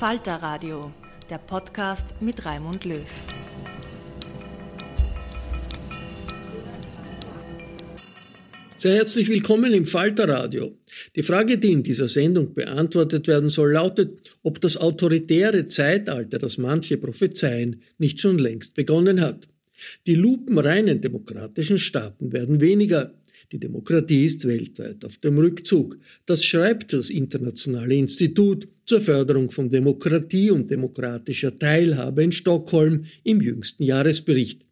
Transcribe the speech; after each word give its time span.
Falter 0.00 0.36
Radio, 0.36 0.90
der 1.28 1.36
Podcast 1.36 2.14
mit 2.22 2.46
Raimund 2.46 2.86
Löw. 2.86 3.02
Sehr 8.78 8.94
herzlich 8.94 9.28
willkommen 9.28 9.74
im 9.74 9.84
Falter 9.84 10.26
Radio. 10.26 10.78
Die 11.16 11.22
Frage, 11.22 11.58
die 11.58 11.72
in 11.72 11.82
dieser 11.82 12.08
Sendung 12.08 12.54
beantwortet 12.54 13.28
werden 13.28 13.50
soll, 13.50 13.72
lautet, 13.72 14.18
ob 14.42 14.62
das 14.62 14.78
autoritäre 14.78 15.68
Zeitalter, 15.68 16.38
das 16.38 16.56
manche 16.56 16.96
prophezeien, 16.96 17.82
nicht 17.98 18.22
schon 18.22 18.38
längst 18.38 18.72
begonnen 18.72 19.20
hat. 19.20 19.48
Die 20.06 20.14
lupenreinen 20.14 21.02
demokratischen 21.02 21.78
Staaten 21.78 22.32
werden 22.32 22.62
weniger. 22.62 23.12
Die 23.52 23.58
Demokratie 23.58 24.26
ist 24.26 24.46
weltweit 24.46 25.04
auf 25.04 25.18
dem 25.18 25.38
Rückzug. 25.38 25.98
Das 26.24 26.44
schreibt 26.44 26.92
das 26.92 27.10
Internationale 27.10 27.94
Institut 27.94 28.68
zur 28.84 29.00
Förderung 29.00 29.50
von 29.50 29.68
Demokratie 29.68 30.50
und 30.50 30.70
demokratischer 30.70 31.58
Teilhabe 31.58 32.22
in 32.22 32.32
Stockholm 32.32 33.06
im 33.24 33.40
jüngsten 33.40 33.82
Jahresbericht. 33.82 34.64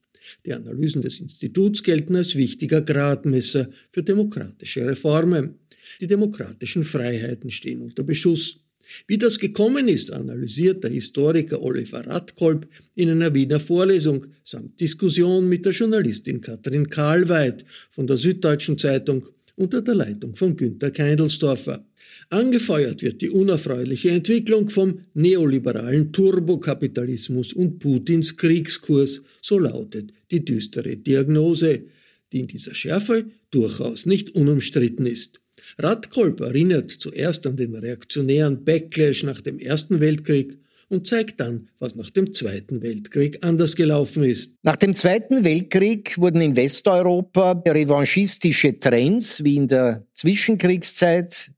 Die 0.46 0.52
Analysen 0.52 1.02
des 1.02 1.18
Instituts 1.18 1.82
gelten 1.82 2.14
als 2.14 2.36
wichtiger 2.36 2.80
Gradmesser 2.80 3.68
für 3.90 4.02
demokratische 4.02 4.86
Reformen. 4.86 5.54
Die 6.00 6.06
demokratischen 6.06 6.84
Freiheiten 6.84 7.50
stehen 7.50 7.80
unter 7.80 8.04
Beschuss. 8.04 8.60
Wie 9.06 9.18
das 9.18 9.38
gekommen 9.38 9.88
ist, 9.88 10.12
analysiert 10.12 10.82
der 10.84 10.90
Historiker 10.90 11.62
Oliver 11.62 12.06
Radkolb 12.06 12.66
in 12.94 13.10
einer 13.10 13.34
Wiener 13.34 13.60
Vorlesung 13.60 14.26
samt 14.44 14.80
Diskussion 14.80 15.48
mit 15.48 15.64
der 15.64 15.72
Journalistin 15.72 16.40
Katrin 16.40 16.88
Karlweit 16.88 17.64
von 17.90 18.06
der 18.06 18.16
Süddeutschen 18.16 18.78
Zeitung 18.78 19.26
unter 19.56 19.82
der 19.82 19.94
Leitung 19.94 20.34
von 20.34 20.56
Günter 20.56 20.90
Keindelsdorfer. 20.90 21.84
Angefeuert 22.30 23.02
wird 23.02 23.20
die 23.20 23.30
unerfreuliche 23.30 24.10
Entwicklung 24.10 24.68
vom 24.70 25.00
neoliberalen 25.14 26.12
Turbokapitalismus 26.12 27.52
und 27.52 27.78
Putins 27.78 28.36
Kriegskurs, 28.36 29.22
so 29.42 29.58
lautet 29.58 30.12
die 30.30 30.44
düstere 30.44 30.96
Diagnose, 30.96 31.84
die 32.32 32.40
in 32.40 32.46
dieser 32.46 32.74
Schärfe 32.74 33.26
durchaus 33.50 34.06
nicht 34.06 34.34
unumstritten 34.34 35.06
ist. 35.06 35.40
Radkolb 35.76 36.40
erinnert 36.40 36.90
zuerst 36.90 37.46
an 37.46 37.56
den 37.56 37.74
reaktionären 37.74 38.64
Backlash 38.64 39.22
nach 39.22 39.40
dem 39.40 39.58
Ersten 39.58 40.00
Weltkrieg 40.00 40.58
und 40.88 41.06
zeigt 41.06 41.40
dann, 41.40 41.68
was 41.78 41.94
nach 41.94 42.10
dem 42.10 42.32
Zweiten 42.32 42.82
Weltkrieg 42.82 43.38
anders 43.42 43.76
gelaufen 43.76 44.22
ist. 44.22 44.54
Nach 44.62 44.76
dem 44.76 44.94
Zweiten 44.94 45.44
Weltkrieg 45.44 46.16
wurden 46.18 46.40
in 46.40 46.56
Westeuropa 46.56 47.62
revanchistische 47.66 48.78
Trends 48.78 49.44
wie 49.44 49.56
in 49.56 49.68
der 49.68 50.06
Zwischenkriegszeit 50.14 51.50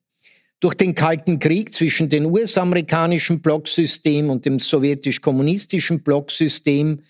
durch 0.59 0.75
den 0.75 0.95
Kalten 0.95 1.39
Krieg 1.39 1.73
zwischen 1.73 2.09
dem 2.11 2.27
US-amerikanischen 2.27 3.41
Blocksystem 3.41 4.29
und 4.29 4.45
dem 4.45 4.59
sowjetisch-kommunistischen 4.59 6.03
Blocksystem 6.03 7.01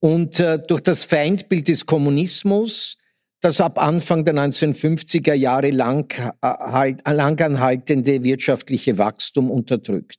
und 0.00 0.40
äh, 0.40 0.58
durch 0.58 0.80
das 0.80 1.04
Feindbild 1.04 1.68
des 1.68 1.86
Kommunismus, 1.86 2.98
das 3.44 3.60
ab 3.60 3.78
Anfang 3.78 4.24
der 4.24 4.34
1950er 4.34 5.34
Jahre 5.34 5.70
lang, 5.70 6.10
äh, 6.18 6.30
halt, 6.42 7.00
langanhaltende 7.06 8.24
wirtschaftliche 8.24 8.96
Wachstum 8.98 9.50
unterdrückt. 9.50 10.16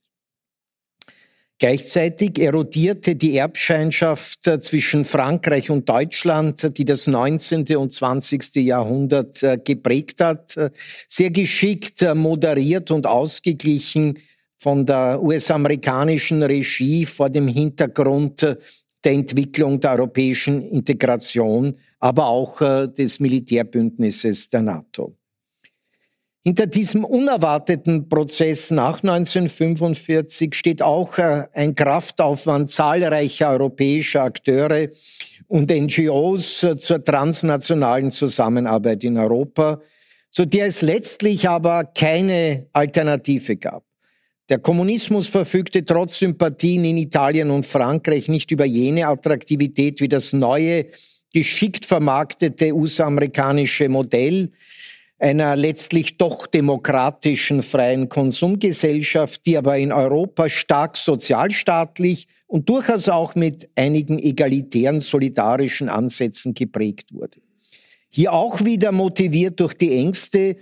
Gleichzeitig 1.58 2.38
erodierte 2.38 3.16
die 3.16 3.38
Erbscheinschaft 3.38 4.46
äh, 4.48 4.60
zwischen 4.60 5.06
Frankreich 5.06 5.70
und 5.70 5.90
Deutschland, 5.90 6.78
die 6.78 6.86
das 6.86 7.08
19. 7.08 7.66
und 7.78 7.92
20. 7.92 8.56
Jahrhundert 8.58 9.42
äh, 9.42 9.58
geprägt 9.58 10.22
hat, 10.22 10.56
sehr 11.08 11.32
geschickt 11.32 12.06
moderiert 12.14 12.92
und 12.92 13.08
ausgeglichen 13.08 14.20
von 14.58 14.86
der 14.86 15.22
US-amerikanischen 15.22 16.44
Regie 16.44 17.06
vor 17.06 17.30
dem 17.30 17.48
Hintergrund 17.48 18.42
der 18.42 19.12
Entwicklung 19.12 19.80
der 19.80 19.94
europäischen 19.94 20.70
Integration, 20.70 21.76
aber 22.00 22.28
auch 22.28 22.60
des 22.88 23.20
Militärbündnisses 23.20 24.50
der 24.50 24.62
NATO. 24.62 25.16
Hinter 26.48 26.68
diesem 26.68 27.04
unerwarteten 27.04 28.08
Prozess 28.08 28.70
nach 28.70 29.02
1945 29.02 30.54
steht 30.54 30.84
auch 30.84 31.18
äh, 31.18 31.48
ein 31.54 31.74
Kraftaufwand 31.74 32.70
zahlreicher 32.70 33.50
europäischer 33.50 34.22
Akteure 34.22 34.90
und 35.48 35.72
NGOs 35.72 36.62
äh, 36.62 36.76
zur 36.76 37.04
transnationalen 37.04 38.12
Zusammenarbeit 38.12 39.04
in 39.04 39.18
Europa, 39.18 39.82
zu 40.30 40.46
der 40.46 40.68
es 40.68 40.84
letztlich 40.84 41.50
aber 41.50 41.84
keine 41.84 42.68
Alternative 42.74 43.56
gab. 43.56 43.84
Der 44.48 44.60
Kommunismus 44.60 45.26
verfügte 45.26 45.84
trotz 45.84 46.20
Sympathien 46.20 46.84
in 46.84 46.98
Italien 46.98 47.50
und 47.50 47.66
Frankreich 47.66 48.28
nicht 48.28 48.52
über 48.52 48.66
jene 48.66 49.08
Attraktivität 49.08 50.00
wie 50.00 50.10
das 50.10 50.32
neue, 50.32 50.86
geschickt 51.36 51.86
vermarktete 51.86 52.74
US-amerikanische 52.74 53.90
Modell, 53.90 54.52
einer 55.20 55.58
letztlich 55.58 56.16
doch 56.16 56.48
demokratischen 56.48 57.62
freien 57.62 58.08
Konsumgesellschaft, 58.08 59.46
die 59.46 59.58
aber 59.58 59.78
in 59.78 59.92
Europa 59.92 60.48
stark 60.48 60.96
sozialstaatlich 60.96 62.30
und 62.48 62.70
durchaus 62.70 63.10
auch 63.10 63.36
mit 63.36 63.70
einigen 63.76 64.18
egalitären 64.18 65.02
solidarischen 65.02 65.90
Ansätzen 65.90 66.54
geprägt 66.54 67.14
wurde. 67.14 67.42
Hier 68.10 68.32
auch 68.32 68.64
wieder 68.64 68.94
motiviert 68.94 69.60
durch 69.60 69.74
die 69.74 69.92
Ängste, 69.92 70.56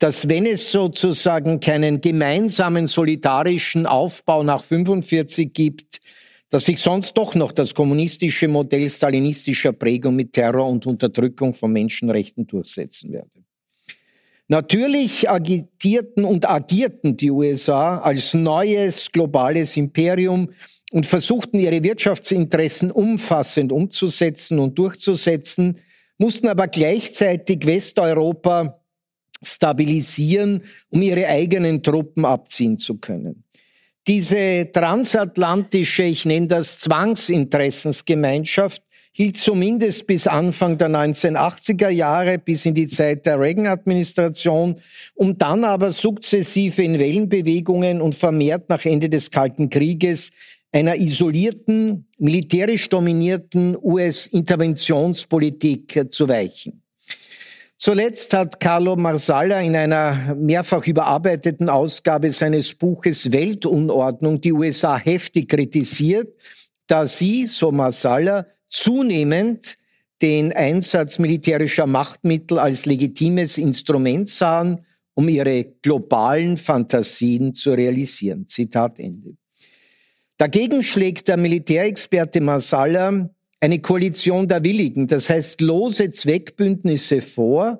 dass 0.00 0.28
wenn 0.28 0.44
es 0.44 0.70
sozusagen 0.70 1.60
keinen 1.60 2.02
gemeinsamen 2.02 2.86
solidarischen 2.86 3.86
Aufbau 3.86 4.42
nach 4.42 4.64
45 4.64 5.54
gibt, 5.54 6.00
dass 6.50 6.64
sich 6.64 6.80
sonst 6.80 7.14
doch 7.14 7.34
noch 7.36 7.52
das 7.52 7.74
kommunistische 7.74 8.48
Modell 8.48 8.88
stalinistischer 8.88 9.72
Prägung 9.72 10.16
mit 10.16 10.32
Terror 10.32 10.68
und 10.68 10.84
Unterdrückung 10.84 11.54
von 11.54 11.72
Menschenrechten 11.72 12.46
durchsetzen 12.46 13.12
werde. 13.12 13.44
Natürlich 14.48 15.30
agitierten 15.30 16.24
und 16.24 16.50
agierten 16.50 17.16
die 17.16 17.30
USA 17.30 17.98
als 17.98 18.34
neues 18.34 19.12
globales 19.12 19.76
Imperium 19.76 20.50
und 20.90 21.06
versuchten 21.06 21.60
ihre 21.60 21.84
Wirtschaftsinteressen 21.84 22.90
umfassend 22.90 23.70
umzusetzen 23.70 24.58
und 24.58 24.76
durchzusetzen, 24.76 25.78
mussten 26.18 26.48
aber 26.48 26.66
gleichzeitig 26.66 27.64
Westeuropa 27.64 28.82
stabilisieren, 29.40 30.64
um 30.88 31.00
ihre 31.00 31.28
eigenen 31.28 31.80
Truppen 31.80 32.24
abziehen 32.24 32.76
zu 32.76 32.98
können. 32.98 33.44
Diese 34.06 34.70
transatlantische, 34.72 36.04
ich 36.04 36.24
nenne 36.24 36.46
das 36.46 36.78
Zwangsinteressensgemeinschaft, 36.80 38.82
hielt 39.12 39.36
zumindest 39.36 40.06
bis 40.06 40.26
Anfang 40.26 40.78
der 40.78 40.88
1980er 40.88 41.90
Jahre, 41.90 42.38
bis 42.38 42.64
in 42.64 42.74
die 42.74 42.86
Zeit 42.86 43.26
der 43.26 43.38
Reagan-Administration, 43.38 44.80
um 45.14 45.36
dann 45.36 45.64
aber 45.64 45.90
sukzessive 45.90 46.82
in 46.82 46.98
Wellenbewegungen 46.98 48.00
und 48.00 48.14
vermehrt 48.14 48.70
nach 48.70 48.82
Ende 48.84 49.10
des 49.10 49.30
Kalten 49.30 49.68
Krieges 49.68 50.30
einer 50.72 50.96
isolierten, 50.96 52.06
militärisch 52.18 52.88
dominierten 52.88 53.76
US-Interventionspolitik 53.76 56.06
zu 56.10 56.28
weichen. 56.28 56.82
Zuletzt 57.82 58.34
hat 58.34 58.60
Carlo 58.60 58.94
Marsala 58.94 59.58
in 59.62 59.74
einer 59.74 60.34
mehrfach 60.34 60.86
überarbeiteten 60.86 61.70
Ausgabe 61.70 62.30
seines 62.30 62.74
Buches 62.74 63.32
Weltunordnung 63.32 64.38
die 64.38 64.52
USA 64.52 64.98
heftig 64.98 65.48
kritisiert, 65.48 66.36
da 66.86 67.06
sie, 67.06 67.46
so 67.46 67.72
Marsala, 67.72 68.46
zunehmend 68.68 69.76
den 70.20 70.52
Einsatz 70.52 71.18
militärischer 71.18 71.86
Machtmittel 71.86 72.58
als 72.58 72.84
legitimes 72.84 73.56
Instrument 73.56 74.28
sahen, 74.28 74.84
um 75.14 75.26
ihre 75.30 75.64
globalen 75.80 76.58
Fantasien 76.58 77.54
zu 77.54 77.72
realisieren. 77.72 78.46
Zitat 78.46 78.98
Ende. 78.98 79.38
Dagegen 80.36 80.82
schlägt 80.82 81.28
der 81.28 81.38
Militärexperte 81.38 82.42
Masala 82.42 83.30
eine 83.60 83.78
Koalition 83.80 84.48
der 84.48 84.64
Willigen, 84.64 85.06
das 85.06 85.30
heißt 85.30 85.60
lose 85.60 86.10
Zweckbündnisse 86.10 87.20
vor, 87.20 87.78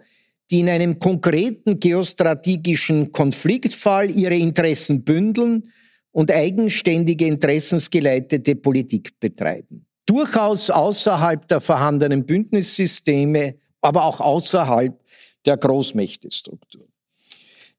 die 0.50 0.60
in 0.60 0.68
einem 0.68 0.98
konkreten 0.98 1.80
geostrategischen 1.80 3.12
Konfliktfall 3.12 4.10
ihre 4.10 4.36
Interessen 4.36 5.04
bündeln 5.04 5.70
und 6.12 6.30
eigenständige 6.30 7.26
interessensgeleitete 7.26 8.56
Politik 8.56 9.18
betreiben 9.20 9.86
durchaus 10.10 10.70
außerhalb 10.70 11.46
der 11.46 11.60
vorhandenen 11.60 12.26
Bündnissysteme, 12.26 13.54
aber 13.80 14.04
auch 14.04 14.20
außerhalb 14.20 15.00
der 15.46 15.56
Großmächtestruktur. 15.56 16.89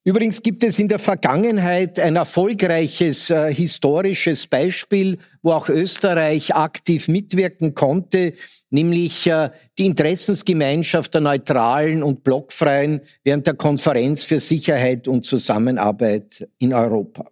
Übrigens 0.04 0.42
gibt 0.42 0.64
es 0.64 0.80
in 0.80 0.88
der 0.88 0.98
Vergangenheit 0.98 2.00
ein 2.00 2.16
erfolgreiches 2.16 3.30
äh, 3.30 3.54
historisches 3.54 4.48
Beispiel, 4.48 5.20
wo 5.44 5.52
auch 5.52 5.70
Österreich 5.70 6.56
aktiv 6.56 7.08
mitwirken 7.08 7.76
konnte, 7.76 8.34
nämlich 8.72 9.28
äh, 9.28 9.52
die 9.78 9.86
Interessensgemeinschaft 9.86 11.14
der 11.14 11.22
Neutralen 11.22 12.02
und 12.02 12.24
Blockfreien 12.24 13.02
während 13.24 13.46
der 13.46 13.54
Konferenz 13.54 14.24
für 14.24 14.40
Sicherheit 14.40 15.08
und 15.08 15.24
Zusammenarbeit 15.24 16.48
in 16.58 16.74
Europa. 16.74 17.30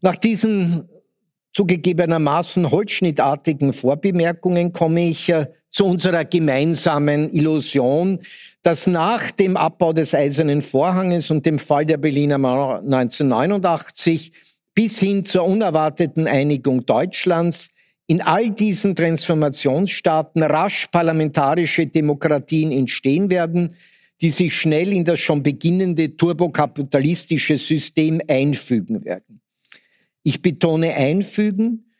Nach 0.00 0.16
diesen 0.16 0.88
zugegebenermaßen 1.52 2.70
holzschnittartigen 2.70 3.72
Vorbemerkungen 3.72 4.72
komme 4.72 5.08
ich 5.08 5.28
äh, 5.28 5.46
zu 5.68 5.84
unserer 5.84 6.24
gemeinsamen 6.24 7.32
Illusion, 7.32 8.18
dass 8.62 8.86
nach 8.86 9.30
dem 9.30 9.56
Abbau 9.56 9.92
des 9.92 10.14
Eisernen 10.14 10.62
Vorhanges 10.62 11.30
und 11.30 11.46
dem 11.46 11.58
Fall 11.58 11.86
der 11.86 11.96
Berliner 11.96 12.38
Mauer 12.38 12.78
1989 12.80 14.32
bis 14.74 14.98
hin 14.98 15.24
zur 15.24 15.44
unerwarteten 15.44 16.26
Einigung 16.26 16.84
Deutschlands 16.86 17.70
in 18.06 18.20
all 18.20 18.50
diesen 18.50 18.96
Transformationsstaaten 18.96 20.42
rasch 20.42 20.88
parlamentarische 20.88 21.86
Demokratien 21.86 22.72
entstehen 22.72 23.30
werden, 23.30 23.76
die 24.20 24.30
sich 24.30 24.52
schnell 24.52 24.92
in 24.92 25.04
das 25.04 25.20
schon 25.20 25.42
beginnende 25.44 26.16
turbokapitalistische 26.16 27.56
System 27.56 28.20
einfügen 28.26 29.04
werden. 29.04 29.40
Ich 30.22 30.42
betone 30.42 30.94
einfügen, 30.94 31.90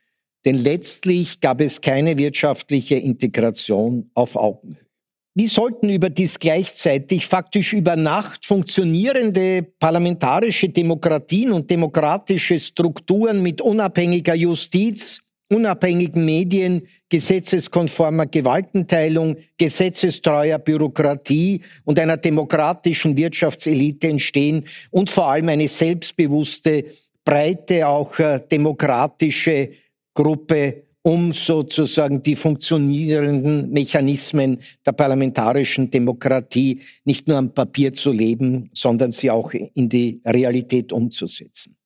denn 0.44 0.56
letztlich 0.56 1.40
gab 1.40 1.61
es 1.61 1.81
keine 1.81 2.19
wirtschaftliche 2.19 2.96
Integration 2.96 4.11
auf 4.14 4.37
Augenhöhe. 4.37 4.90
Wie 5.34 5.46
sollten 5.46 5.88
überdies 5.88 6.38
gleichzeitig 6.38 7.26
faktisch 7.26 7.72
über 7.72 7.94
Nacht 7.94 8.44
funktionierende 8.44 9.62
parlamentarische 9.78 10.69
Demokratien 10.69 11.52
und 11.52 11.70
demokratische 11.70 12.58
Strukturen 12.58 13.40
mit 13.43 13.61
unabhängiger 13.61 14.34
Justiz, 14.34 15.20
unabhängigen 15.49 16.25
Medien, 16.25 16.87
gesetzeskonformer 17.08 18.26
Gewaltenteilung, 18.26 19.37
gesetzestreuer 19.56 20.58
Bürokratie 20.58 21.61
und 21.84 21.99
einer 22.00 22.17
demokratischen 22.17 23.17
Wirtschaftselite 23.17 24.08
entstehen 24.08 24.67
und 24.90 25.11
vor 25.11 25.28
allem 25.28 25.49
eine 25.49 25.69
selbstbewusste 25.69 26.87
breite, 27.25 27.87
auch 27.87 28.19
äh, 28.19 28.40
demokratische 28.50 29.70
Gruppe, 30.14 30.84
um 31.02 31.32
sozusagen 31.32 32.22
die 32.22 32.37
funktionierenden 32.37 33.70
Mechanismen 33.70 34.58
der 34.84 34.93
parlamentarischen 34.93 35.90
Demokratie 35.90 36.81
nicht 37.05 37.26
nur 37.26 37.38
am 37.38 37.55
Papier 37.55 37.93
zu 37.93 38.12
leben, 38.12 38.70
sondern 38.75 39.11
sie 39.11 39.31
auch 39.31 39.52
in 39.52 39.88
die 39.88 40.20
Realität 40.26 40.93
umzusetzen. 40.93 41.76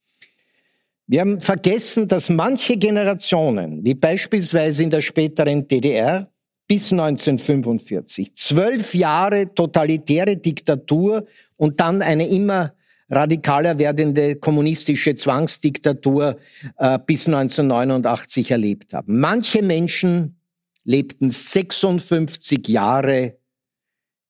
Wir 1.06 1.20
haben 1.20 1.40
vergessen, 1.40 2.08
dass 2.08 2.30
manche 2.30 2.76
Generationen, 2.76 3.84
wie 3.84 3.94
beispielsweise 3.94 4.82
in 4.82 4.90
der 4.90 5.02
späteren 5.02 5.68
DDR 5.68 6.28
bis 6.66 6.92
1945, 6.92 8.34
zwölf 8.34 8.94
Jahre 8.94 9.52
totalitäre 9.54 10.36
Diktatur 10.38 11.26
und 11.56 11.78
dann 11.78 12.00
eine 12.00 12.26
immer 12.26 12.72
radikaler 13.10 13.78
werdende 13.78 14.36
kommunistische 14.36 15.14
Zwangsdiktatur 15.14 16.36
äh, 16.78 16.98
bis 17.06 17.26
1989 17.26 18.50
erlebt 18.50 18.92
haben. 18.94 19.20
Manche 19.20 19.62
Menschen 19.62 20.36
lebten 20.84 21.30
56 21.30 22.68
Jahre 22.68 23.36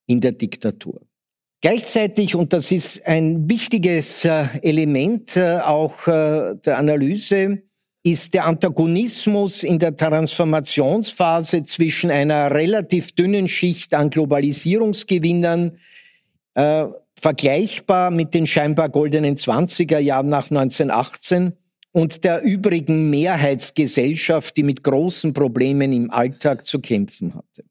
in 0.07 0.21
der 0.21 0.33
Diktatur. 0.33 1.01
Gleichzeitig, 1.61 2.35
und 2.35 2.53
das 2.53 2.71
ist 2.73 3.07
ein 3.07 3.49
wichtiges 3.49 4.25
äh, 4.25 4.45
Element 4.63 5.37
äh, 5.37 5.61
auch 5.61 6.07
äh, 6.07 6.57
der 6.57 6.79
Analyse, 6.79 7.63
ist 8.03 8.35
der 8.35 8.45
Antagonismus 8.45 9.63
in 9.63 9.79
der 9.79 9.97
Transformationsphase 9.97 11.63
zwischen 11.63 12.11
einer 12.11 12.51
relativ 12.51 13.13
dünnen 13.13 13.49
Schicht 13.49 13.95
an 13.95 14.11
Globalisierungsgewinnern 14.11 15.79
äh, 16.53 16.85
vergleichbar 17.21 18.11
mit 18.11 18.35
den 18.35 18.47
scheinbar 18.47 18.89
goldenen 18.89 19.37
20er 19.37 19.99
Jahren 19.99 20.29
nach 20.29 20.51
1918 20.51 21.53
und 21.93 22.25
der 22.25 22.43
übrigen 22.43 23.09
Mehrheitsgesellschaft, 23.11 24.57
die 24.57 24.65
mit 24.65 24.83
großen 24.83 25.33
Problemen 25.33 25.93
im 25.93 26.11
Alltag 26.11 26.67
zu 26.67 26.81
kämpfen 26.81 27.35
hatte. 27.35 27.65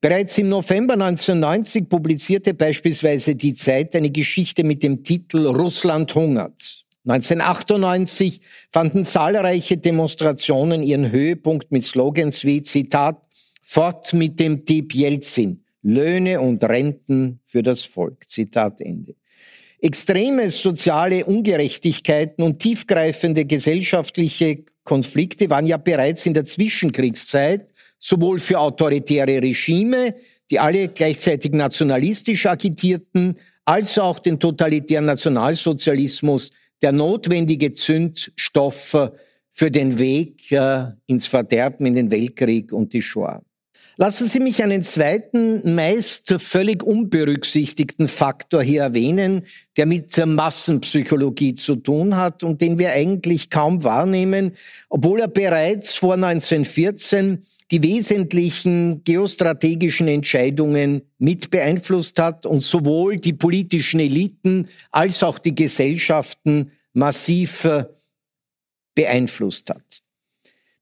Bereits 0.00 0.36
im 0.38 0.48
November 0.48 0.94
1990 0.94 1.88
publizierte 1.88 2.54
beispielsweise 2.54 3.36
die 3.36 3.54
Zeit 3.54 3.94
eine 3.94 4.10
Geschichte 4.10 4.64
mit 4.64 4.82
dem 4.82 5.04
Titel 5.04 5.46
Russland 5.46 6.12
hungert. 6.14 6.84
1998 7.06 8.40
fanden 8.72 9.04
zahlreiche 9.04 9.76
Demonstrationen 9.76 10.82
ihren 10.82 11.10
Höhepunkt 11.10 11.70
mit 11.70 11.84
Slogans 11.84 12.44
wie 12.44 12.62
Zitat 12.62 13.20
Fort 13.60 14.12
mit 14.12 14.40
dem 14.40 14.64
Dieb 14.64 14.94
Jelzin, 14.94 15.61
Löhne 15.82 16.40
und 16.40 16.62
Renten 16.64 17.40
für 17.44 17.62
das 17.62 17.82
Volk. 17.82 18.24
Zitat 18.28 18.80
Ende. 18.80 19.14
Extreme 19.80 20.48
soziale 20.48 21.24
Ungerechtigkeiten 21.24 22.44
und 22.44 22.60
tiefgreifende 22.60 23.44
gesellschaftliche 23.44 24.64
Konflikte 24.84 25.50
waren 25.50 25.66
ja 25.66 25.76
bereits 25.76 26.24
in 26.26 26.34
der 26.34 26.44
Zwischenkriegszeit 26.44 27.72
sowohl 27.98 28.38
für 28.38 28.58
autoritäre 28.58 29.42
Regime, 29.42 30.14
die 30.50 30.58
alle 30.58 30.88
gleichzeitig 30.88 31.52
nationalistisch 31.52 32.46
agitierten, 32.46 33.36
als 33.64 33.98
auch 33.98 34.18
den 34.18 34.38
totalitären 34.40 35.06
Nationalsozialismus 35.06 36.50
der 36.80 36.92
notwendige 36.92 37.72
Zündstoff 37.72 38.96
für 39.50 39.70
den 39.70 39.98
Weg 39.98 40.50
äh, 40.50 40.86
ins 41.06 41.26
Verderben, 41.26 41.86
in 41.86 41.94
den 41.94 42.10
Weltkrieg 42.10 42.72
und 42.72 42.92
die 42.92 43.02
Shoah. 43.02 43.42
Lassen 43.96 44.26
Sie 44.26 44.40
mich 44.40 44.62
einen 44.62 44.82
zweiten, 44.82 45.74
meist 45.74 46.34
völlig 46.38 46.82
unberücksichtigten 46.82 48.08
Faktor 48.08 48.62
hier 48.62 48.82
erwähnen, 48.82 49.44
der 49.76 49.84
mit 49.84 50.16
Massenpsychologie 50.24 51.52
zu 51.52 51.76
tun 51.76 52.16
hat 52.16 52.42
und 52.42 52.62
den 52.62 52.78
wir 52.78 52.92
eigentlich 52.92 53.50
kaum 53.50 53.84
wahrnehmen, 53.84 54.56
obwohl 54.88 55.20
er 55.20 55.28
bereits 55.28 55.94
vor 55.94 56.14
1914 56.14 57.44
die 57.70 57.82
wesentlichen 57.82 59.04
geostrategischen 59.04 60.08
Entscheidungen 60.08 61.02
mit 61.18 61.50
beeinflusst 61.50 62.18
hat 62.18 62.46
und 62.46 62.60
sowohl 62.60 63.18
die 63.18 63.34
politischen 63.34 64.00
Eliten 64.00 64.68
als 64.90 65.22
auch 65.22 65.38
die 65.38 65.54
Gesellschaften 65.54 66.72
massiv 66.94 67.68
beeinflusst 68.94 69.68
hat. 69.68 70.02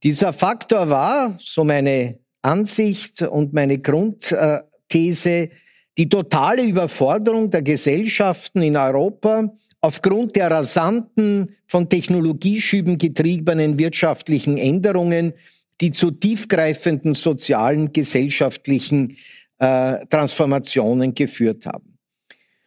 Dieser 0.02 0.32
Faktor 0.32 0.88
war, 0.88 1.36
so 1.38 1.64
meine 1.64 2.19
Ansicht 2.42 3.22
und 3.22 3.52
meine 3.52 3.78
Grundthese, 3.78 5.50
die 5.98 6.08
totale 6.08 6.62
Überforderung 6.64 7.50
der 7.50 7.62
Gesellschaften 7.62 8.62
in 8.62 8.76
Europa 8.76 9.52
aufgrund 9.80 10.36
der 10.36 10.50
rasanten, 10.50 11.56
von 11.66 11.88
Technologieschüben 11.88 12.98
getriebenen 12.98 13.78
wirtschaftlichen 13.78 14.58
Änderungen, 14.58 15.32
die 15.80 15.90
zu 15.90 16.10
tiefgreifenden 16.10 17.14
sozialen, 17.14 17.92
gesellschaftlichen 17.92 19.16
äh, 19.58 20.04
Transformationen 20.06 21.14
geführt 21.14 21.66
haben. 21.66 21.98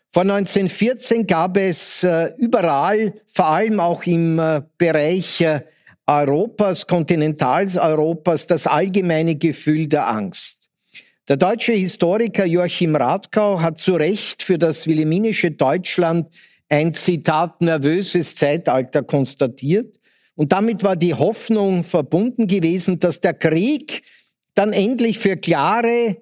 Vor 0.09 0.21
1914 0.23 1.25
gab 1.25 1.57
es 1.57 2.03
äh, 2.03 2.31
überall, 2.37 3.13
vor 3.27 3.47
allem 3.47 3.79
auch 3.79 4.03
im 4.03 4.37
äh, 4.39 4.61
Bereich 4.77 5.41
äh, 5.41 5.61
Europas, 6.07 6.85
Kontinentaleuropas, 6.85 8.47
das 8.47 8.67
allgemeine 8.67 9.35
Gefühl 9.35 9.87
der 9.87 10.07
Angst. 10.07 10.69
Der 11.29 11.37
deutsche 11.37 11.71
Historiker 11.71 12.45
Joachim 12.45 12.97
Radkau 12.97 13.61
hat 13.61 13.77
zu 13.77 13.95
Recht 13.95 14.43
für 14.43 14.57
das 14.57 14.87
wilhelminische 14.87 15.51
Deutschland 15.51 16.27
ein 16.67 16.93
Zitat 16.93 17.61
nervöses 17.61 18.35
Zeitalter 18.35 19.03
konstatiert. 19.03 19.97
Und 20.35 20.51
damit 20.51 20.83
war 20.83 20.95
die 20.95 21.13
Hoffnung 21.13 21.83
verbunden 21.83 22.47
gewesen, 22.47 22.99
dass 22.99 23.21
der 23.21 23.35
Krieg 23.35 24.03
dann 24.55 24.73
endlich 24.73 25.19
für 25.19 25.37
klare, 25.37 26.17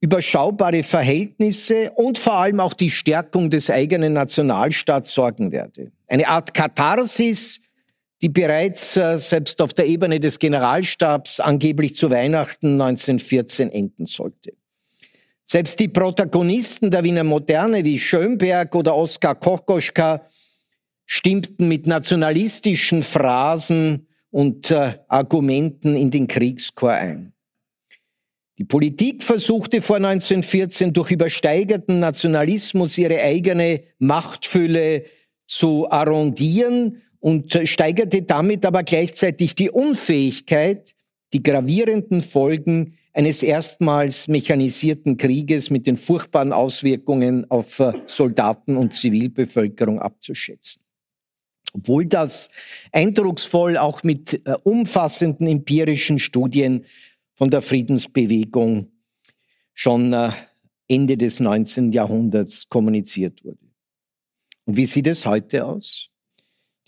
überschaubare 0.00 0.82
Verhältnisse 0.82 1.92
und 1.92 2.18
vor 2.18 2.34
allem 2.34 2.60
auch 2.60 2.74
die 2.74 2.90
Stärkung 2.90 3.50
des 3.50 3.70
eigenen 3.70 4.14
Nationalstaats 4.14 5.14
sorgen 5.14 5.52
werde. 5.52 5.92
Eine 6.08 6.26
Art 6.26 6.52
Katharsis, 6.52 7.60
die 8.22 8.28
bereits 8.28 8.96
äh, 8.96 9.18
selbst 9.18 9.60
auf 9.60 9.74
der 9.74 9.86
Ebene 9.86 10.20
des 10.20 10.38
Generalstabs 10.38 11.40
angeblich 11.40 11.94
zu 11.94 12.10
Weihnachten 12.10 12.80
1914 12.80 13.70
enden 13.70 14.06
sollte. 14.06 14.52
Selbst 15.44 15.78
die 15.78 15.88
Protagonisten 15.88 16.90
der 16.90 17.04
Wiener 17.04 17.24
Moderne 17.24 17.84
wie 17.84 17.98
Schönberg 17.98 18.74
oder 18.74 18.96
Oskar 18.96 19.34
Kokoschka 19.36 20.26
stimmten 21.04 21.68
mit 21.68 21.86
nationalistischen 21.86 23.02
Phrasen 23.02 24.08
und 24.30 24.70
äh, 24.70 24.98
Argumenten 25.08 25.94
in 25.94 26.10
den 26.10 26.26
Kriegschor 26.26 26.90
ein. 26.90 27.32
Die 28.58 28.64
Politik 28.64 29.22
versuchte 29.22 29.82
vor 29.82 29.96
1914 29.96 30.92
durch 30.92 31.10
übersteigerten 31.10 32.00
Nationalismus 32.00 32.96
ihre 32.96 33.20
eigene 33.20 33.82
Machtfülle 33.98 35.04
zu 35.44 35.88
arrondieren 35.90 37.02
und 37.26 37.60
steigerte 37.64 38.22
damit 38.22 38.64
aber 38.64 38.84
gleichzeitig 38.84 39.56
die 39.56 39.68
Unfähigkeit, 39.68 40.94
die 41.32 41.42
gravierenden 41.42 42.20
Folgen 42.20 42.94
eines 43.14 43.42
erstmals 43.42 44.28
mechanisierten 44.28 45.16
Krieges 45.16 45.68
mit 45.68 45.88
den 45.88 45.96
furchtbaren 45.96 46.52
Auswirkungen 46.52 47.50
auf 47.50 47.80
äh, 47.80 47.94
Soldaten 48.06 48.76
und 48.76 48.94
Zivilbevölkerung 48.94 49.98
abzuschätzen. 49.98 50.82
Obwohl 51.72 52.06
das 52.06 52.48
eindrucksvoll 52.92 53.76
auch 53.76 54.04
mit 54.04 54.46
äh, 54.46 54.54
umfassenden 54.62 55.48
empirischen 55.48 56.20
Studien 56.20 56.84
von 57.34 57.50
der 57.50 57.60
Friedensbewegung 57.60 58.92
schon 59.74 60.12
äh, 60.12 60.30
Ende 60.86 61.16
des 61.16 61.40
19. 61.40 61.90
Jahrhunderts 61.90 62.68
kommuniziert 62.68 63.44
wurde. 63.44 63.66
Und 64.64 64.76
wie 64.76 64.86
sieht 64.86 65.08
es 65.08 65.26
heute 65.26 65.66
aus? 65.66 66.12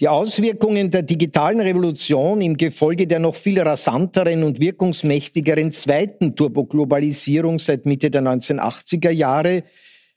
Die 0.00 0.06
Auswirkungen 0.06 0.92
der 0.92 1.02
digitalen 1.02 1.60
Revolution 1.60 2.40
im 2.40 2.56
Gefolge 2.56 3.08
der 3.08 3.18
noch 3.18 3.34
viel 3.34 3.60
rasanteren 3.60 4.44
und 4.44 4.60
wirkungsmächtigeren 4.60 5.72
zweiten 5.72 6.36
Turboglobalisierung 6.36 7.58
seit 7.58 7.84
Mitte 7.84 8.08
der 8.08 8.22
1980er 8.22 9.10
Jahre 9.10 9.64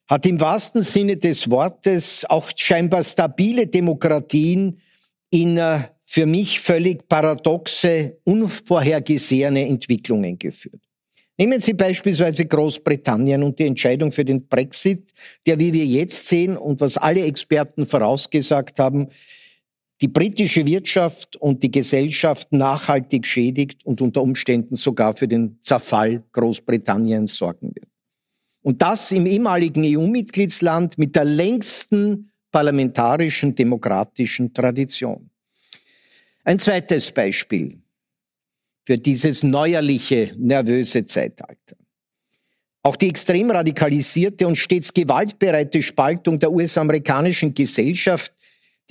hat 0.08 0.28
im 0.28 0.40
wahrsten 0.40 0.84
Sinne 0.84 1.18
des 1.18 1.50
Wortes 1.50 2.26
auch 2.30 2.52
scheinbar 2.56 3.04
stabile 3.04 3.66
Demokratien 3.66 4.80
in 5.32 5.58
äh, 5.58 5.80
für 6.04 6.28
mich 6.28 6.60
völlig 6.60 7.08
paradoxe, 7.08 8.20
unvorhergesehene 8.26 9.66
Entwicklungen 9.68 10.38
geführt. 10.38 10.82
Nehmen 11.38 11.60
Sie 11.60 11.74
beispielsweise 11.74 12.46
Großbritannien 12.46 13.42
und 13.42 13.58
die 13.58 13.66
Entscheidung 13.66 14.12
für 14.12 14.26
den 14.26 14.48
Brexit, 14.48 15.10
der, 15.48 15.60
wie 15.60 15.74
wir 15.74 15.86
jetzt 15.86 16.28
sehen 16.28 16.56
und 16.56 16.82
was 16.82 16.98
alle 16.98 17.24
Experten 17.26 17.88
vorausgesagt 17.88 18.78
haben, 18.78 19.08
die 20.02 20.08
britische 20.08 20.66
Wirtschaft 20.66 21.36
und 21.36 21.62
die 21.62 21.70
Gesellschaft 21.70 22.52
nachhaltig 22.52 23.28
schädigt 23.28 23.86
und 23.86 24.02
unter 24.02 24.24
Umständen 24.24 24.76
sogar 24.76 25.14
für 25.14 25.28
den 25.28 25.60
Zerfall 25.62 26.24
Großbritanniens 26.32 27.38
sorgen 27.38 27.76
wird. 27.76 27.88
Und 28.64 28.82
das 28.82 29.12
im 29.12 29.28
ehemaligen 29.28 29.84
EU-Mitgliedsland 29.86 30.98
mit 30.98 31.16
der 31.16 31.26
längsten 31.26 32.32
parlamentarischen 32.52 33.54
demokratischen 33.54 34.54
Tradition. 34.54 35.30
Ein 36.44 36.58
zweites 36.58 37.12
Beispiel 37.12 37.80
für 38.84 38.98
dieses 38.98 39.44
neuerliche, 39.44 40.34
nervöse 40.38 41.06
Zeitalter. 41.06 41.76
Auch 42.84 42.96
die 42.96 43.10
extrem 43.10 43.52
radikalisierte 43.52 44.48
und 44.48 44.56
stets 44.56 44.92
gewaltbereite 44.92 45.84
Spaltung 45.84 46.40
der 46.40 46.52
US-amerikanischen 46.52 47.54
Gesellschaft 47.54 48.34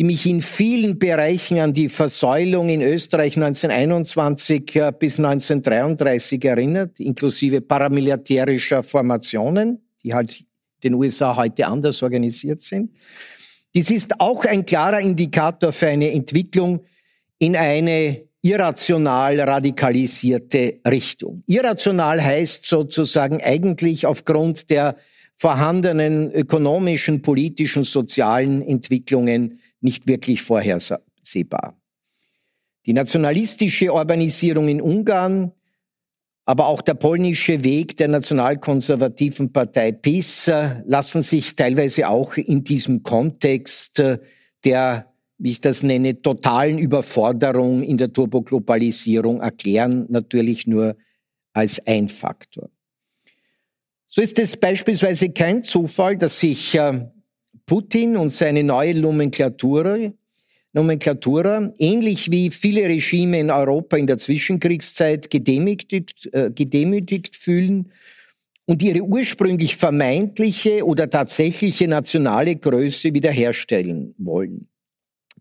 die 0.01 0.05
mich 0.05 0.25
in 0.25 0.41
vielen 0.41 0.99
Bereichen 0.99 1.59
an 1.59 1.75
die 1.75 1.91
Versäulung 1.91 2.71
in 2.71 2.81
Österreich 2.81 3.37
1921 3.37 4.65
bis 4.99 5.19
1933 5.19 6.43
erinnert, 6.43 6.99
inklusive 7.01 7.61
paramilitärischer 7.61 8.83
Formationen, 8.83 9.83
die 10.03 10.15
halt 10.15 10.43
den 10.83 10.95
USA 10.95 11.37
heute 11.37 11.67
anders 11.67 12.03
organisiert 12.03 12.63
sind. 12.63 12.93
Dies 13.75 13.91
ist 13.91 14.19
auch 14.23 14.47
ein 14.47 14.65
klarer 14.65 15.01
Indikator 15.01 15.71
für 15.71 15.89
eine 15.89 16.11
Entwicklung 16.13 16.81
in 17.39 17.55
eine 17.55 18.23
irrational 18.41 19.39
radikalisierte 19.39 20.81
Richtung. 20.89 21.43
Irrational 21.47 22.25
heißt 22.25 22.65
sozusagen 22.65 23.43
eigentlich 23.43 24.07
aufgrund 24.07 24.71
der 24.71 24.97
vorhandenen 25.37 26.33
ökonomischen, 26.33 27.21
politischen, 27.21 27.83
sozialen 27.83 28.63
Entwicklungen 28.63 29.61
nicht 29.81 30.07
wirklich 30.07 30.43
vorhersehbar. 30.43 31.81
Die 32.87 32.93
nationalistische 32.93 33.93
Urbanisierung 33.93 34.69
in 34.69 34.81
Ungarn, 34.81 35.53
aber 36.47 36.67
auch 36.67 36.81
der 36.81 36.95
polnische 36.95 37.63
Weg 37.63 37.97
der 37.97 38.09
nationalkonservativen 38.09 39.53
Partei 39.53 39.93
PiS 39.93 40.49
äh, 40.49 40.83
lassen 40.85 41.23
sich 41.23 41.55
teilweise 41.55 42.09
auch 42.09 42.37
in 42.37 42.65
diesem 42.65 43.03
Kontext 43.03 43.99
äh, 44.01 44.19
der, 44.65 45.13
wie 45.39 45.51
ich 45.51 45.61
das 45.61 45.83
nenne, 45.83 46.21
totalen 46.21 46.79
Überforderung 46.79 47.83
in 47.83 47.99
der 47.99 48.13
Turboglobalisierung 48.13 49.41
erklären, 49.41 50.07
natürlich 50.09 50.67
nur 50.67 50.97
als 51.53 51.87
ein 51.87 52.09
Faktor. 52.09 52.71
So 54.09 54.21
ist 54.21 54.39
es 54.41 54.57
beispielsweise 54.57 55.31
kein 55.31 55.63
Zufall, 55.63 56.17
dass 56.17 56.41
sich 56.41 56.75
äh, 56.75 57.07
Putin 57.71 58.17
und 58.17 58.31
seine 58.31 58.65
neue 58.65 58.97
Nomenklatura, 58.97 59.97
Nomenklatura, 60.73 61.73
ähnlich 61.79 62.29
wie 62.29 62.51
viele 62.51 62.83
Regime 62.83 63.39
in 63.39 63.49
Europa 63.49 63.97
in 63.97 64.09
der 64.09 64.17
Zwischenkriegszeit, 64.17 65.31
gedemütigt, 65.31 66.29
äh, 66.33 66.51
gedemütigt 66.53 67.37
fühlen 67.37 67.93
und 68.67 68.83
ihre 68.83 69.03
ursprünglich 69.03 69.77
vermeintliche 69.77 70.85
oder 70.85 71.09
tatsächliche 71.09 71.87
nationale 71.87 72.57
Größe 72.57 73.15
wiederherstellen 73.15 74.17
wollen. 74.19 74.70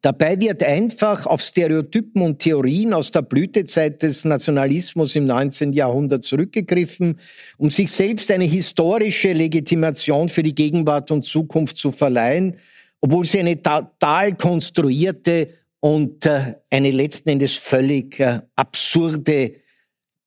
Dabei 0.01 0.39
wird 0.39 0.63
einfach 0.63 1.25
auf 1.25 1.41
Stereotypen 1.41 2.21
und 2.21 2.39
Theorien 2.39 2.93
aus 2.93 3.11
der 3.11 3.21
Blütezeit 3.21 4.01
des 4.01 4.23
Nationalismus 4.23 5.15
im 5.15 5.25
19. 5.25 5.73
Jahrhundert 5.73 6.23
zurückgegriffen, 6.23 7.19
um 7.57 7.69
sich 7.69 7.91
selbst 7.91 8.31
eine 8.31 8.45
historische 8.45 9.33
Legitimation 9.33 10.29
für 10.29 10.43
die 10.43 10.55
Gegenwart 10.55 11.11
und 11.11 11.23
Zukunft 11.23 11.75
zu 11.75 11.91
verleihen, 11.91 12.55
obwohl 13.01 13.25
sie 13.25 13.39
eine 13.39 13.61
total 13.61 14.35
konstruierte 14.37 15.49
und 15.81 16.25
äh, 16.25 16.55
eine 16.69 16.91
letzten 16.91 17.29
Endes 17.29 17.55
völlig 17.55 18.19
äh, 18.19 18.39
absurde 18.55 19.53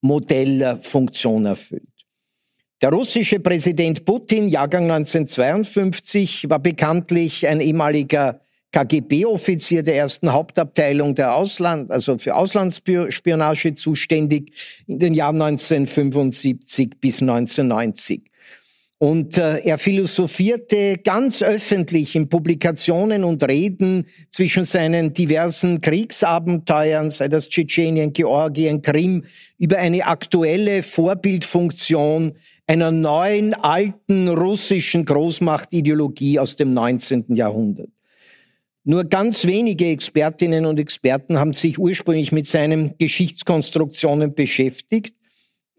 Modellfunktion 0.02 1.46
erfüllt. 1.46 1.82
Der 2.82 2.90
russische 2.90 3.40
Präsident 3.40 4.04
Putin, 4.04 4.48
Jahrgang 4.48 4.90
1952, 4.90 6.50
war 6.50 6.58
bekanntlich 6.58 7.46
ein 7.46 7.60
ehemaliger 7.60 8.40
KGB-Offizier 8.72 9.82
der 9.82 9.96
ersten 9.96 10.32
Hauptabteilung 10.32 11.14
der 11.14 11.34
Ausland, 11.34 11.90
also 11.90 12.18
für 12.18 12.34
Auslandsspionage 12.34 13.74
zuständig 13.74 14.52
in 14.86 14.98
den 14.98 15.14
Jahren 15.14 15.40
1975 15.40 16.98
bis 17.00 17.20
1990. 17.20 18.32
Und 19.02 19.36
äh, 19.36 19.58
er 19.64 19.78
philosophierte 19.78 20.96
ganz 21.02 21.42
öffentlich 21.42 22.14
in 22.14 22.28
Publikationen 22.28 23.24
und 23.24 23.42
Reden 23.42 24.06
zwischen 24.30 24.64
seinen 24.64 25.12
diversen 25.12 25.80
Kriegsabenteuern, 25.80 27.10
sei 27.10 27.26
das 27.26 27.48
Tschetschenien, 27.48 28.12
Georgien, 28.12 28.80
Krim, 28.80 29.24
über 29.58 29.78
eine 29.78 30.06
aktuelle 30.06 30.84
Vorbildfunktion 30.84 32.34
einer 32.68 32.92
neuen, 32.92 33.54
alten 33.54 34.28
russischen 34.28 35.04
Großmachtideologie 35.04 36.38
aus 36.38 36.54
dem 36.54 36.72
19. 36.72 37.34
Jahrhundert. 37.34 37.88
Nur 38.84 39.04
ganz 39.04 39.46
wenige 39.46 39.86
Expertinnen 39.86 40.66
und 40.66 40.80
Experten 40.80 41.38
haben 41.38 41.52
sich 41.52 41.78
ursprünglich 41.78 42.32
mit 42.32 42.46
seinen 42.46 42.96
Geschichtskonstruktionen 42.98 44.34
beschäftigt 44.34 45.14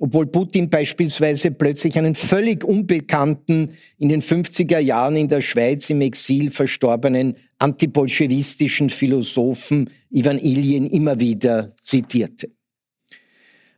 obwohl 0.03 0.25
Putin 0.27 0.69
beispielsweise 0.69 1.51
plötzlich 1.51 1.97
einen 1.97 2.13
völlig 2.13 2.65
unbekannten, 2.65 3.69
in 3.99 4.09
den 4.09 4.21
50er 4.21 4.79
Jahren 4.79 5.15
in 5.15 5.29
der 5.29 5.39
Schweiz 5.39 5.89
im 5.89 6.01
Exil 6.01 6.51
verstorbenen 6.51 7.37
antibolschewistischen 7.57 8.89
Philosophen 8.89 9.89
Ivan 10.09 10.39
Ilyin 10.39 10.87
immer 10.87 11.21
wieder 11.21 11.73
zitierte. 11.81 12.49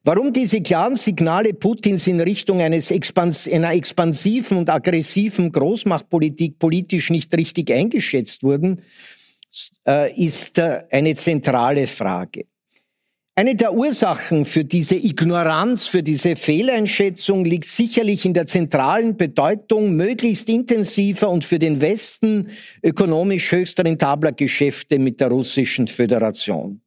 Warum 0.03 0.34
diese 0.34 0.62
klaren 0.62 0.96
Signale 0.96 1.53
Putins 1.53 2.08
in 2.08 2.20
Richtung 2.20 2.60
eines 2.60 2.89
Expans 2.89 3.48
einer 3.48 3.74
expansiven 3.74 4.58
und 4.58 4.70
aggressiven 4.72 5.51
Großmachtpolitik 5.51 6.58
politisch 6.58 7.12
nicht 7.12 7.36
richtig 7.36 7.72
eingeschätzt 7.72 8.41
wurden, 8.41 8.82
ist 10.15 10.57
äh, 10.57 10.79
eine 10.91 11.15
zentrale 11.15 11.88
Frage. 11.88 12.45
Eine 13.38 13.53
der 13.53 13.74
Ursachen 13.74 14.45
für 14.45 14.63
diese 14.63 14.95
Ignoranz, 14.95 15.88
für 15.88 16.01
diese 16.01 16.38
Fehleinschätzung 16.38 17.43
liegt 17.43 17.67
sicherlich 17.67 18.24
in 18.25 18.33
der 18.33 18.47
zentralen 18.47 19.17
Bedeutung 19.17 19.97
möglichst 19.97 20.47
intensiver 20.47 21.29
und 21.29 21.43
für 21.43 21.59
den 21.59 21.81
Westen 21.81 22.50
ökonomisch 22.81 23.51
höchst 23.51 23.77
rentabler 23.81 24.31
Geschäfte 24.31 25.00
mit 25.00 25.19
der 25.19 25.27
Russischen 25.27 25.89
Föderation. 25.89 26.79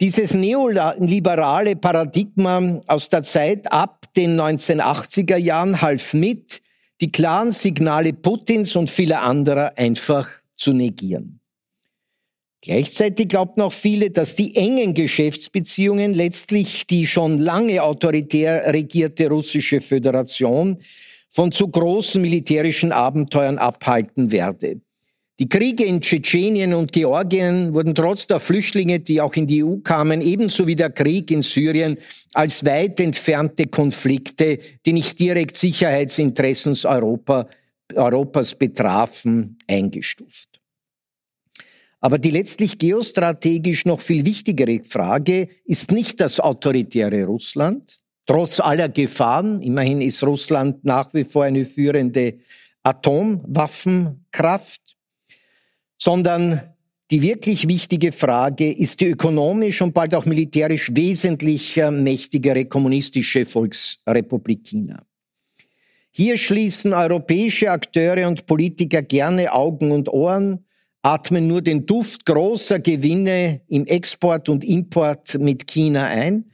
Dieses 0.00 0.34
neoliberale 0.34 1.76
Paradigma 1.76 2.80
aus 2.88 3.08
der 3.08 3.22
Zeit 3.22 3.70
ab 3.70 4.06
den 4.16 4.40
1980er 4.40 5.36
Jahren 5.36 5.80
half 5.80 6.14
mit, 6.14 6.62
die 7.00 7.12
klaren 7.12 7.52
Signale 7.52 8.12
Putins 8.12 8.74
und 8.74 8.90
vieler 8.90 9.22
anderer 9.22 9.72
einfach 9.76 10.28
zu 10.56 10.72
negieren. 10.72 11.38
Gleichzeitig 12.64 13.28
glaubten 13.28 13.60
auch 13.60 13.74
viele, 13.74 14.10
dass 14.10 14.36
die 14.36 14.56
engen 14.56 14.94
Geschäftsbeziehungen 14.94 16.14
letztlich 16.14 16.86
die 16.86 17.06
schon 17.06 17.38
lange 17.38 17.82
autoritär 17.82 18.72
regierte 18.72 19.28
russische 19.28 19.82
Föderation 19.82 20.78
von 21.28 21.52
zu 21.52 21.68
großen 21.68 22.22
militärischen 22.22 22.90
Abenteuern 22.90 23.58
abhalten 23.58 24.32
werde. 24.32 24.80
Die 25.40 25.48
Kriege 25.48 25.84
in 25.84 26.00
Tschetschenien 26.00 26.72
und 26.72 26.92
Georgien 26.92 27.74
wurden 27.74 27.94
trotz 27.94 28.26
der 28.28 28.40
Flüchtlinge, 28.40 28.98
die 29.00 29.20
auch 29.20 29.34
in 29.34 29.46
die 29.46 29.62
EU 29.62 29.76
kamen, 29.78 30.22
ebenso 30.22 30.66
wie 30.66 30.76
der 30.76 30.90
Krieg 30.90 31.30
in 31.30 31.42
Syrien 31.42 31.98
als 32.32 32.64
weit 32.64 32.98
entfernte 32.98 33.66
Konflikte, 33.66 34.58
die 34.86 34.92
nicht 34.94 35.18
direkt 35.18 35.58
Sicherheitsinteressen 35.58 36.74
Europa, 36.84 37.46
Europas 37.94 38.54
betrafen, 38.54 39.58
eingestuft. 39.68 40.53
Aber 42.04 42.18
die 42.18 42.30
letztlich 42.30 42.76
geostrategisch 42.76 43.86
noch 43.86 44.02
viel 44.02 44.26
wichtigere 44.26 44.84
Frage 44.84 45.48
ist 45.64 45.90
nicht 45.90 46.20
das 46.20 46.38
autoritäre 46.38 47.24
Russland, 47.24 47.98
trotz 48.26 48.60
aller 48.60 48.90
Gefahren. 48.90 49.62
Immerhin 49.62 50.02
ist 50.02 50.22
Russland 50.22 50.84
nach 50.84 51.14
wie 51.14 51.24
vor 51.24 51.44
eine 51.44 51.64
führende 51.64 52.34
Atomwaffenkraft, 52.82 54.82
sondern 55.96 56.74
die 57.10 57.22
wirklich 57.22 57.68
wichtige 57.68 58.12
Frage 58.12 58.70
ist 58.70 59.00
die 59.00 59.06
ökonomisch 59.06 59.80
und 59.80 59.94
bald 59.94 60.14
auch 60.14 60.26
militärisch 60.26 60.90
wesentlich 60.94 61.80
mächtigere 61.90 62.66
kommunistische 62.66 63.46
Volksrepublik 63.46 64.62
China. 64.62 65.02
Hier 66.10 66.36
schließen 66.36 66.92
europäische 66.92 67.70
Akteure 67.70 68.28
und 68.28 68.44
Politiker 68.44 69.00
gerne 69.00 69.50
Augen 69.50 69.90
und 69.90 70.10
Ohren, 70.10 70.63
atmen 71.04 71.46
nur 71.46 71.60
den 71.60 71.84
Duft 71.84 72.24
großer 72.24 72.80
Gewinne 72.80 73.60
im 73.68 73.84
Export 73.84 74.48
und 74.48 74.64
Import 74.64 75.38
mit 75.38 75.66
China 75.66 76.06
ein 76.06 76.46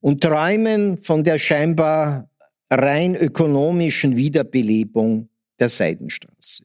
und 0.00 0.22
träumen 0.22 0.96
von 0.98 1.24
der 1.24 1.40
scheinbar 1.40 2.30
rein 2.70 3.16
ökonomischen 3.16 4.16
Wiederbelebung 4.16 5.28
der 5.58 5.68
Seidenstraße. 5.68 6.64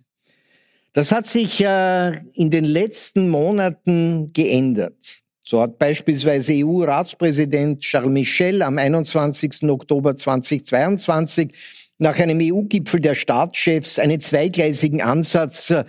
Das 0.93 1.11
hat 1.11 1.25
sich 1.25 1.61
äh, 1.61 2.11
in 2.33 2.51
den 2.51 2.65
letzten 2.65 3.29
Monaten 3.29 4.31
geändert. 4.33 5.21
So 5.43 5.61
hat 5.61 5.79
beispielsweise 5.79 6.53
EU-Ratspräsident 6.53 7.79
Charles 7.79 8.11
Michel 8.11 8.61
am 8.61 8.77
21. 8.77 9.63
Oktober 9.63 10.15
2022 10.15 11.51
nach 11.97 12.19
einem 12.19 12.39
EU-Gipfel 12.39 12.99
der 12.99 13.15
Staatschefs 13.15 13.97
einen 13.97 14.19
zweigleisigen 14.19 15.01
Ansatz 15.01 15.71
äh, 15.71 15.85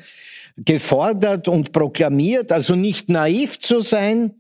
gefordert 0.57 1.49
und 1.49 1.73
proklamiert, 1.73 2.53
also 2.53 2.75
nicht 2.75 3.09
naiv 3.09 3.59
zu 3.59 3.81
sein, 3.81 4.35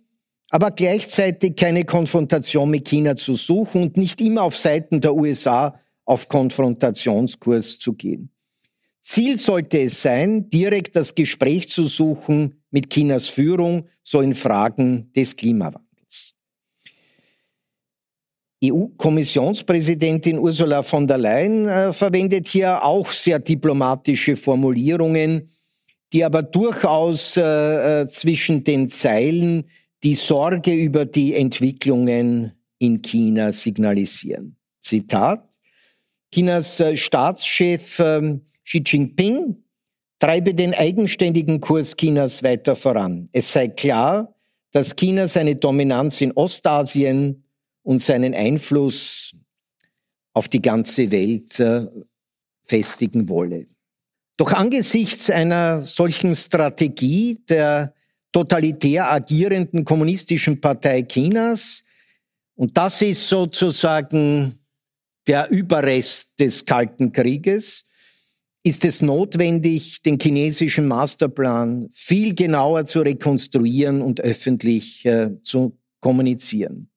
aber 0.50 0.70
gleichzeitig 0.70 1.56
keine 1.56 1.84
Konfrontation 1.84 2.70
mit 2.70 2.86
China 2.86 3.16
zu 3.16 3.34
suchen 3.34 3.82
und 3.82 3.96
nicht 3.96 4.20
immer 4.20 4.42
auf 4.42 4.56
Seiten 4.56 5.00
der 5.00 5.14
USA 5.14 5.78
auf 6.04 6.28
Konfrontationskurs 6.28 7.78
zu 7.78 7.94
gehen. 7.94 8.30
Ziel 9.00 9.36
sollte 9.36 9.80
es 9.80 10.02
sein, 10.02 10.48
direkt 10.48 10.94
das 10.94 11.14
Gespräch 11.14 11.68
zu 11.68 11.86
suchen 11.86 12.62
mit 12.70 12.90
Chinas 12.90 13.28
Führung, 13.28 13.88
so 14.02 14.20
in 14.20 14.34
Fragen 14.34 15.10
des 15.12 15.34
Klimawandels. 15.34 16.34
EU-Kommissionspräsidentin 18.64 20.38
Ursula 20.38 20.82
von 20.82 21.06
der 21.06 21.18
Leyen 21.18 21.68
äh, 21.68 21.92
verwendet 21.92 22.46
hier 22.46 22.84
auch 22.84 23.10
sehr 23.10 23.40
diplomatische 23.40 24.36
Formulierungen, 24.36 25.48
die 26.12 26.24
aber 26.24 26.42
durchaus 26.42 27.36
äh, 27.36 28.02
äh, 28.02 28.06
zwischen 28.06 28.64
den 28.64 28.88
Zeilen 28.88 29.64
die 30.02 30.14
Sorge 30.14 30.74
über 30.74 31.06
die 31.06 31.34
Entwicklungen 31.34 32.52
in 32.78 33.00
China 33.02 33.52
signalisieren. 33.52 34.56
Zitat. 34.80 35.48
Chinas 36.34 36.80
äh, 36.80 36.96
Staatschef 36.96 37.98
äh, 37.98 38.38
Xi 38.64 38.82
Jinping 38.84 39.56
treibe 40.18 40.54
den 40.54 40.74
eigenständigen 40.74 41.60
Kurs 41.60 41.96
Chinas 41.96 42.42
weiter 42.42 42.76
voran. 42.76 43.28
Es 43.32 43.52
sei 43.52 43.68
klar, 43.68 44.34
dass 44.72 44.96
China 44.96 45.26
seine 45.26 45.56
Dominanz 45.56 46.20
in 46.20 46.32
Ostasien 46.32 47.44
und 47.82 47.98
seinen 47.98 48.34
Einfluss 48.34 49.34
auf 50.32 50.48
die 50.48 50.62
ganze 50.62 51.10
Welt 51.10 51.58
äh, 51.60 51.86
festigen 52.62 53.28
wolle. 53.28 53.66
Doch 54.36 54.52
angesichts 54.52 55.30
einer 55.30 55.80
solchen 55.80 56.34
Strategie 56.34 57.38
der 57.48 57.94
totalitär 58.32 59.10
agierenden 59.12 59.84
kommunistischen 59.84 60.60
Partei 60.60 61.02
Chinas, 61.02 61.84
und 62.54 62.76
das 62.76 63.02
ist 63.02 63.28
sozusagen 63.28 64.58
der 65.26 65.50
Überrest 65.50 66.38
des 66.38 66.64
Kalten 66.64 67.12
Krieges, 67.12 67.84
ist 68.64 68.84
es 68.84 69.02
notwendig, 69.02 70.02
den 70.02 70.18
chinesischen 70.20 70.86
Masterplan 70.86 71.88
viel 71.92 72.34
genauer 72.34 72.84
zu 72.84 73.00
rekonstruieren 73.00 74.02
und 74.02 74.20
öffentlich 74.20 75.04
äh, 75.04 75.30
zu 75.42 75.78
kommunizieren. 76.00 76.91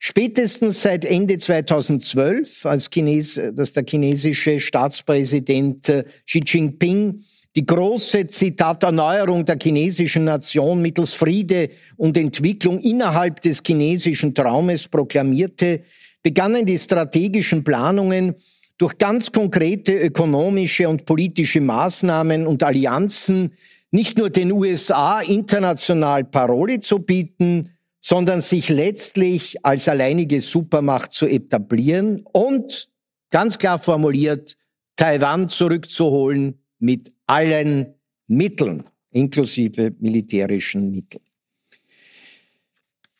Spätestens 0.00 0.82
seit 0.82 1.04
Ende 1.04 1.38
2012, 1.38 2.66
als, 2.66 2.88
Chines, 2.88 3.40
dass 3.52 3.72
der 3.72 3.84
chinesische 3.88 4.60
Staatspräsident 4.60 5.88
äh, 5.88 6.04
Xi 6.24 6.40
Jinping 6.44 7.20
die 7.56 7.66
große, 7.66 8.28
Zitat, 8.28 8.84
Erneuerung 8.84 9.44
der 9.44 9.58
chinesischen 9.60 10.24
Nation 10.24 10.80
mittels 10.80 11.14
Friede 11.14 11.70
und 11.96 12.16
Entwicklung 12.16 12.78
innerhalb 12.78 13.40
des 13.40 13.62
chinesischen 13.66 14.32
Traumes 14.32 14.86
proklamierte, 14.86 15.80
begannen 16.22 16.64
die 16.64 16.78
strategischen 16.78 17.64
Planungen 17.64 18.36
durch 18.76 18.96
ganz 18.96 19.32
konkrete 19.32 19.92
ökonomische 19.92 20.88
und 20.88 21.04
politische 21.04 21.60
Maßnahmen 21.60 22.46
und 22.46 22.62
Allianzen 22.62 23.52
nicht 23.90 24.18
nur 24.18 24.30
den 24.30 24.52
USA 24.52 25.20
international 25.20 26.22
Parole 26.22 26.78
zu 26.78 27.00
bieten, 27.00 27.70
sondern 28.00 28.40
sich 28.40 28.68
letztlich 28.68 29.64
als 29.64 29.88
alleinige 29.88 30.40
Supermacht 30.40 31.12
zu 31.12 31.26
etablieren 31.26 32.24
und, 32.32 32.88
ganz 33.30 33.58
klar 33.58 33.78
formuliert, 33.78 34.56
Taiwan 34.96 35.48
zurückzuholen 35.48 36.62
mit 36.78 37.12
allen 37.26 37.94
Mitteln, 38.26 38.84
inklusive 39.10 39.94
militärischen 39.98 40.90
Mitteln. 40.90 41.27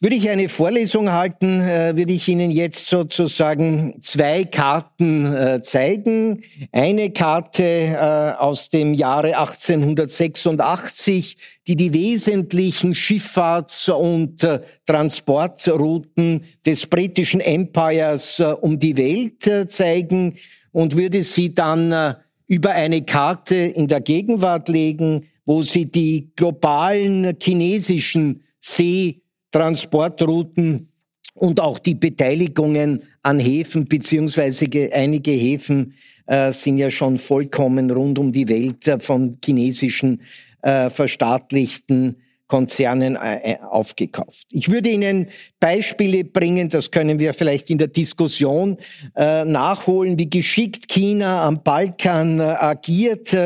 Würde 0.01 0.15
ich 0.15 0.31
eine 0.31 0.49
Vorlesung 0.49 1.11
halten, 1.11 1.61
äh, 1.61 1.97
würde 1.97 2.13
ich 2.13 2.29
Ihnen 2.29 2.53
jetzt 2.53 2.87
sozusagen 2.87 3.97
zwei 3.99 4.45
Karten 4.45 5.27
äh, 5.27 5.61
zeigen. 5.61 6.41
Eine 6.71 7.11
Karte 7.11 7.65
äh, 7.65 8.35
aus 8.39 8.71
dem 8.71 8.95
Jahre 8.95 9.37
1886, 9.37 11.37
die 11.67 11.75
die 11.75 11.93
wesentlichen 11.93 12.95
Schifffahrts- 12.95 13.91
und 13.91 14.47
Transportrouten 14.87 16.45
des 16.65 16.87
britischen 16.87 17.41
Empires 17.41 18.41
um 18.61 18.79
die 18.79 18.97
Welt 18.97 19.69
zeigen 19.69 20.37
und 20.71 20.95
würde 20.95 21.25
sie 21.25 21.53
dann 21.53 22.15
über 22.47 22.71
eine 22.71 23.03
Karte 23.03 23.57
in 23.57 23.89
der 23.89 24.01
Gegenwart 24.01 24.69
legen, 24.69 25.27
wo 25.45 25.65
sie 25.65 25.87
die 25.87 26.31
globalen 26.37 27.37
chinesischen 27.43 28.45
See 28.61 29.23
Transportrouten 29.51 30.89
und 31.35 31.61
auch 31.61 31.79
die 31.79 31.95
Beteiligungen 31.95 33.03
an 33.23 33.39
Häfen, 33.39 33.85
beziehungsweise 33.85 34.67
einige 34.93 35.31
Häfen 35.31 35.95
äh, 36.27 36.53
sind 36.53 36.79
ja 36.79 36.91
schon 36.91 37.19
vollkommen 37.19 37.91
rund 37.91 38.19
um 38.19 38.33
die 38.33 38.49
Welt 38.49 38.87
äh, 38.87 38.99
von 38.99 39.39
chinesischen 39.45 40.23
äh, 40.63 40.91
verstaatlichten 40.91 42.17
Konzernen 42.49 43.17
äh, 43.17 43.53
äh, 43.53 43.59
aufgekauft. 43.61 44.47
Ich 44.51 44.71
würde 44.71 44.89
Ihnen 44.89 45.29
Beispiele 45.61 46.25
bringen, 46.25 46.71
das 46.71 46.91
können 46.91 47.21
wir 47.21 47.35
vielleicht 47.35 47.69
in 47.69 47.77
der 47.77 47.89
Diskussion 47.89 48.79
äh, 49.15 49.45
nachholen, 49.45 50.19
wie 50.19 50.31
geschickt 50.31 50.89
China 50.89 51.47
am 51.47 51.63
Balkan 51.63 52.41
agiert, 52.41 53.37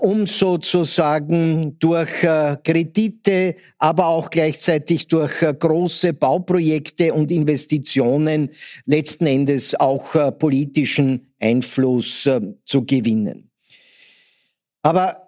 um 0.00 0.26
sozusagen 0.26 1.78
durch 1.78 2.10
Kredite, 2.64 3.54
aber 3.78 4.06
auch 4.06 4.30
gleichzeitig 4.30 5.06
durch 5.06 5.32
große 5.40 6.14
Bauprojekte 6.14 7.12
und 7.12 7.30
Investitionen 7.30 8.50
letzten 8.86 9.26
Endes 9.26 9.78
auch 9.78 10.38
politischen 10.38 11.28
Einfluss 11.38 12.28
zu 12.64 12.84
gewinnen. 12.84 13.50
Aber 14.82 15.26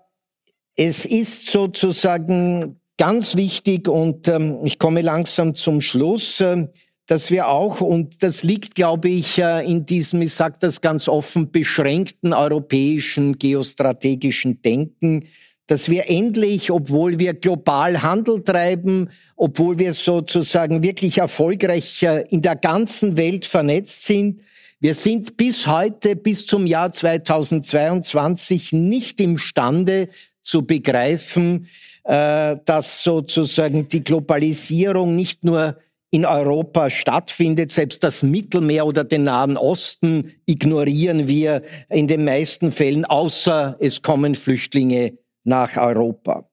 es 0.75 1.05
ist 1.05 1.51
sozusagen 1.51 2.81
Ganz 2.99 3.37
wichtig 3.37 3.87
und 3.87 4.27
ähm, 4.27 4.59
ich 4.65 4.81
komme 4.81 5.03
langsam 5.03 5.55
zum 5.55 5.81
Schluss, 5.81 6.41
äh, 6.41 6.67
dass 7.07 7.31
wir 7.31 7.47
auch, 7.49 7.81
und 7.81 8.25
das 8.25 8.43
liegt, 8.43 8.75
glaube 8.75 9.09
ich, 9.09 9.39
äh, 9.39 9.65
in 9.65 9.87
diesem, 9.87 10.21
ich 10.21 10.35
sage 10.35 10.57
das 10.61 10.81
ganz 10.81 11.09
offen, 11.09 11.53
beschränkten 11.53 12.35
europäischen 12.35 13.39
geostrategischen 13.39 14.63
Denken, 14.63 15.27
dass 15.69 15.89
wir 15.89 16.11
endlich, 16.11 16.73
obwohl 16.73 17.21
wir 17.21 17.35
global 17.35 18.03
Handel 18.03 18.43
treiben, 18.43 19.11
obwohl 19.37 19.79
wir 19.79 19.93
sozusagen 19.93 20.83
wirklich 20.83 21.19
erfolgreich 21.19 22.03
äh, 22.03 22.25
in 22.31 22.43
der 22.43 22.57
ganzen 22.57 23.17
Welt 23.17 23.45
vernetzt 23.45 24.07
sind, 24.07 24.43
wir 24.81 24.95
sind 24.95 25.37
bis 25.37 25.69
heute, 25.69 26.17
bis 26.17 26.47
zum 26.47 26.67
Jahr 26.67 26.91
2022 26.91 28.73
nicht 28.73 29.21
imstande 29.21 30.09
zu 30.41 30.63
begreifen, 30.63 31.67
dass 32.11 33.05
sozusagen 33.05 33.87
die 33.87 34.01
Globalisierung 34.01 35.14
nicht 35.14 35.44
nur 35.44 35.77
in 36.11 36.25
Europa 36.25 36.88
stattfindet. 36.90 37.71
Selbst 37.71 38.03
das 38.03 38.23
Mittelmeer 38.23 38.87
oder 38.87 39.05
den 39.05 39.25
Nahen 39.25 39.59
Osten 39.59 40.33
ignorieren 40.47 41.29
wir 41.29 41.62
in 41.90 42.09
den 42.09 42.25
meisten 42.25 42.73
Fällen, 42.73 43.05
außer 43.05 43.77
es 43.81 44.01
kommen 44.01 44.35
Flüchtlinge 44.35 45.18
nach 45.44 45.77
Europa. 45.77 46.49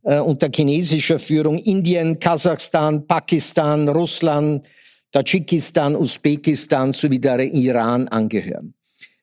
äh, 0.03 0.19
unter 0.19 0.51
chinesischer 0.53 1.21
Führung 1.21 1.59
Indien, 1.59 2.19
Kasachstan, 2.19 3.07
Pakistan, 3.07 3.89
Russland, 3.89 4.67
Tadschikistan, 5.13 5.95
Usbekistan 5.95 6.93
sowie 6.93 7.21
der 7.21 7.39
Iran 7.39 8.09
angehören. 8.09 8.75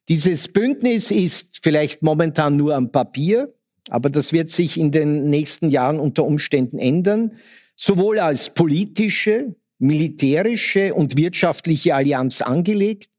Dieses 0.08 0.48
Bündnis 0.48 1.12
ist 1.12 1.60
vielleicht 1.62 2.02
momentan 2.02 2.56
nur 2.56 2.76
am 2.76 2.94
Papier, 2.94 3.54
aber 3.90 4.10
das 4.10 4.32
wird 4.32 4.50
sich 4.50 4.80
in 4.80 4.92
den 4.92 5.30
nächsten 5.30 5.70
Jahren 5.70 6.00
unter 6.00 6.24
Umständen 6.24 6.80
ändern, 6.80 7.34
sowohl 7.76 8.20
als 8.20 8.54
politische, 8.54 9.56
militärische 9.82 10.94
und 10.94 11.18
wirtschaftliche 11.18 11.96
Allianz 11.96 12.42
angelegt 12.42 13.10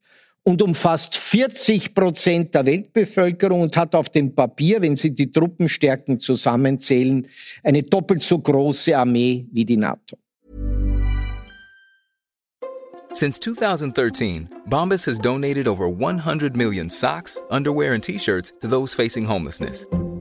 und 0.43 0.61
umfasst 0.61 1.15
40 1.15 1.93
Prozent 1.93 2.53
der 2.55 2.65
Weltbevölkerung 2.65 3.61
und 3.61 3.77
hat 3.77 3.95
auf 3.95 4.09
dem 4.09 4.35
Papier, 4.35 4.81
wenn 4.81 4.95
Sie 4.95 5.13
die 5.13 5.31
Truppenstärken 5.31 6.19
zusammenzählen, 6.19 7.27
eine 7.63 7.83
doppelt 7.83 8.21
so 8.21 8.39
große 8.39 8.97
Armee 8.97 9.45
wie 9.51 9.65
die 9.65 9.77
NATO. 9.77 10.17
Since 13.13 13.41
2013, 13.41 14.49
Bombas 14.65 15.05
has 15.05 15.19
donated 15.19 15.67
over 15.67 15.87
100 15.87 16.55
million 16.55 16.89
socks, 16.89 17.39
underwear 17.51 17.93
and 17.93 18.03
t-shirts 18.03 18.53
to 18.61 18.67
those 18.67 18.95
facing 18.95 19.25
homelessness. 19.25 19.85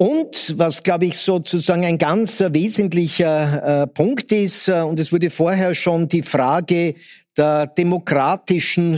Und 0.00 0.54
was, 0.58 0.84
glaube 0.84 1.06
ich, 1.06 1.18
sozusagen 1.18 1.84
ein 1.84 1.98
ganz 1.98 2.40
wesentlicher 2.40 3.82
äh, 3.82 3.86
Punkt 3.88 4.30
ist, 4.30 4.68
äh, 4.68 4.82
und 4.82 5.00
es 5.00 5.12
wurde 5.12 5.28
vorher 5.28 5.74
schon 5.74 6.06
die 6.06 6.22
Frage 6.22 6.94
der 7.36 7.66
demokratischen 7.66 8.96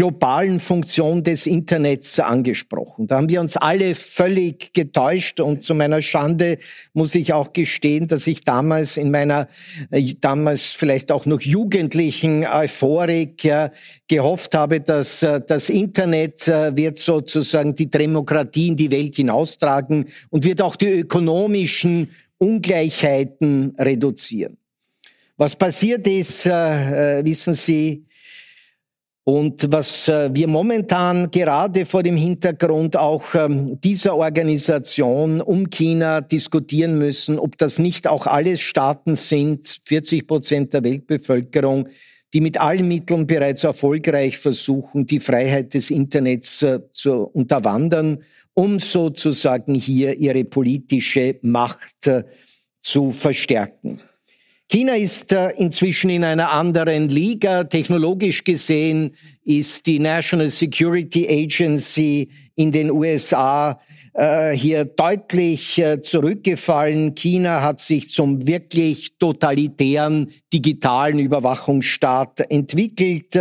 globalen 0.00 0.60
Funktion 0.60 1.22
des 1.22 1.44
Internets 1.44 2.18
angesprochen. 2.18 3.06
Da 3.06 3.18
haben 3.18 3.28
wir 3.28 3.38
uns 3.38 3.58
alle 3.58 3.94
völlig 3.94 4.72
getäuscht 4.72 5.40
und 5.40 5.62
zu 5.62 5.74
meiner 5.74 6.00
Schande 6.00 6.56
muss 6.94 7.14
ich 7.14 7.34
auch 7.34 7.52
gestehen, 7.52 8.08
dass 8.08 8.26
ich 8.26 8.40
damals 8.40 8.96
in 8.96 9.10
meiner 9.10 9.46
äh, 9.90 10.14
damals 10.18 10.72
vielleicht 10.72 11.12
auch 11.12 11.26
noch 11.26 11.42
jugendlichen 11.42 12.46
Euphorik 12.46 13.44
ja, 13.44 13.72
gehofft 14.08 14.54
habe, 14.54 14.80
dass 14.80 15.22
äh, 15.22 15.42
das 15.46 15.68
Internet 15.68 16.48
äh, 16.48 16.74
wird 16.74 16.98
sozusagen 16.98 17.74
die 17.74 17.90
Demokratie 17.90 18.68
in 18.68 18.76
die 18.78 18.90
Welt 18.90 19.16
hinaustragen 19.16 20.06
und 20.30 20.44
wird 20.44 20.62
auch 20.62 20.76
die 20.76 21.00
ökonomischen 21.00 22.08
Ungleichheiten 22.38 23.74
reduzieren. 23.78 24.56
Was 25.36 25.56
passiert 25.56 26.06
ist, 26.06 26.46
wissen 26.46 27.54
Sie, 27.54 28.06
und 29.24 29.70
was 29.70 30.08
äh, 30.08 30.30
wir 30.32 30.48
momentan 30.48 31.30
gerade 31.30 31.84
vor 31.84 32.02
dem 32.02 32.16
Hintergrund 32.16 32.96
auch 32.96 33.34
ähm, 33.34 33.78
dieser 33.80 34.16
Organisation 34.16 35.40
um 35.42 35.68
China 35.68 36.22
diskutieren 36.22 36.96
müssen, 36.98 37.38
ob 37.38 37.58
das 37.58 37.78
nicht 37.78 38.08
auch 38.08 38.26
alles 38.26 38.60
Staaten 38.60 39.16
sind, 39.16 39.80
40 39.84 40.26
Prozent 40.26 40.72
der 40.72 40.84
Weltbevölkerung, 40.84 41.88
die 42.32 42.40
mit 42.40 42.60
allen 42.60 42.88
Mitteln 42.88 43.26
bereits 43.26 43.64
erfolgreich 43.64 44.38
versuchen, 44.38 45.04
die 45.04 45.20
Freiheit 45.20 45.74
des 45.74 45.90
Internets 45.90 46.62
äh, 46.62 46.80
zu 46.90 47.24
unterwandern, 47.24 48.22
um 48.54 48.78
sozusagen 48.78 49.74
hier 49.74 50.16
ihre 50.16 50.44
politische 50.44 51.38
Macht 51.42 52.06
äh, 52.06 52.24
zu 52.80 53.12
verstärken. 53.12 54.00
China 54.72 54.94
ist 54.94 55.32
äh, 55.32 55.50
inzwischen 55.56 56.10
in 56.10 56.22
einer 56.22 56.52
anderen 56.52 57.08
Liga. 57.08 57.64
Technologisch 57.64 58.44
gesehen 58.44 59.16
ist 59.44 59.84
die 59.84 59.98
National 59.98 60.48
Security 60.48 61.26
Agency 61.28 62.28
in 62.54 62.70
den 62.70 62.92
USA 62.92 63.80
äh, 64.14 64.52
hier 64.52 64.84
deutlich 64.84 65.76
äh, 65.78 66.00
zurückgefallen. 66.00 67.16
China 67.16 67.62
hat 67.62 67.80
sich 67.80 68.10
zum 68.10 68.46
wirklich 68.46 69.18
totalitären 69.18 70.30
digitalen 70.52 71.18
Überwachungsstaat 71.18 72.48
entwickelt. 72.48 73.36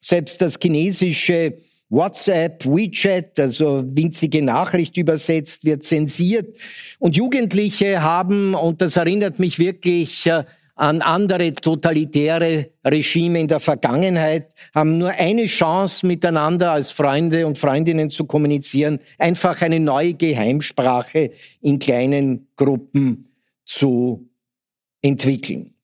Selbst 0.00 0.40
das 0.40 0.60
chinesische 0.62 1.56
WhatsApp, 1.90 2.64
WeChat, 2.64 3.40
also 3.40 3.82
winzige 3.84 4.42
Nachricht 4.42 4.96
übersetzt, 4.96 5.64
wird 5.64 5.82
zensiert. 5.82 6.56
Und 7.00 7.16
Jugendliche 7.16 8.00
haben, 8.00 8.54
und 8.54 8.80
das 8.80 8.96
erinnert 8.96 9.40
mich 9.40 9.58
wirklich 9.58 10.30
an 10.78 11.02
andere 11.02 11.52
totalitäre 11.52 12.70
Regime 12.84 13.40
in 13.40 13.48
der 13.48 13.58
Vergangenheit, 13.58 14.52
haben 14.72 14.96
nur 14.96 15.10
eine 15.10 15.46
Chance, 15.46 16.06
miteinander 16.06 16.70
als 16.70 16.92
Freunde 16.92 17.46
und 17.46 17.58
Freundinnen 17.58 18.08
zu 18.08 18.26
kommunizieren, 18.26 19.00
einfach 19.18 19.60
eine 19.60 19.80
neue 19.80 20.14
Geheimsprache 20.14 21.32
in 21.60 21.80
kleinen 21.80 22.46
Gruppen 22.54 23.28
zu 23.64 24.28
entwickeln. 25.02 25.74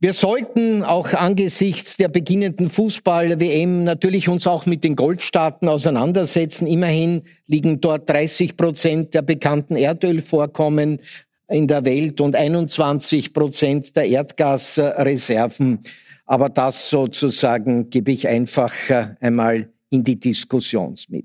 Wir 0.00 0.12
sollten 0.12 0.84
auch 0.84 1.12
angesichts 1.12 1.96
der 1.96 2.08
beginnenden 2.08 2.70
Fußball-WM 2.70 3.82
natürlich 3.82 4.28
uns 4.28 4.46
auch 4.46 4.64
mit 4.64 4.84
den 4.84 4.94
Golfstaaten 4.94 5.68
auseinandersetzen. 5.68 6.68
Immerhin 6.68 7.22
liegen 7.46 7.80
dort 7.80 8.08
30 8.08 8.56
Prozent 8.56 9.14
der 9.14 9.22
bekannten 9.22 9.74
Erdölvorkommen 9.74 11.00
in 11.48 11.66
der 11.66 11.84
Welt 11.84 12.20
und 12.20 12.36
21 12.36 13.32
Prozent 13.32 13.96
der 13.96 14.06
Erdgasreserven. 14.06 15.80
Aber 16.26 16.50
das 16.50 16.90
sozusagen 16.90 17.88
gebe 17.88 18.12
ich 18.12 18.28
einfach 18.28 18.72
äh, 18.88 19.06
einmal 19.20 19.68
in 19.90 20.04
die 20.04 20.18
Diskussion 20.18 20.94
mit. 21.08 21.24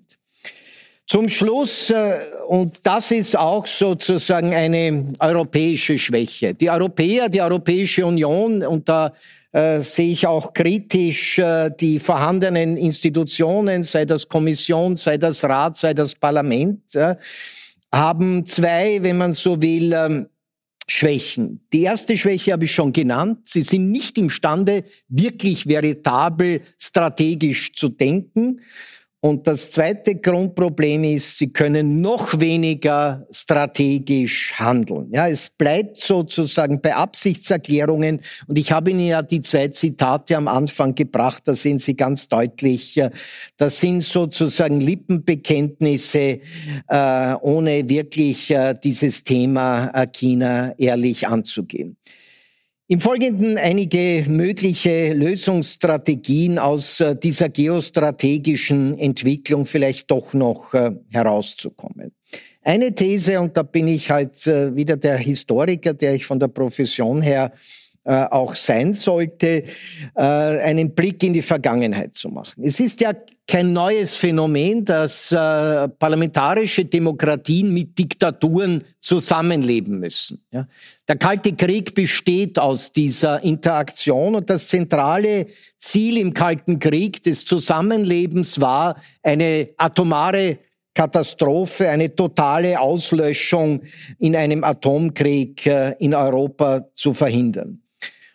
Zum 1.06 1.28
Schluss, 1.28 1.90
äh, 1.90 2.22
und 2.48 2.78
das 2.84 3.12
ist 3.12 3.38
auch 3.38 3.68
sozusagen 3.68 4.54
eine 4.54 5.12
europäische 5.20 5.98
Schwäche. 5.98 6.54
Die 6.54 6.70
Europäer, 6.70 7.28
die 7.28 7.42
Europäische 7.42 8.06
Union, 8.06 8.64
und 8.64 8.88
da 8.88 9.12
äh, 9.52 9.82
sehe 9.82 10.14
ich 10.14 10.26
auch 10.26 10.54
kritisch 10.54 11.40
die 11.80 12.00
vorhandenen 12.00 12.78
Institutionen, 12.78 13.84
sei 13.84 14.06
das 14.06 14.28
Kommission, 14.28 14.96
sei 14.96 15.18
das 15.18 15.44
Rat, 15.44 15.76
sei 15.76 15.94
das 15.94 16.16
Parlament, 16.16 16.96
äh, 16.96 17.16
haben 17.94 18.46
zwei, 18.46 19.04
wenn 19.04 19.18
man 19.18 19.34
so 19.34 19.62
will, 19.62 19.94
ähm, 19.94 20.28
Schwächen. 20.86 21.66
Die 21.72 21.84
erste 21.84 22.18
Schwäche 22.18 22.52
habe 22.52 22.66
ich 22.66 22.72
schon 22.72 22.92
genannt. 22.92 23.40
Sie 23.44 23.62
sind 23.62 23.92
nicht 23.92 24.18
imstande, 24.18 24.84
wirklich 25.08 25.68
veritabel 25.68 26.62
strategisch 26.78 27.72
zu 27.74 27.88
denken. 27.88 28.60
Und 29.26 29.48
das 29.48 29.72
zweite 29.72 30.16
Grundproblem 30.16 31.06
ist, 31.06 31.38
sie 31.38 31.48
können 31.48 32.02
noch 32.02 32.42
weniger 32.42 33.26
strategisch 33.32 34.52
handeln. 34.56 35.08
Ja, 35.14 35.30
es 35.30 35.50
bleibt 35.50 35.96
sozusagen 35.96 36.82
bei 36.82 36.94
Absichtserklärungen. 36.94 38.20
Und 38.48 38.60
ich 38.60 38.74
habe 38.74 38.92
Ihnen 38.92 39.08
ja 39.08 39.22
die 39.22 39.40
zwei 39.40 39.70
Zitate 39.70 40.36
am 40.36 40.50
Anfang 40.50 40.94
gebracht. 40.94 41.44
Da 41.46 41.56
sehen 41.56 41.80
Sie 41.80 41.96
ganz 41.96 42.28
deutlich, 42.28 42.98
äh, 42.98 43.12
das 43.56 43.80
sind 43.80 44.04
sozusagen 44.04 44.82
Lippenbekenntnisse, 44.82 46.40
äh, 46.90 47.34
ohne 47.40 47.88
wirklich 47.88 48.52
äh, 48.52 48.76
dieses 48.84 49.24
Thema 49.24 50.06
China 50.12 50.76
ehrlich 50.78 51.30
anzugehen. 51.30 51.96
Im 52.88 53.00
Folgenden 53.00 53.58
einige 53.58 54.26
mögliche 54.28 55.14
Lösungsstrategien 55.14 56.60
aus 56.60 57.00
äh, 57.00 57.16
dieser 57.16 57.48
geostrategischen 57.48 59.00
Entwicklung 59.00 59.66
vielleicht 59.66 60.12
doch 60.12 60.34
noch 60.34 60.74
äh, 60.74 60.92
herauszukommen. 61.10 62.12
Eine 62.62 62.94
These, 62.94 63.40
und 63.40 63.56
da 63.56 63.64
bin 63.64 63.88
ich 63.88 64.12
halt 64.12 64.46
äh, 64.48 64.76
wieder 64.76 64.98
der 64.98 65.18
Historiker, 65.18 65.94
der 65.94 66.16
ich 66.16 66.26
von 66.26 66.40
der 66.40 66.50
Profession 66.50 67.22
her 67.22 67.54
äh, 68.06 68.26
auch 68.26 68.56
sein 68.56 68.94
sollte, 68.94 69.64
äh, 70.16 70.22
einen 70.22 70.94
Blick 70.94 71.24
in 71.24 71.34
die 71.34 71.42
Vergangenheit 71.42 72.16
zu 72.16 72.30
machen. 72.30 72.64
Es 72.64 72.80
ist 72.80 73.00
ja 73.00 73.14
kein 73.48 73.74
neues 73.74 74.16
Phänomen, 74.16 74.86
dass 74.86 75.32
äh, 75.32 75.88
parlamentarische 75.88 76.86
Demokratien 76.86 77.74
mit 77.74 77.98
Diktaturen 77.98 78.84
zusammenleben 79.00 80.00
müssen. 80.00 80.44
Ja? 80.52 80.68
Der 81.08 81.18
Kalte 81.18 81.54
Krieg 81.54 81.94
besteht 81.94 82.58
aus 82.58 82.92
dieser 82.92 83.44
Interaktion 83.44 84.36
und 84.36 84.50
das 84.50 84.70
zentrale 84.70 85.48
Ziel 85.78 86.18
im 86.18 86.34
Kalten 86.34 86.80
Krieg 86.80 87.22
des 87.24 87.46
Zusammenlebens 87.46 88.62
war 88.62 88.96
eine 89.22 89.68
atomare 89.78 90.60
Katastrophe, 90.94 91.90
eine 91.90 92.16
totale 92.16 92.80
Auslöschung 92.80 93.82
in 94.20 94.36
einem 94.36 94.64
Atomkrieg 94.64 95.66
äh, 95.66 95.96
in 96.00 96.14
Europa 96.14 96.88
zu 96.94 97.14
verhindern. 97.14 97.83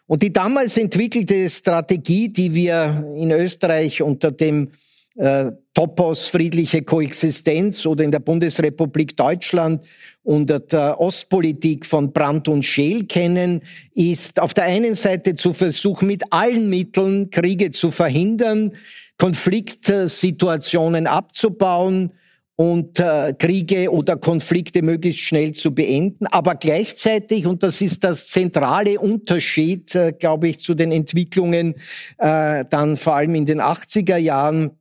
Und 0.09 0.23
die 0.23 0.33
damals 0.33 0.79
entwickelte 0.79 1.49
Strategie, 1.51 2.31
die 2.31 2.55
wir 2.55 3.07
in 3.15 3.31
Österreich 3.31 4.01
unter 4.01 4.33
dem 4.33 4.71
äh, 5.17 5.53
Topos 5.75 6.29
friedliche 6.29 6.83
Koexistenz 6.83 7.85
oder 7.85 8.05
in 8.05 8.11
der 8.11 8.21
Bundesrepublik 8.21 9.17
Deutschland 9.17 9.83
unter 10.23 10.61
der 10.61 10.99
Ostpolitik 10.99 11.85
von 11.85 12.11
Brandt 12.13 12.49
und 12.49 12.65
Scheel 12.65 13.05
kennen, 13.05 13.61
ist 13.95 14.41
auf 14.41 14.55
der 14.55 14.65
einen 14.65 14.95
Seite 14.95 15.35
zu 15.35 15.53
versuchen, 15.53 16.09
mit 16.09 16.23
allen 16.33 16.71
Mitteln 16.71 17.29
Kriege 17.31 17.71
zu 17.71 17.91
verhindern, 17.91 18.73
Konfliktsituationen 19.19 21.07
abzubauen, 21.07 22.13
und 22.61 22.99
äh, 22.99 23.35
Kriege 23.39 23.89
oder 23.93 24.17
Konflikte 24.17 24.83
möglichst 24.83 25.21
schnell 25.21 25.53
zu 25.53 25.73
beenden. 25.73 26.27
Aber 26.27 26.57
gleichzeitig, 26.57 27.47
und 27.47 27.63
das 27.63 27.81
ist 27.81 28.03
das 28.03 28.27
zentrale 28.27 28.99
Unterschied, 28.99 29.95
äh, 29.95 30.13
glaube 30.13 30.49
ich, 30.49 30.59
zu 30.59 30.75
den 30.75 30.91
Entwicklungen 30.91 31.77
äh, 32.19 32.65
dann 32.69 32.97
vor 32.97 33.15
allem 33.15 33.37
in 33.37 33.47
den 33.47 33.61
80er 33.61 34.17
Jahren, 34.17 34.73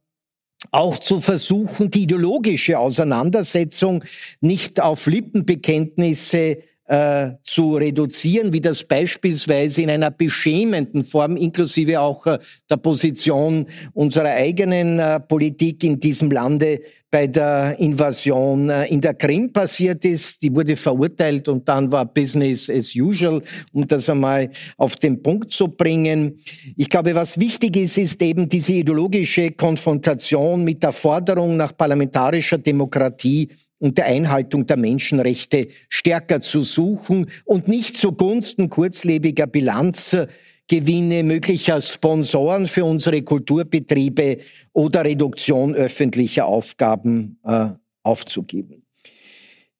auch 0.72 0.98
zu 0.98 1.20
versuchen, 1.20 1.92
die 1.92 2.04
ideologische 2.04 2.80
Auseinandersetzung 2.80 4.04
nicht 4.42 4.82
auf 4.82 5.06
Lippenbekenntnisse 5.06 6.58
äh, 6.88 7.34
zu 7.44 7.76
reduzieren, 7.76 8.54
wie 8.54 8.62
das 8.62 8.84
beispielsweise 8.84 9.82
in 9.84 9.90
einer 9.90 10.10
beschämenden 10.10 11.04
Form, 11.04 11.38
inklusive 11.38 12.00
auch 12.00 12.26
äh, 12.26 12.40
der 12.70 12.78
Position 12.78 13.68
unserer 13.94 14.30
eigenen 14.30 14.98
äh, 14.98 15.20
Politik 15.20 15.84
in 15.84 16.00
diesem 16.00 16.32
Lande 16.32 16.80
bei 17.10 17.28
der 17.28 17.76
Invasion 17.80 18.70
äh, 18.70 18.86
in 18.88 19.00
der 19.00 19.14
Krim 19.14 19.52
passiert 19.52 20.04
ist. 20.04 20.42
Die 20.42 20.54
wurde 20.54 20.76
verurteilt 20.76 21.48
und 21.48 21.68
dann 21.68 21.92
war 21.92 22.06
Business 22.06 22.70
as 22.70 22.94
usual, 22.96 23.42
um 23.72 23.88
das 23.88 24.10
einmal 24.10 24.50
auf 24.78 24.96
den 24.98 25.22
Punkt 25.24 25.52
zu 25.52 25.70
bringen. 25.70 26.38
Ich 26.76 26.90
glaube, 26.90 27.16
was 27.16 27.40
wichtig 27.40 27.78
ist, 27.78 27.98
ist 27.98 28.22
eben 28.22 28.50
diese 28.50 28.74
ideologische 28.74 29.52
Konfrontation 29.52 30.64
mit 30.64 30.84
der 30.84 30.92
Forderung 30.92 31.56
nach 31.56 31.76
parlamentarischer 31.76 32.58
Demokratie 32.58 33.50
und 33.80 33.98
der 33.98 34.06
Einhaltung 34.06 34.66
der 34.66 34.78
Menschenrechte 34.78 35.68
stärker 35.88 36.42
zu 36.42 36.64
suchen 36.64 37.30
und 37.46 37.68
nicht 37.68 37.96
zugunsten 37.96 38.70
kurzlebiger 38.70 39.48
Bilanz 39.48 40.18
Gewinne 40.68 41.24
möglicher 41.24 41.80
Sponsoren 41.80 42.68
für 42.68 42.84
unsere 42.84 43.22
Kulturbetriebe 43.22 44.40
oder 44.74 45.06
Reduktion 45.06 45.74
öffentlicher 45.74 46.46
Aufgaben 46.46 47.40
äh, 47.46 47.70
aufzugeben. 48.04 48.84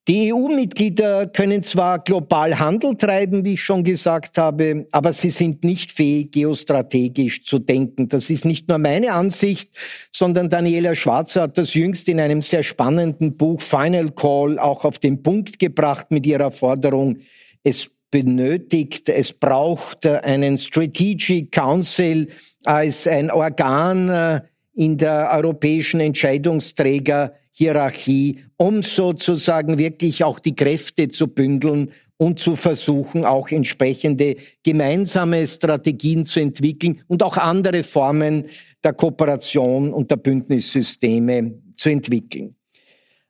Die 0.08 0.32
EU-Mitglieder 0.32 1.26
können 1.26 1.62
zwar 1.62 1.98
global 1.98 2.58
Handel 2.58 2.96
treiben, 2.96 3.44
wie 3.44 3.52
ich 3.52 3.62
schon 3.62 3.84
gesagt 3.84 4.38
habe, 4.38 4.86
aber 4.90 5.12
sie 5.12 5.28
sind 5.28 5.64
nicht 5.64 5.92
fähig, 5.92 6.32
geostrategisch 6.32 7.44
zu 7.44 7.58
denken. 7.58 8.08
Das 8.08 8.30
ist 8.30 8.46
nicht 8.46 8.70
nur 8.70 8.78
meine 8.78 9.12
Ansicht, 9.12 9.70
sondern 10.10 10.48
Daniela 10.48 10.94
Schwarzer 10.94 11.42
hat 11.42 11.58
das 11.58 11.74
jüngst 11.74 12.08
in 12.08 12.20
einem 12.20 12.40
sehr 12.40 12.62
spannenden 12.62 13.36
Buch 13.36 13.60
Final 13.60 14.10
Call 14.12 14.58
auch 14.58 14.86
auf 14.86 14.98
den 14.98 15.22
Punkt 15.22 15.58
gebracht 15.58 16.06
mit 16.08 16.24
ihrer 16.24 16.52
Forderung, 16.52 17.18
es 17.62 17.90
benötigt. 18.10 19.08
Es 19.08 19.32
braucht 19.32 20.04
äh, 20.04 20.18
einen 20.18 20.58
Strategic 20.58 21.52
Council 21.52 22.28
als 22.64 23.06
ein 23.06 23.30
Organ 23.30 24.08
äh, 24.08 24.40
in 24.74 24.96
der 24.96 25.30
europäischen 25.32 26.00
Entscheidungsträgerhierarchie, 26.00 28.40
um 28.56 28.82
sozusagen 28.82 29.78
wirklich 29.78 30.24
auch 30.24 30.38
die 30.38 30.54
Kräfte 30.54 31.08
zu 31.08 31.28
bündeln 31.28 31.90
und 32.16 32.38
zu 32.38 32.56
versuchen, 32.56 33.24
auch 33.24 33.50
entsprechende 33.50 34.36
gemeinsame 34.62 35.46
Strategien 35.46 36.26
zu 36.26 36.40
entwickeln 36.40 37.00
und 37.06 37.22
auch 37.22 37.36
andere 37.36 37.84
Formen 37.84 38.46
der 38.82 38.92
Kooperation 38.92 39.92
und 39.92 40.10
der 40.10 40.16
Bündnissysteme 40.16 41.60
zu 41.76 41.90
entwickeln. 41.90 42.56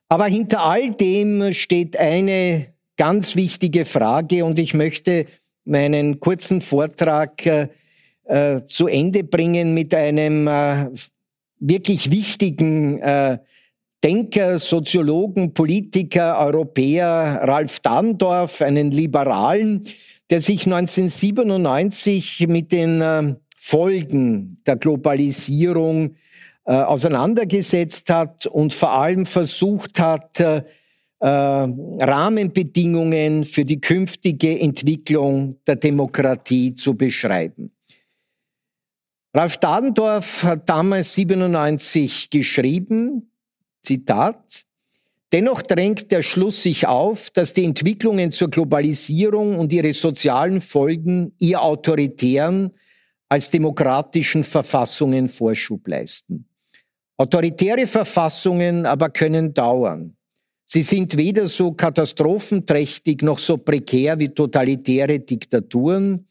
Aber 0.07 0.25
hinter 0.25 0.61
all 0.61 0.89
dem 0.91 1.53
steht 1.53 1.97
eine 1.97 2.73
ganz 2.99 3.37
wichtige 3.37 3.85
Frage 3.85 4.43
und 4.43 4.59
ich 4.59 4.73
möchte 4.73 5.25
meinen 5.63 6.19
kurzen 6.19 6.59
Vortrag 6.59 7.45
äh, 7.45 7.69
äh, 8.25 8.65
zu 8.65 8.87
Ende 8.87 9.23
bringen 9.23 9.73
mit 9.73 9.95
einem 9.95 10.47
äh, 10.47 10.89
wirklich 11.59 12.11
wichtigen 12.11 13.01
Denker, 14.01 14.59
Soziologen, 14.59 15.53
Politiker, 15.53 16.39
Europäer 16.39 17.41
Ralf 17.43 17.81
Dahndorf, 17.81 18.61
einen 18.61 18.91
Liberalen, 18.91 19.83
der 20.29 20.39
sich 20.39 20.65
1997 20.65 22.47
mit 22.47 22.71
den 22.71 23.35
Folgen 23.57 24.61
der 24.65 24.77
Globalisierung 24.77 26.15
auseinandergesetzt 26.63 28.09
hat 28.09 28.45
und 28.45 28.71
vor 28.71 28.93
allem 28.93 29.25
versucht 29.25 29.99
hat, 29.99 30.41
äh, 31.21 31.25
äh, 31.25 32.03
Rahmenbedingungen 32.03 33.43
für 33.43 33.65
die 33.65 33.81
künftige 33.81 34.59
Entwicklung 34.59 35.57
der 35.67 35.75
Demokratie 35.75 36.73
zu 36.73 36.95
beschreiben. 36.95 37.71
Ralf 39.33 39.57
Dadendorf 39.57 40.43
hat 40.43 40.69
damals 40.69 41.13
97 41.15 42.29
geschrieben, 42.29 43.31
Zitat, 43.81 44.65
Dennoch 45.31 45.61
drängt 45.61 46.11
der 46.11 46.23
Schluss 46.23 46.63
sich 46.63 46.87
auf, 46.87 47.29
dass 47.29 47.53
die 47.53 47.63
Entwicklungen 47.63 48.31
zur 48.31 48.49
Globalisierung 48.49 49.59
und 49.59 49.71
ihre 49.71 49.93
sozialen 49.93 50.59
Folgen 50.59 51.33
ihr 51.37 51.61
autoritären 51.61 52.71
als 53.27 53.51
demokratischen 53.51 54.43
Verfassungen 54.43 55.29
Vorschub 55.29 55.87
leisten. 55.87 56.47
Autoritäre 57.17 57.85
Verfassungen 57.85 58.87
aber 58.87 59.09
können 59.09 59.53
dauern. 59.53 60.15
Sie 60.71 60.83
sind 60.83 61.17
weder 61.17 61.47
so 61.47 61.71
katastrophenträchtig 61.71 63.23
noch 63.23 63.39
so 63.39 63.57
prekär 63.57 64.19
wie 64.19 64.29
totalitäre 64.29 65.19
Diktaturen. 65.19 66.27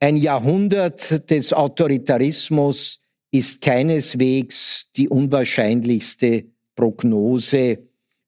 Ein 0.00 0.16
Jahrhundert 0.16 1.28
des 1.28 1.52
Autoritarismus 1.52 3.00
ist 3.30 3.60
keineswegs 3.60 4.88
die 4.96 5.10
unwahrscheinlichste 5.10 6.46
Prognose 6.74 7.80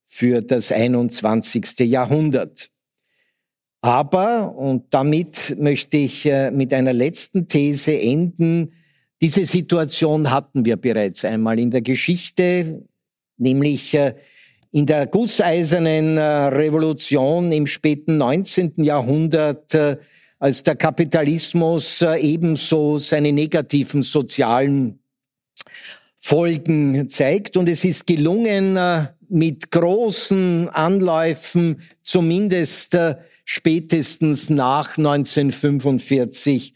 für 0.05 0.43
das 0.43 0.73
21. 0.73 1.79
Jahrhundert. 1.89 2.71
Aber, 3.81 4.55
und 4.55 4.93
damit 4.93 5.57
möchte 5.59 5.97
ich 5.97 6.27
äh, 6.27 6.51
mit 6.51 6.75
einer 6.75 6.93
letzten 6.93 7.49
These 7.49 7.99
enden, 7.99 8.75
diese 9.23 9.47
Situation 9.47 10.31
hatten 10.31 10.67
wir 10.67 10.77
bereits 10.77 11.25
einmal 11.25 11.59
in 11.59 11.71
der 11.71 11.81
Geschichte, 11.81 12.87
nämlich 13.39 13.95
äh, 13.95 14.17
in 14.73 14.87
der 14.87 15.07
gusseisernen 15.07 16.17
äh, 16.17 16.23
Revolution 16.23 17.51
im 17.53 17.67
späten 17.67 18.19
19. 18.19 18.75
Jahrhundert, 18.85 19.75
äh, 19.75 19.97
als 20.39 20.63
der 20.63 20.77
Kapitalismus 20.77 22.03
äh, 22.03 22.17
ebenso 22.19 22.99
seine 22.99 23.33
negativen 23.33 24.03
sozialen 24.03 25.01
Folgen 26.17 27.09
zeigt. 27.09 27.57
Und 27.57 27.69
es 27.69 27.85
ist 27.85 28.07
gelungen, 28.07 28.79
mit 29.29 29.71
großen 29.71 30.69
Anläufen, 30.69 31.81
zumindest 32.03 32.97
spätestens 33.45 34.51
nach 34.51 34.99
1945, 34.99 36.75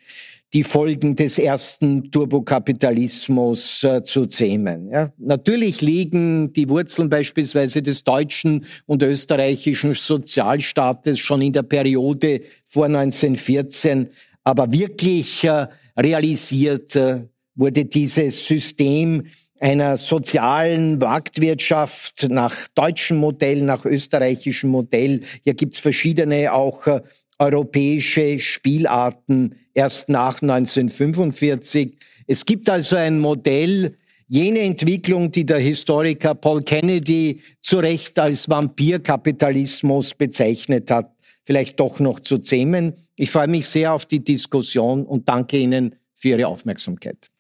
die 0.55 0.63
Folgen 0.63 1.17
des 1.17 1.39
ersten 1.39 2.13
Turbokapitalismus 2.13 3.83
äh, 3.83 4.05
zu 4.05 4.27
zähmen. 4.27 4.89
Ja. 4.89 5.13
Natürlich 5.19 5.81
liegen 5.81 6.53
die 6.53 6.69
Wurzeln 6.69 7.11
beispielsweise 7.11 7.83
des 7.83 8.05
deutschen 8.05 8.65
und 8.87 9.03
österreichischen 9.03 9.95
Sozialstaates 9.95 11.19
schon 11.19 11.43
in 11.43 11.53
der 11.53 11.65
Periode 11.65 12.41
vor 12.67 12.87
1914, 12.87 14.11
aber 14.45 14.73
wirklich 14.73 15.43
äh, 15.43 15.67
realisiert 15.99 16.95
äh, 16.95 17.25
wurde 17.57 17.85
dieses 17.85 18.47
System 18.47 19.25
einer 19.61 19.97
sozialen 19.97 20.99
Marktwirtschaft 20.99 22.27
nach 22.29 22.55
deutschem 22.75 23.17
Modell, 23.17 23.63
nach 23.63 23.85
österreichischem 23.85 24.69
Modell. 24.69 25.23
Hier 25.43 25.55
gibt's 25.55 25.79
verschiedene 25.79 26.53
auch 26.53 26.87
äh, 26.87 27.01
europäische 27.39 28.39
Spielarten 28.39 29.57
erst 29.75 30.09
nach 30.09 30.41
1945. 30.41 31.97
Es 32.27 32.45
gibt 32.45 32.71
also 32.71 32.97
ein 32.97 33.19
Modell, 33.19 33.97
jene 34.29 34.61
Entwicklung, 34.61 35.31
die 35.31 35.45
der 35.45 35.59
Historiker 35.59 36.35
Paul 36.35 36.63
Kennedy 36.63 37.41
zu 37.61 37.79
Recht 37.79 38.19
als 38.19 38.49
Vampirkapitalismus 38.49 40.15
bezeichnet 40.15 40.91
hat, 40.91 41.15
vielleicht 41.45 41.79
doch 41.79 42.01
noch 42.01 42.21
zu 42.21 42.39
zähmen. 42.39 42.95
Ich 43.17 43.31
freue 43.31 43.49
mich 43.49 43.67
sehr 43.67 43.93
auf 43.93 44.07
die 44.07 44.23
Diskussion 44.23 45.05
und 45.05 45.29
danke 45.29 45.59
Ihnen 45.59 45.95
für 46.15 46.29
Ihre 46.29 46.47
Aufmerksamkeit. 46.47 47.31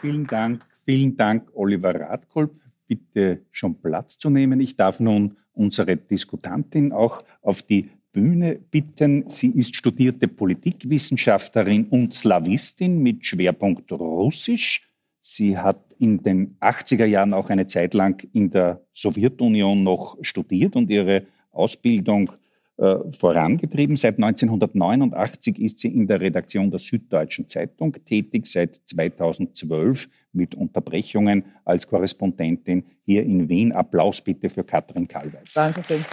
Vielen 0.00 0.26
Dank, 0.26 0.62
vielen 0.84 1.16
Dank, 1.16 1.48
Oliver 1.54 1.94
Radkolb. 1.94 2.63
Bitte 2.86 3.42
schon 3.50 3.80
Platz 3.80 4.18
zu 4.18 4.30
nehmen. 4.30 4.60
Ich 4.60 4.76
darf 4.76 5.00
nun 5.00 5.36
unsere 5.52 5.96
Diskutantin 5.96 6.92
auch 6.92 7.22
auf 7.42 7.62
die 7.62 7.90
Bühne 8.12 8.54
bitten. 8.70 9.28
Sie 9.28 9.50
ist 9.50 9.76
studierte 9.76 10.28
Politikwissenschaftlerin 10.28 11.86
und 11.88 12.14
Slawistin 12.14 12.98
mit 13.02 13.26
Schwerpunkt 13.26 13.90
Russisch. 13.92 14.88
Sie 15.20 15.58
hat 15.58 15.94
in 15.98 16.22
den 16.22 16.56
80er 16.60 17.06
Jahren 17.06 17.34
auch 17.34 17.50
eine 17.50 17.66
Zeit 17.66 17.94
lang 17.94 18.22
in 18.32 18.50
der 18.50 18.84
Sowjetunion 18.92 19.82
noch 19.82 20.16
studiert 20.20 20.76
und 20.76 20.90
ihre 20.90 21.26
Ausbildung 21.50 22.32
vorangetrieben. 22.76 23.96
Seit 23.96 24.16
1989 24.16 25.60
ist 25.60 25.78
sie 25.78 25.94
in 25.94 26.06
der 26.06 26.20
Redaktion 26.20 26.70
der 26.70 26.80
Süddeutschen 26.80 27.48
Zeitung 27.48 27.92
tätig, 28.04 28.46
seit 28.46 28.80
2012 28.86 30.08
mit 30.32 30.54
Unterbrechungen 30.54 31.44
als 31.64 31.86
Korrespondentin 31.86 32.84
hier 33.04 33.22
in 33.22 33.48
Wien. 33.48 33.72
Applaus 33.72 34.20
bitte 34.20 34.48
für 34.48 34.64
Katrin 34.64 35.06
Kalweit. 35.06 35.50
Dankeschön. 35.54 36.04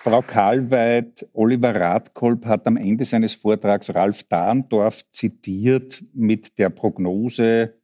Frau 0.00 0.22
Kalweit, 0.22 1.26
Oliver 1.32 1.74
Radkolb 1.74 2.46
hat 2.46 2.66
am 2.66 2.76
Ende 2.76 3.04
seines 3.04 3.34
Vortrags 3.34 3.94
Ralf 3.94 4.22
Dahndorf 4.24 5.10
zitiert 5.10 6.04
mit 6.14 6.56
der 6.58 6.70
Prognose, 6.70 7.74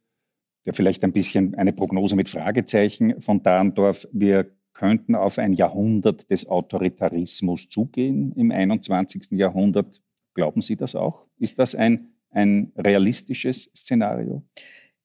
der 0.65 0.73
vielleicht 0.73 1.03
ein 1.03 1.11
bisschen 1.11 1.55
eine 1.55 1.73
Prognose 1.73 2.15
mit 2.15 2.29
Fragezeichen 2.29 3.19
von 3.21 3.43
Dahndorf, 3.43 4.07
wir 4.13 4.54
könnten 4.75 5.15
auf 5.15 5.39
ein 5.39 5.53
Jahrhundert 5.53 6.29
des 6.29 6.47
Autoritarismus 6.47 7.69
zugehen 7.69 8.33
im 8.35 8.51
21. 8.51 9.31
Jahrhundert. 9.31 10.01
Glauben 10.35 10.61
Sie 10.61 10.75
das 10.75 10.95
auch? 10.95 11.25
Ist 11.39 11.57
das 11.57 11.73
ein, 11.73 12.09
ein 12.29 12.71
realistisches 12.77 13.71
Szenario? 13.75 14.43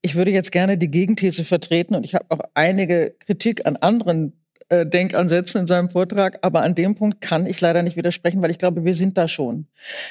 Ich 0.03 0.17
würde 0.17 0.33
jetzt 0.33 0.51
gerne 0.51 0.77
die 0.77 0.91
Gegenthese 0.91 1.45
vertreten 1.45 1.95
und 1.95 2.05
ich 2.05 2.15
habe 2.15 2.27
auch 2.31 2.41
einige 2.55 3.15
Kritik 3.21 3.67
an 3.67 3.77
anderen 3.77 4.33
äh, 4.71 4.87
Denkansätzen 4.87 5.63
in 5.63 5.67
seinem 5.67 5.91
Vortrag, 5.91 6.39
aber 6.43 6.63
an 6.63 6.77
dem 6.77 6.95
Punkt 6.95 7.21
kann 7.21 7.45
ich 7.45 7.61
leider 7.61 7.83
nicht 7.83 7.97
widersprechen, 7.97 8.41
weil 8.41 8.53
ich 8.53 8.59
glaube, 8.59 8.85
wir 8.85 8.95
sind 8.95 9.19
da 9.19 9.27
schon. 9.27 9.67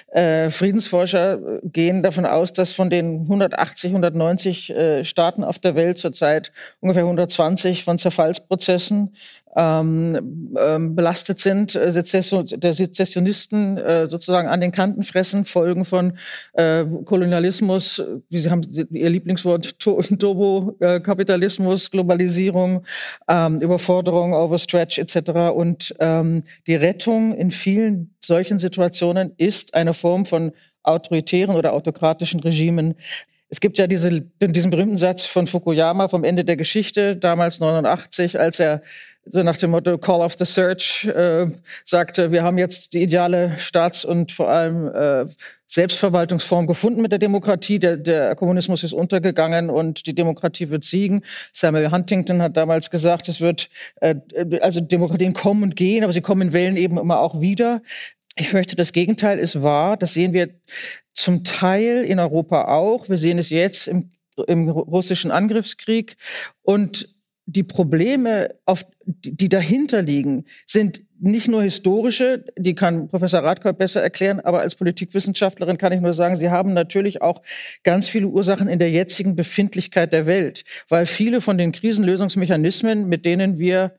Äh, 0.07 0.49
Friedensforscher 0.49 1.33
äh, 1.33 1.59
gehen 1.63 2.03
davon 2.03 2.25
aus, 2.25 2.51
dass 2.51 2.73
von 2.73 2.89
den 2.89 3.21
180, 3.21 3.91
190 3.91 4.69
äh, 4.69 5.05
Staaten 5.05 5.45
auf 5.45 5.59
der 5.59 5.75
Welt 5.75 5.97
zurzeit 5.97 6.51
ungefähr 6.81 7.03
120 7.03 7.85
von 7.85 7.97
Zerfallsprozessen 7.97 9.15
ähm, 9.55 10.55
ähm, 10.57 10.95
belastet 10.95 11.39
sind, 11.39 11.75
äh, 11.75 11.91
der 11.91 12.73
Sezessionisten 12.73 13.77
äh, 13.77 14.07
sozusagen 14.07 14.47
an 14.47 14.61
den 14.61 14.71
Kanten 14.71 15.03
fressen, 15.03 15.45
Folgen 15.45 15.85
von 15.85 16.13
äh, 16.53 16.85
Kolonialismus, 17.05 18.03
wie 18.29 18.39
Sie 18.39 18.49
haben 18.49 18.61
Ihr 18.91 19.09
Lieblingswort, 19.09 19.77
Turbo-Kapitalismus, 19.79 21.91
Globalisierung, 21.91 22.83
ähm, 23.27 23.57
Überforderung, 23.57 24.33
Overstretch 24.33 24.99
etc. 24.99 25.29
Und 25.55 25.93
ähm, 25.99 26.43
die 26.67 26.75
Rettung 26.75 27.35
in 27.35 27.51
vielen 27.51 28.15
solchen 28.23 28.59
Situationen 28.59 29.33
ist 29.37 29.73
eine 29.73 29.93
Form 29.93 30.25
von 30.25 30.51
autoritären 30.83 31.55
oder 31.55 31.73
autokratischen 31.73 32.39
Regimen. 32.39 32.95
Es 33.51 33.59
gibt 33.59 33.79
ja 33.79 33.87
diese, 33.87 34.21
diesen 34.21 34.69
berühmten 34.69 34.99
Satz 34.99 35.25
von 35.25 35.47
Fukuyama 35.47 36.07
vom 36.07 36.23
Ende 36.23 36.45
der 36.45 36.55
Geschichte, 36.55 37.15
damals 37.15 37.59
89, 37.59 38.39
als 38.39 38.59
er 38.59 38.83
so 39.25 39.43
nach 39.43 39.57
dem 39.57 39.71
Motto 39.71 39.97
Call 39.97 40.21
of 40.21 40.33
the 40.37 40.45
Search 40.45 41.05
äh, 41.05 41.47
sagte, 41.85 42.31
wir 42.31 42.43
haben 42.43 42.57
jetzt 42.57 42.93
die 42.93 43.03
ideale 43.03 43.57
Staats- 43.57 44.05
und 44.05 44.31
vor 44.31 44.49
allem 44.49 44.87
äh, 44.87 45.25
Selbstverwaltungsform 45.67 46.65
gefunden 46.65 47.01
mit 47.01 47.11
der 47.11 47.19
Demokratie. 47.19 47.77
Der, 47.77 47.97
der 47.97 48.35
Kommunismus 48.35 48.83
ist 48.83 48.93
untergegangen 48.93 49.69
und 49.69 50.07
die 50.07 50.15
Demokratie 50.15 50.69
wird 50.69 50.83
siegen. 50.83 51.23
Samuel 51.53 51.91
Huntington 51.91 52.41
hat 52.41 52.57
damals 52.57 52.89
gesagt, 52.89 53.29
es 53.29 53.39
wird, 53.39 53.69
äh, 54.01 54.15
also 54.61 54.81
Demokratien 54.81 55.33
kommen 55.33 55.63
und 55.63 55.75
gehen, 55.75 56.03
aber 56.03 56.13
sie 56.13 56.21
kommen 56.21 56.41
in 56.41 56.53
Wellen 56.53 56.75
eben 56.75 56.97
immer 56.97 57.19
auch 57.19 57.39
wieder. 57.39 57.81
Ich 58.35 58.49
fürchte, 58.49 58.75
das 58.75 58.93
Gegenteil 58.93 59.37
ist 59.37 59.61
wahr. 59.61 59.97
Das 59.97 60.13
sehen 60.13 60.33
wir 60.33 60.49
zum 61.13 61.43
Teil 61.43 62.03
in 62.03 62.19
Europa 62.19 62.65
auch. 62.69 63.09
Wir 63.09 63.17
sehen 63.17 63.37
es 63.37 63.49
jetzt 63.49 63.87
im, 63.87 64.11
im 64.47 64.69
russischen 64.69 65.29
Angriffskrieg. 65.29 66.15
Und 66.63 67.09
die 67.49 67.63
Probleme, 67.63 68.55
auf, 68.65 68.85
die 69.05 69.49
dahinter 69.49 70.01
liegen, 70.01 70.45
sind 70.67 71.01
nicht 71.19 71.47
nur 71.47 71.63
historische, 71.63 72.45
die 72.57 72.75
kann 72.75 73.07
Professor 73.09 73.41
Radkolb 73.41 73.77
besser 73.79 74.01
erklären, 74.01 74.39
aber 74.39 74.61
als 74.61 74.75
Politikwissenschaftlerin 74.75 75.77
kann 75.77 75.91
ich 75.91 75.99
nur 75.99 76.13
sagen, 76.13 76.35
sie 76.35 76.49
haben 76.49 76.73
natürlich 76.73 77.21
auch 77.21 77.41
ganz 77.83 78.07
viele 78.07 78.27
Ursachen 78.27 78.67
in 78.67 78.79
der 78.79 78.91
jetzigen 78.91 79.35
Befindlichkeit 79.35 80.13
der 80.13 80.27
Welt, 80.27 80.63
weil 80.87 81.05
viele 81.05 81.41
von 81.41 81.57
den 81.57 81.71
Krisenlösungsmechanismen, 81.71 83.09
mit 83.09 83.25
denen 83.25 83.57
wir 83.57 83.98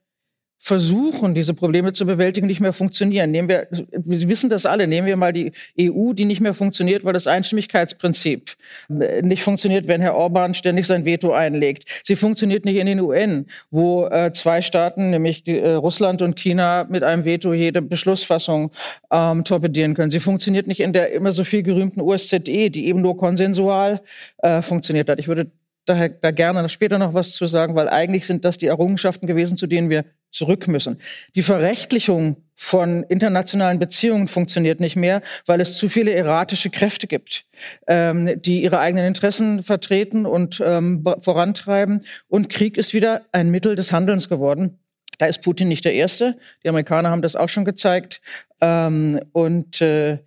versuchen, 0.62 1.34
diese 1.34 1.54
Probleme 1.54 1.94
zu 1.94 2.04
bewältigen, 2.04 2.46
nicht 2.46 2.60
mehr 2.60 2.74
funktionieren. 2.74 3.30
Nehmen 3.30 3.48
wir, 3.48 3.66
wir 3.70 4.28
wissen 4.28 4.50
das 4.50 4.66
alle, 4.66 4.86
nehmen 4.86 5.06
wir 5.06 5.16
mal 5.16 5.32
die 5.32 5.52
EU, 5.80 6.12
die 6.12 6.26
nicht 6.26 6.42
mehr 6.42 6.52
funktioniert, 6.52 7.02
weil 7.02 7.14
das 7.14 7.26
Einstimmigkeitsprinzip 7.26 8.56
nicht 8.88 9.42
funktioniert, 9.42 9.88
wenn 9.88 10.02
Herr 10.02 10.14
Orban 10.14 10.52
ständig 10.52 10.86
sein 10.86 11.06
Veto 11.06 11.32
einlegt. 11.32 12.02
Sie 12.04 12.14
funktioniert 12.14 12.66
nicht 12.66 12.76
in 12.76 12.86
den 12.86 13.00
UN, 13.00 13.46
wo 13.70 14.06
äh, 14.06 14.32
zwei 14.32 14.60
Staaten, 14.60 15.10
nämlich 15.10 15.48
äh, 15.48 15.72
Russland 15.72 16.20
und 16.20 16.38
China, 16.38 16.86
mit 16.90 17.02
einem 17.02 17.24
Veto 17.24 17.54
jede 17.54 17.80
Beschlussfassung 17.80 18.70
ähm, 19.10 19.44
torpedieren 19.44 19.94
können. 19.94 20.10
Sie 20.10 20.20
funktioniert 20.20 20.66
nicht 20.66 20.80
in 20.80 20.92
der 20.92 21.12
immer 21.12 21.32
so 21.32 21.42
viel 21.42 21.62
gerühmten 21.62 22.02
OSZE, 22.02 22.38
die 22.40 22.86
eben 22.86 23.00
nur 23.00 23.16
konsensual 23.16 24.02
äh, 24.38 24.60
funktioniert 24.60 25.08
hat. 25.08 25.18
Ich 25.18 25.28
würde 25.28 25.50
daher 25.86 26.10
da 26.10 26.30
gerne 26.30 26.68
später 26.68 26.98
noch 26.98 27.14
was 27.14 27.32
zu 27.32 27.46
sagen, 27.46 27.74
weil 27.74 27.88
eigentlich 27.88 28.26
sind 28.26 28.44
das 28.44 28.58
die 28.58 28.66
Errungenschaften 28.66 29.26
gewesen, 29.26 29.56
zu 29.56 29.66
denen 29.66 29.88
wir 29.88 30.04
zurück 30.30 30.68
müssen. 30.68 30.98
Die 31.34 31.42
Verrechtlichung 31.42 32.36
von 32.54 33.04
internationalen 33.04 33.78
Beziehungen 33.78 34.28
funktioniert 34.28 34.80
nicht 34.80 34.96
mehr, 34.96 35.22
weil 35.46 35.60
es 35.60 35.78
zu 35.78 35.88
viele 35.88 36.12
erratische 36.12 36.70
Kräfte 36.70 37.06
gibt, 37.06 37.46
ähm, 37.86 38.40
die 38.42 38.62
ihre 38.62 38.80
eigenen 38.80 39.06
Interessen 39.06 39.62
vertreten 39.62 40.26
und 40.26 40.62
ähm, 40.64 41.02
vorantreiben. 41.20 42.02
Und 42.28 42.50
Krieg 42.50 42.76
ist 42.76 42.92
wieder 42.92 43.22
ein 43.32 43.50
Mittel 43.50 43.76
des 43.76 43.92
Handelns 43.92 44.28
geworden. 44.28 44.78
Da 45.18 45.26
ist 45.26 45.42
Putin 45.42 45.68
nicht 45.68 45.84
der 45.84 45.94
Erste. 45.94 46.36
Die 46.62 46.68
Amerikaner 46.68 47.10
haben 47.10 47.22
das 47.22 47.36
auch 47.36 47.48
schon 47.48 47.64
gezeigt. 47.64 48.20
Ähm, 48.60 49.20
und 49.32 49.80
äh, 49.80 50.18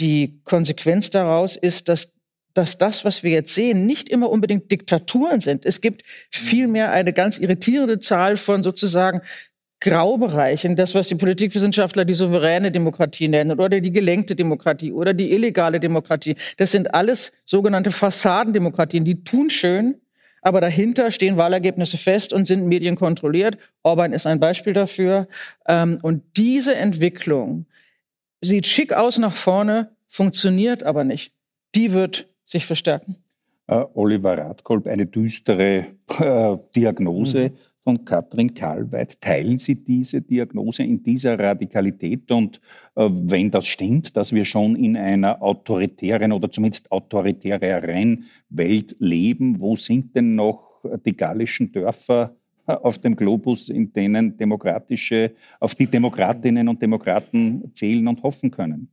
die 0.00 0.40
Konsequenz 0.44 1.10
daraus 1.10 1.56
ist, 1.56 1.88
dass 1.88 2.12
dass 2.58 2.76
das, 2.76 3.04
was 3.04 3.22
wir 3.22 3.30
jetzt 3.30 3.54
sehen, 3.54 3.86
nicht 3.86 4.08
immer 4.08 4.30
unbedingt 4.30 4.68
Diktaturen 4.72 5.40
sind. 5.40 5.64
Es 5.64 5.80
gibt 5.80 6.02
vielmehr 6.28 6.90
eine 6.90 7.12
ganz 7.12 7.38
irritierende 7.38 8.00
Zahl 8.00 8.36
von 8.36 8.64
sozusagen 8.64 9.22
Graubereichen, 9.80 10.74
das, 10.74 10.92
was 10.96 11.06
die 11.06 11.14
Politikwissenschaftler 11.14 12.04
die 12.04 12.14
souveräne 12.14 12.72
Demokratie 12.72 13.28
nennen 13.28 13.60
oder 13.60 13.80
die 13.80 13.92
gelenkte 13.92 14.34
Demokratie 14.34 14.90
oder 14.90 15.14
die 15.14 15.30
illegale 15.30 15.78
Demokratie. 15.78 16.34
Das 16.56 16.72
sind 16.72 16.92
alles 16.92 17.32
sogenannte 17.44 17.92
Fassadendemokratien, 17.92 19.04
die 19.04 19.22
tun 19.22 19.50
schön, 19.50 20.00
aber 20.42 20.60
dahinter 20.60 21.12
stehen 21.12 21.36
Wahlergebnisse 21.36 21.96
fest 21.96 22.32
und 22.32 22.48
sind 22.48 22.66
medienkontrolliert. 22.66 23.56
Orban 23.84 24.12
ist 24.12 24.26
ein 24.26 24.40
Beispiel 24.40 24.72
dafür. 24.72 25.28
Ähm, 25.68 26.00
und 26.02 26.24
diese 26.36 26.74
Entwicklung 26.74 27.66
sieht 28.40 28.66
schick 28.66 28.92
aus 28.92 29.16
nach 29.18 29.32
vorne, 29.32 29.92
funktioniert 30.08 30.82
aber 30.82 31.04
nicht. 31.04 31.32
Die 31.76 31.92
wird 31.92 32.27
sich 32.48 32.64
verstärken. 32.64 33.16
Uh, 33.70 33.84
Oliver 33.94 34.38
Radkolb, 34.38 34.86
eine 34.86 35.04
düstere 35.04 35.88
äh, 36.18 36.56
Diagnose 36.74 37.50
mhm. 37.50 37.54
von 37.80 38.02
Katrin 38.02 38.54
Karlweit. 38.54 39.20
Teilen 39.20 39.58
Sie 39.58 39.84
diese 39.84 40.22
Diagnose 40.22 40.84
in 40.84 41.02
dieser 41.02 41.38
Radikalität? 41.38 42.30
Und 42.30 42.62
äh, 42.94 43.10
wenn 43.10 43.50
das 43.50 43.66
stimmt, 43.66 44.16
dass 44.16 44.32
wir 44.32 44.46
schon 44.46 44.74
in 44.74 44.96
einer 44.96 45.42
autoritären 45.42 46.32
oder 46.32 46.50
zumindest 46.50 46.90
autoritäreren 46.90 48.24
Welt 48.48 48.96
leben, 49.00 49.60
wo 49.60 49.76
sind 49.76 50.16
denn 50.16 50.34
noch 50.34 50.82
die 51.04 51.14
gallischen 51.14 51.70
Dörfer 51.70 52.34
auf 52.64 52.98
dem 52.98 53.16
Globus, 53.16 53.68
in 53.68 53.92
denen 53.92 54.36
demokratische, 54.36 55.32
auf 55.60 55.74
die 55.74 55.86
Demokratinnen 55.86 56.68
und 56.68 56.80
Demokraten 56.80 57.70
zählen 57.74 58.08
und 58.08 58.22
hoffen 58.22 58.50
können? 58.50 58.90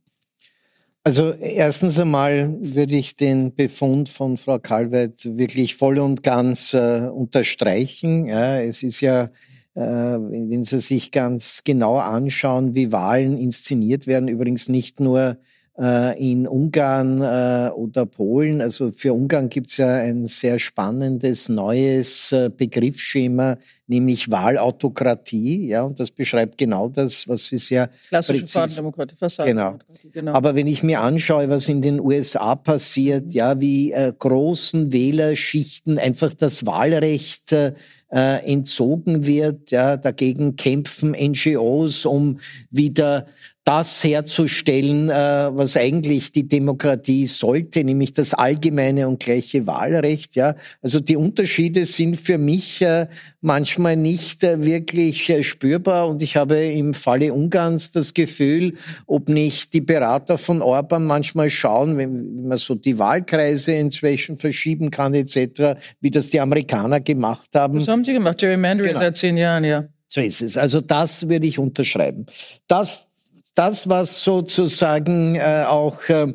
Also 1.06 1.34
erstens 1.34 2.00
einmal 2.00 2.56
würde 2.60 2.96
ich 2.96 3.14
den 3.14 3.54
Befund 3.54 4.08
von 4.08 4.36
Frau 4.36 4.58
Kalweit 4.58 5.24
wirklich 5.24 5.76
voll 5.76 6.00
und 6.00 6.24
ganz 6.24 6.74
äh, 6.74 7.08
unterstreichen. 7.08 8.26
Ja, 8.26 8.60
es 8.60 8.82
ist 8.82 9.00
ja, 9.02 9.30
äh, 9.76 9.80
wenn 9.80 10.64
Sie 10.64 10.80
sich 10.80 11.12
ganz 11.12 11.62
genau 11.62 11.98
anschauen, 11.98 12.74
wie 12.74 12.90
Wahlen 12.90 13.38
inszeniert 13.38 14.08
werden, 14.08 14.26
übrigens 14.26 14.68
nicht 14.68 14.98
nur 14.98 15.38
in 15.78 16.48
Ungarn 16.48 17.20
äh, 17.20 17.70
oder 17.70 18.06
Polen. 18.06 18.62
Also 18.62 18.90
für 18.90 19.12
Ungarn 19.12 19.50
gibt 19.50 19.68
es 19.68 19.76
ja 19.76 19.92
ein 19.92 20.24
sehr 20.24 20.58
spannendes 20.58 21.50
neues 21.50 22.32
äh, 22.32 22.48
Begriffsschema, 22.48 23.58
nämlich 23.86 24.30
Wahlautokratie. 24.30 25.68
Ja, 25.68 25.82
und 25.82 26.00
das 26.00 26.10
beschreibt 26.10 26.56
genau 26.56 26.88
das, 26.88 27.28
was 27.28 27.46
Sie 27.48 27.58
sehr 27.58 27.90
klassische 28.08 28.46
Fahrendemokratie, 28.46 29.16
genau. 29.44 29.78
genau. 30.12 30.32
Aber 30.32 30.54
wenn 30.54 30.66
ich 30.66 30.82
mir 30.82 31.00
anschaue, 31.00 31.50
was 31.50 31.68
in 31.68 31.82
den 31.82 32.00
USA 32.00 32.54
passiert, 32.54 33.34
ja, 33.34 33.60
wie 33.60 33.92
äh, 33.92 34.14
großen 34.18 34.94
Wählerschichten 34.94 35.98
einfach 35.98 36.32
das 36.32 36.64
Wahlrecht 36.64 37.52
äh, 37.52 37.72
entzogen 38.10 39.26
wird. 39.26 39.70
Ja, 39.70 39.96
dagegen 39.96 40.56
kämpfen 40.56 41.10
NGOs, 41.10 42.06
um 42.06 42.38
wieder 42.70 43.26
das 43.66 44.04
herzustellen, 44.04 45.10
äh, 45.10 45.12
was 45.12 45.76
eigentlich 45.76 46.30
die 46.30 46.46
Demokratie 46.46 47.26
sollte, 47.26 47.82
nämlich 47.82 48.12
das 48.12 48.32
allgemeine 48.32 49.08
und 49.08 49.18
gleiche 49.18 49.66
Wahlrecht. 49.66 50.36
Ja, 50.36 50.54
also 50.82 51.00
die 51.00 51.16
Unterschiede 51.16 51.84
sind 51.84 52.16
für 52.16 52.38
mich 52.38 52.80
äh, 52.80 53.08
manchmal 53.40 53.96
nicht 53.96 54.44
äh, 54.44 54.62
wirklich 54.62 55.32
spürbar 55.44 56.06
und 56.06 56.22
ich 56.22 56.36
habe 56.36 56.64
im 56.64 56.94
Falle 56.94 57.32
Ungarns 57.32 57.90
das 57.90 58.14
Gefühl, 58.14 58.74
ob 59.08 59.28
nicht 59.28 59.72
die 59.72 59.80
Berater 59.80 60.38
von 60.38 60.62
Orban 60.62 61.04
manchmal 61.04 61.50
schauen, 61.50 61.98
wenn 61.98 62.46
man 62.46 62.58
so 62.58 62.76
die 62.76 63.00
Wahlkreise 63.00 63.72
inzwischen 63.72 64.38
verschieben 64.38 64.92
kann 64.92 65.12
etc., 65.12 65.74
wie 66.00 66.12
das 66.12 66.30
die 66.30 66.38
Amerikaner 66.38 67.00
gemacht 67.00 67.48
haben. 67.56 67.80
Das 67.80 67.88
haben 67.88 68.04
sie 68.04 68.12
gemacht, 68.12 68.38
Gerrymandering 68.38 68.92
genau. 68.92 69.00
seit 69.00 69.16
zehn 69.16 69.36
Jahren, 69.36 69.64
ja. 69.64 69.88
So 70.08 70.20
ist 70.20 70.40
es. 70.40 70.56
Also 70.56 70.80
das 70.80 71.28
würde 71.28 71.48
ich 71.48 71.58
unterschreiben. 71.58 72.26
Das 72.68 73.08
das, 73.56 73.88
was 73.88 74.22
sozusagen 74.22 75.34
äh, 75.34 75.64
auch 75.66 76.08
äh, 76.08 76.32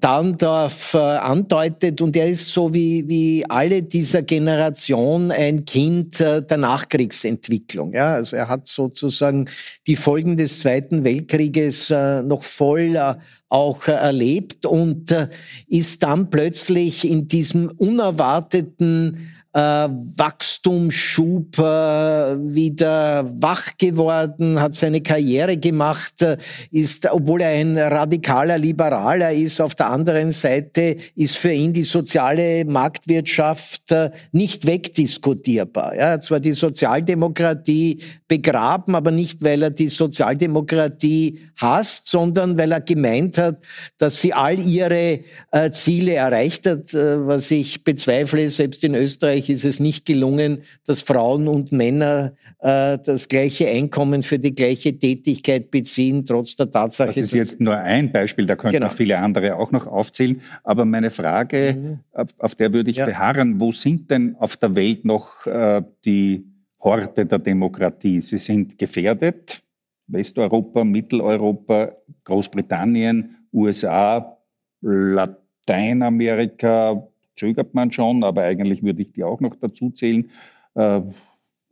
Daundorf 0.00 0.94
äh, 0.94 0.98
andeutet, 0.98 2.00
und 2.00 2.16
er 2.16 2.26
ist 2.26 2.52
so 2.52 2.74
wie, 2.74 3.06
wie 3.06 3.48
alle 3.48 3.84
dieser 3.84 4.22
Generation 4.22 5.30
ein 5.30 5.64
Kind 5.64 6.18
äh, 6.20 6.42
der 6.42 6.56
Nachkriegsentwicklung. 6.56 7.92
Ja? 7.92 8.14
Also 8.14 8.36
er 8.36 8.48
hat 8.48 8.66
sozusagen 8.66 9.48
die 9.86 9.94
Folgen 9.94 10.36
des 10.36 10.58
Zweiten 10.58 11.04
Weltkrieges 11.04 11.90
äh, 11.90 12.22
noch 12.22 12.42
voll 12.42 12.96
äh, 12.96 13.14
auch 13.48 13.86
äh, 13.86 13.92
erlebt 13.92 14.66
und 14.66 15.12
äh, 15.12 15.28
ist 15.68 16.02
dann 16.02 16.30
plötzlich 16.30 17.08
in 17.08 17.28
diesem 17.28 17.70
unerwarteten 17.78 19.35
äh, 19.56 19.88
Wachstumsschub 20.18 21.58
äh, 21.58 21.62
wieder 21.62 23.24
wach 23.40 23.78
geworden, 23.78 24.60
hat 24.60 24.74
seine 24.74 25.00
Karriere 25.00 25.56
gemacht, 25.56 26.20
äh, 26.20 26.36
ist, 26.70 27.10
obwohl 27.10 27.40
er 27.40 27.58
ein 27.58 27.78
radikaler 27.78 28.58
Liberaler 28.58 29.32
ist, 29.32 29.62
auf 29.62 29.74
der 29.74 29.90
anderen 29.90 30.30
Seite 30.30 30.96
ist 31.14 31.38
für 31.38 31.52
ihn 31.52 31.72
die 31.72 31.84
soziale 31.84 32.66
Marktwirtschaft 32.66 33.92
äh, 33.92 34.10
nicht 34.30 34.66
wegdiskutierbar. 34.66 35.94
Ja, 35.94 36.00
er 36.00 36.10
hat 36.12 36.24
zwar 36.24 36.40
die 36.40 36.52
Sozialdemokratie 36.52 38.02
begraben, 38.28 38.94
aber 38.94 39.10
nicht, 39.10 39.42
weil 39.42 39.62
er 39.62 39.70
die 39.70 39.88
Sozialdemokratie 39.88 41.40
hasst, 41.56 42.08
sondern 42.08 42.58
weil 42.58 42.72
er 42.72 42.82
gemeint 42.82 43.38
hat, 43.38 43.60
dass 43.96 44.20
sie 44.20 44.34
all 44.34 44.58
ihre 44.58 45.20
äh, 45.50 45.70
Ziele 45.70 46.14
erreicht 46.14 46.66
hat, 46.66 46.92
äh, 46.92 47.26
was 47.26 47.50
ich 47.50 47.84
bezweifle. 47.84 48.50
Selbst 48.50 48.84
in 48.84 48.94
Österreich 48.94 49.45
ist 49.48 49.64
es 49.64 49.80
nicht 49.80 50.06
gelungen, 50.06 50.62
dass 50.84 51.00
Frauen 51.00 51.48
und 51.48 51.72
Männer 51.72 52.34
äh, 52.60 52.98
das 53.04 53.28
gleiche 53.28 53.68
Einkommen 53.68 54.22
für 54.22 54.38
die 54.38 54.54
gleiche 54.54 54.98
Tätigkeit 54.98 55.70
beziehen, 55.70 56.24
trotz 56.24 56.56
der 56.56 56.70
Tatsache. 56.70 57.08
Das 57.08 57.16
ist 57.16 57.32
jetzt 57.32 57.60
nur 57.60 57.76
ein 57.76 58.12
Beispiel, 58.12 58.46
da 58.46 58.56
könnten 58.56 58.80
genau. 58.80 58.90
viele 58.90 59.18
andere 59.18 59.56
auch 59.56 59.72
noch 59.72 59.86
aufzählen. 59.86 60.40
Aber 60.64 60.84
meine 60.84 61.10
Frage, 61.10 61.76
mhm. 61.78 61.98
auf, 62.12 62.28
auf, 62.38 62.54
der 62.54 62.72
würde 62.72 62.90
ich 62.90 62.96
ja. 62.96 63.06
beharren, 63.06 63.60
wo 63.60 63.72
sind 63.72 64.10
denn 64.10 64.36
auf 64.36 64.56
der 64.56 64.74
Welt 64.74 65.04
noch 65.04 65.46
äh, 65.46 65.82
die 66.04 66.44
Horte 66.80 67.26
der 67.26 67.38
Demokratie? 67.38 68.20
Sie 68.20 68.38
sind 68.38 68.78
gefährdet. 68.78 69.62
Westeuropa, 70.08 70.84
Mitteleuropa, 70.84 71.92
Großbritannien, 72.24 73.48
USA, 73.52 74.38
Lateinamerika, 74.80 77.06
zögert 77.36 77.74
man 77.74 77.92
schon, 77.92 78.24
aber 78.24 78.42
eigentlich 78.42 78.82
würde 78.82 79.02
ich 79.02 79.12
die 79.12 79.24
auch 79.24 79.40
noch 79.40 79.56
dazu 79.60 79.90
zählen. 79.90 80.30
Äh, 80.74 81.02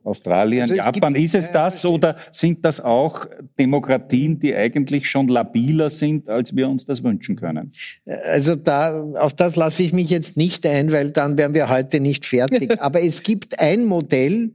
Australien, 0.04 0.62
also 0.62 0.74
Japan, 0.74 1.14
gibt, 1.14 1.24
ist 1.24 1.34
es 1.34 1.50
das 1.50 1.84
oder 1.86 2.16
sind 2.30 2.62
das 2.64 2.78
auch 2.78 3.24
Demokratien, 3.58 4.38
die 4.38 4.54
eigentlich 4.54 5.08
schon 5.08 5.28
labiler 5.28 5.88
sind, 5.88 6.28
als 6.28 6.54
wir 6.54 6.68
uns 6.68 6.84
das 6.84 7.02
wünschen 7.02 7.36
können? 7.36 7.72
Also 8.04 8.54
da, 8.54 9.02
auf 9.14 9.32
das 9.32 9.56
lasse 9.56 9.82
ich 9.82 9.94
mich 9.94 10.10
jetzt 10.10 10.36
nicht 10.36 10.66
ein, 10.66 10.92
weil 10.92 11.10
dann 11.10 11.38
wären 11.38 11.54
wir 11.54 11.70
heute 11.70 12.00
nicht 12.00 12.26
fertig. 12.26 12.78
Aber 12.82 13.02
es 13.02 13.22
gibt 13.22 13.58
ein 13.58 13.86
Modell, 13.86 14.52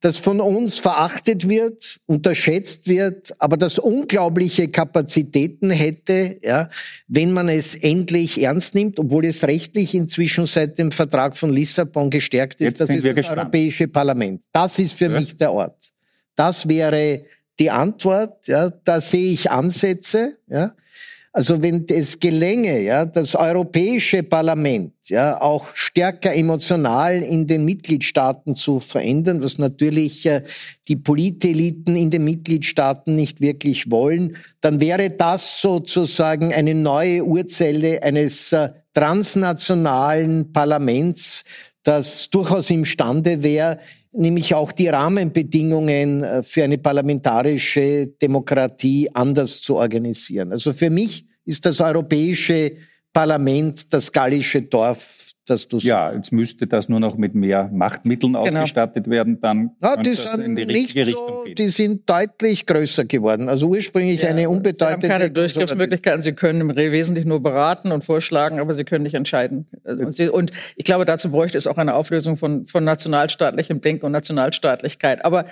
das 0.00 0.18
von 0.18 0.40
uns 0.40 0.78
verachtet 0.78 1.48
wird, 1.48 1.98
unterschätzt 2.06 2.86
wird, 2.86 3.32
aber 3.40 3.56
das 3.56 3.78
unglaubliche 3.78 4.68
Kapazitäten 4.68 5.70
hätte, 5.70 6.38
ja, 6.42 6.68
wenn 7.08 7.32
man 7.32 7.48
es 7.48 7.74
endlich 7.74 8.42
ernst 8.42 8.74
nimmt, 8.74 8.98
obwohl 8.98 9.24
es 9.24 9.44
rechtlich 9.44 9.94
inzwischen 9.94 10.46
seit 10.46 10.78
dem 10.78 10.92
Vertrag 10.92 11.36
von 11.36 11.50
Lissabon 11.50 12.10
gestärkt 12.10 12.60
ist. 12.60 12.66
Jetzt 12.66 12.80
das 12.82 12.90
ist 12.90 13.06
das 13.06 13.14
gespannt. 13.14 13.38
Europäische 13.38 13.88
Parlament. 13.88 14.44
Das 14.52 14.78
ist 14.78 14.92
für 14.92 15.10
ja. 15.10 15.18
mich 15.18 15.36
der 15.36 15.52
Ort. 15.52 15.92
Das 16.34 16.68
wäre 16.68 17.24
die 17.58 17.70
Antwort. 17.70 18.46
Ja, 18.46 18.68
da 18.68 19.00
sehe 19.00 19.32
ich 19.32 19.50
Ansätze. 19.50 20.36
Ja. 20.46 20.74
Also 21.36 21.60
wenn 21.62 21.84
es 21.90 22.18
gelänge, 22.18 22.80
ja, 22.80 23.04
das 23.04 23.34
Europäische 23.34 24.22
Parlament 24.22 24.94
ja 25.04 25.38
auch 25.38 25.66
stärker 25.74 26.34
emotional 26.34 27.22
in 27.22 27.46
den 27.46 27.66
Mitgliedstaaten 27.66 28.54
zu 28.54 28.80
verändern, 28.80 29.42
was 29.42 29.58
natürlich 29.58 30.24
äh, 30.24 30.40
die 30.88 30.96
Politeliten 30.96 31.94
in 31.94 32.10
den 32.10 32.24
Mitgliedstaaten 32.24 33.14
nicht 33.14 33.42
wirklich 33.42 33.90
wollen, 33.90 34.38
dann 34.62 34.80
wäre 34.80 35.10
das 35.10 35.60
sozusagen 35.60 36.54
eine 36.54 36.74
neue 36.74 37.22
Urzelle 37.22 38.02
eines 38.02 38.54
äh, 38.54 38.70
transnationalen 38.94 40.54
Parlaments, 40.54 41.44
das 41.82 42.30
durchaus 42.30 42.70
imstande 42.70 43.42
wäre, 43.42 43.78
nämlich 44.16 44.54
auch 44.54 44.72
die 44.72 44.88
Rahmenbedingungen 44.88 46.24
äh, 46.24 46.42
für 46.42 46.64
eine 46.64 46.78
parlamentarische 46.78 48.06
Demokratie 48.06 49.08
anders 49.14 49.62
zu 49.62 49.76
organisieren. 49.76 50.52
Also 50.52 50.72
für 50.72 50.90
mich 50.90 51.26
ist 51.44 51.64
das 51.66 51.80
Europäische 51.80 52.72
Parlament 53.12 53.92
das 53.92 54.12
gallische 54.12 54.62
Dorf 54.62 55.25
dass 55.46 55.68
du 55.68 55.78
Ja, 55.78 56.12
jetzt 56.12 56.32
müsste 56.32 56.66
das 56.66 56.88
nur 56.88 57.00
noch 57.00 57.16
mit 57.16 57.34
mehr 57.34 57.70
Machtmitteln 57.72 58.34
genau. 58.34 58.44
ausgestattet 58.44 59.08
werden, 59.08 59.40
dann 59.40 59.70
ja, 59.82 59.96
die 59.96 60.14
sind 60.14 60.40
in 60.40 60.56
die 60.56 60.62
richtige 60.64 61.04
so, 61.04 61.10
Richtung 61.10 61.44
gehen. 61.44 61.54
Die 61.54 61.68
sind 61.68 62.10
deutlich 62.10 62.66
größer 62.66 63.04
geworden. 63.04 63.48
Also 63.48 63.68
ursprünglich 63.68 64.22
ja, 64.22 64.30
eine 64.30 64.48
unbedeutende... 64.48 65.06
Sie 65.06 65.12
haben 65.12 65.20
keine 65.20 65.30
Durchgriffsmöglichkeiten. 65.30 66.22
Sie 66.22 66.32
können 66.32 66.60
im 66.60 66.76
Wesentlichen 66.76 67.28
nur 67.28 67.42
beraten 67.42 67.92
und 67.92 68.04
vorschlagen, 68.04 68.60
aber 68.60 68.74
Sie 68.74 68.84
können 68.84 69.04
nicht 69.04 69.14
entscheiden. 69.14 69.66
Und, 69.84 70.12
Sie, 70.12 70.28
und 70.28 70.50
ich 70.76 70.84
glaube, 70.84 71.04
dazu 71.04 71.30
bräuchte 71.30 71.56
es 71.56 71.66
auch 71.66 71.78
eine 71.78 71.94
Auflösung 71.94 72.36
von, 72.36 72.66
von 72.66 72.84
nationalstaatlichem 72.84 73.80
Denken 73.80 74.06
und 74.06 74.12
Nationalstaatlichkeit. 74.12 75.24
Aber 75.24 75.46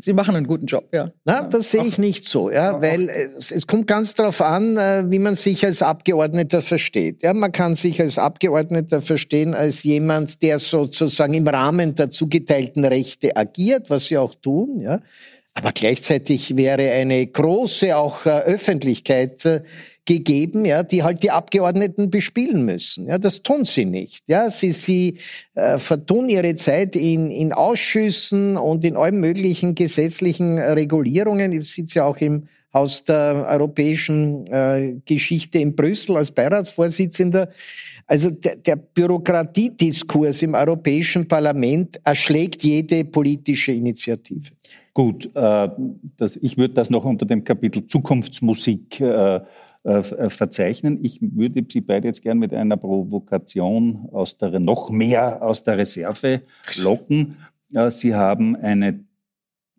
Sie 0.00 0.12
machen 0.12 0.36
einen 0.36 0.46
guten 0.46 0.66
Job, 0.66 0.88
ja. 0.94 1.10
Na, 1.24 1.42
das 1.42 1.70
sehe 1.70 1.84
ich 1.84 1.98
nicht 1.98 2.24
so, 2.24 2.50
ja, 2.50 2.80
weil 2.80 3.08
es, 3.08 3.50
es 3.50 3.66
kommt 3.66 3.86
ganz 3.86 4.14
darauf 4.14 4.40
an, 4.40 4.76
äh, 4.76 5.04
wie 5.08 5.18
man 5.18 5.36
sich 5.36 5.64
als 5.64 5.82
Abgeordneter 5.82 6.62
versteht. 6.62 7.22
Ja, 7.22 7.34
man 7.34 7.52
kann 7.52 7.76
sich 7.76 8.00
als 8.00 8.18
Abgeordneter 8.18 9.02
verstehen 9.02 9.54
als 9.54 9.82
jemand, 9.82 10.42
der 10.42 10.58
sozusagen 10.58 11.34
im 11.34 11.46
Rahmen 11.46 11.94
der 11.94 12.10
zugeteilten 12.10 12.84
Rechte 12.84 13.36
agiert, 13.36 13.90
was 13.90 14.06
sie 14.06 14.18
auch 14.18 14.34
tun, 14.34 14.80
ja. 14.80 15.00
Aber 15.58 15.72
gleichzeitig 15.72 16.56
wäre 16.56 16.92
eine 16.92 17.26
große 17.26 17.96
auch 17.96 18.24
äh, 18.26 18.42
Öffentlichkeit 18.42 19.44
äh, 19.44 19.62
gegeben, 20.04 20.64
ja, 20.64 20.84
die 20.84 21.02
halt 21.02 21.24
die 21.24 21.32
Abgeordneten 21.32 22.10
bespielen 22.10 22.64
müssen. 22.64 23.08
Ja, 23.08 23.18
das 23.18 23.42
tun 23.42 23.64
sie 23.64 23.84
nicht. 23.84 24.22
Ja, 24.28 24.50
sie 24.50 24.70
sie 24.70 25.18
äh, 25.56 25.78
vertun 25.78 26.28
ihre 26.28 26.54
Zeit 26.54 26.94
in, 26.94 27.32
in 27.32 27.52
Ausschüssen 27.52 28.56
und 28.56 28.84
in 28.84 28.96
allen 28.96 29.18
möglichen 29.18 29.74
gesetzlichen 29.74 30.60
Regulierungen. 30.60 31.50
Ich 31.50 31.72
sitze 31.72 31.98
ja 31.98 32.04
auch 32.04 32.18
im 32.18 32.44
Haus 32.72 33.02
der 33.02 33.44
europäischen 33.48 34.46
äh, 34.46 34.94
Geschichte 35.04 35.58
in 35.58 35.74
Brüssel 35.74 36.18
als 36.18 36.30
Beiratsvorsitzender. 36.30 37.50
Also 38.06 38.30
der, 38.30 38.56
der 38.56 38.76
Bürokratiediskurs 38.76 40.42
im 40.42 40.54
Europäischen 40.54 41.26
Parlament 41.26 42.00
erschlägt 42.04 42.62
jede 42.62 43.04
politische 43.04 43.72
Initiative. 43.72 44.52
Gut, 44.98 45.30
äh, 45.36 45.68
das, 46.16 46.34
ich 46.34 46.58
würde 46.58 46.74
das 46.74 46.90
noch 46.90 47.04
unter 47.04 47.24
dem 47.24 47.44
Kapitel 47.44 47.86
Zukunftsmusik 47.86 49.00
äh, 49.00 49.36
äh, 49.36 49.40
äh, 49.84 50.02
verzeichnen. 50.02 50.98
Ich 51.04 51.20
würde 51.22 51.64
Sie 51.70 51.82
beide 51.82 52.08
jetzt 52.08 52.20
gern 52.20 52.40
mit 52.40 52.52
einer 52.52 52.76
Provokation 52.76 54.08
aus 54.10 54.38
der, 54.38 54.58
noch 54.58 54.90
mehr 54.90 55.40
aus 55.40 55.62
der 55.62 55.78
Reserve 55.78 56.42
locken. 56.82 57.36
Äh, 57.72 57.92
Sie 57.92 58.12
haben 58.12 58.56
eine, 58.56 59.04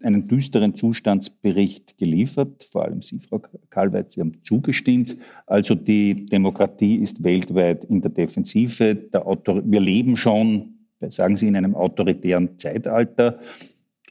einen 0.02 0.26
düsteren 0.26 0.76
Zustandsbericht 0.76 1.98
geliefert, 1.98 2.64
vor 2.64 2.86
allem 2.86 3.02
Sie, 3.02 3.20
Frau 3.20 3.42
Karlweit, 3.70 4.14
Sie 4.14 4.22
haben 4.22 4.42
zugestimmt. 4.42 5.18
Also 5.46 5.76
die 5.76 6.28
Demokratie 6.28 6.96
ist 6.96 7.26
weltweit 7.26 7.84
in 7.84 8.00
der 8.00 8.12
Defensive. 8.12 8.96
Der 8.96 9.28
Autor 9.28 9.64
Wir 9.66 9.82
leben 9.82 10.16
schon, 10.16 10.76
sagen 11.10 11.36
Sie, 11.36 11.50
in 11.50 11.58
einem 11.58 11.76
autoritären 11.76 12.58
Zeitalter 12.58 13.38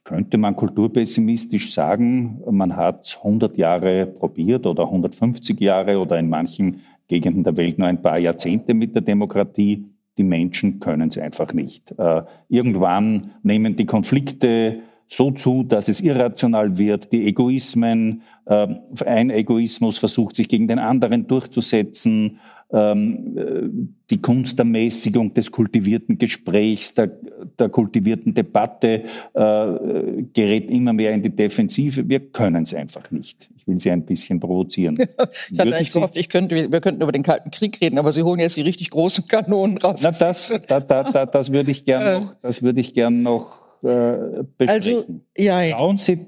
könnte 0.05 0.38
man 0.38 0.57
kulturpessimistisch 0.57 1.72
sagen, 1.72 2.42
man 2.51 2.76
hat 2.76 3.18
100 3.22 3.57
Jahre 3.59 4.07
probiert 4.07 4.66
oder 4.66 4.84
150 4.84 5.61
Jahre 5.61 5.99
oder 5.99 6.18
in 6.18 6.28
manchen 6.28 6.80
Gegenden 7.09 7.44
der 7.44 7.57
Welt 7.57 7.78
nur 7.78 7.88
ein 7.88 8.03
paar 8.03 8.18
Jahrzehnte 8.18 8.74
mit 8.74 8.94
der 8.94 9.03
Demokratie. 9.03 9.86
Die 10.18 10.24
Menschen 10.24 10.80
können 10.80 11.09
es 11.09 11.18
einfach 11.18 11.53
nicht. 11.53 11.94
Äh, 11.99 12.22
irgendwann 12.49 13.30
nehmen 13.42 13.76
die 13.76 13.86
Konflikte 13.86 14.80
so 15.09 15.30
zu, 15.30 15.64
dass 15.64 15.88
es 15.88 16.00
irrational 16.00 16.76
wird, 16.76 17.12
die 17.12 17.26
Egoismen, 17.26 18.22
äh, 18.44 18.68
ein 19.06 19.30
Egoismus 19.30 19.96
versucht 19.96 20.36
sich 20.36 20.48
gegen 20.48 20.68
den 20.68 20.78
anderen 20.78 21.26
durchzusetzen, 21.26 22.38
ähm, 22.70 23.94
die 24.11 24.20
Kunst 24.20 24.59
der 24.59 24.66
Mäßigung, 24.66 25.32
des 25.32 25.50
kultivierten 25.50 26.18
Gesprächs, 26.18 26.92
der, 26.92 27.11
der 27.59 27.70
kultivierten 27.70 28.34
Debatte 28.34 29.04
äh, 29.32 30.24
gerät 30.34 30.70
immer 30.70 30.92
mehr 30.92 31.12
in 31.12 31.22
die 31.22 31.34
Defensive. 31.34 32.06
Wir 32.06 32.20
können 32.20 32.64
es 32.64 32.74
einfach 32.74 33.11
nicht. 33.11 33.48
Ich 33.56 33.66
will 33.66 33.80
Sie 33.80 33.90
ein 33.90 34.04
bisschen 34.04 34.38
provozieren. 34.38 34.98
ich 35.50 35.59
hatte 35.59 35.74
eigentlich 35.74 35.92
gehofft, 35.92 36.18
ich 36.18 36.28
könnte, 36.28 36.70
wir 36.70 36.80
könnten 36.82 37.00
über 37.00 37.12
den 37.12 37.22
Kalten 37.22 37.50
Krieg 37.50 37.80
reden, 37.80 37.98
aber 37.98 38.12
Sie 38.12 38.22
holen 38.22 38.40
jetzt 38.40 38.59
die 38.59 38.62
richtig 38.62 38.90
großen 38.90 39.26
Kanonen 39.26 39.78
raus. 39.78 40.00
Na, 40.02 40.11
das, 40.11 40.52
da, 40.66 40.80
da, 40.80 41.11
da, 41.11 41.24
das 41.24 41.50
würde 41.50 41.70
ich 41.70 41.86
gern 41.86 42.22
noch, 42.22 42.34
das 42.42 42.62
würde 42.62 42.80
ich 42.80 42.92
gern 42.92 43.22
noch 43.22 43.67
äh, 43.82 44.44
besprechen. 44.56 44.68
Also, 44.68 45.20
ja, 45.36 45.70
Trauen 45.70 45.98
Sie 45.98 46.26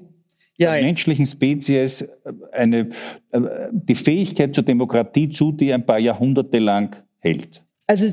ja, 0.61 0.73
der 0.73 0.83
menschlichen 0.83 1.25
Spezies 1.25 2.07
eine, 2.51 2.89
äh, 3.31 3.41
die 3.71 3.95
Fähigkeit 3.95 4.53
zur 4.53 4.63
Demokratie 4.63 5.29
zu, 5.29 5.51
die 5.51 5.73
ein 5.73 5.85
paar 5.85 5.99
Jahrhunderte 5.99 6.59
lang 6.59 6.95
hält. 7.19 7.63
Also 7.87 8.07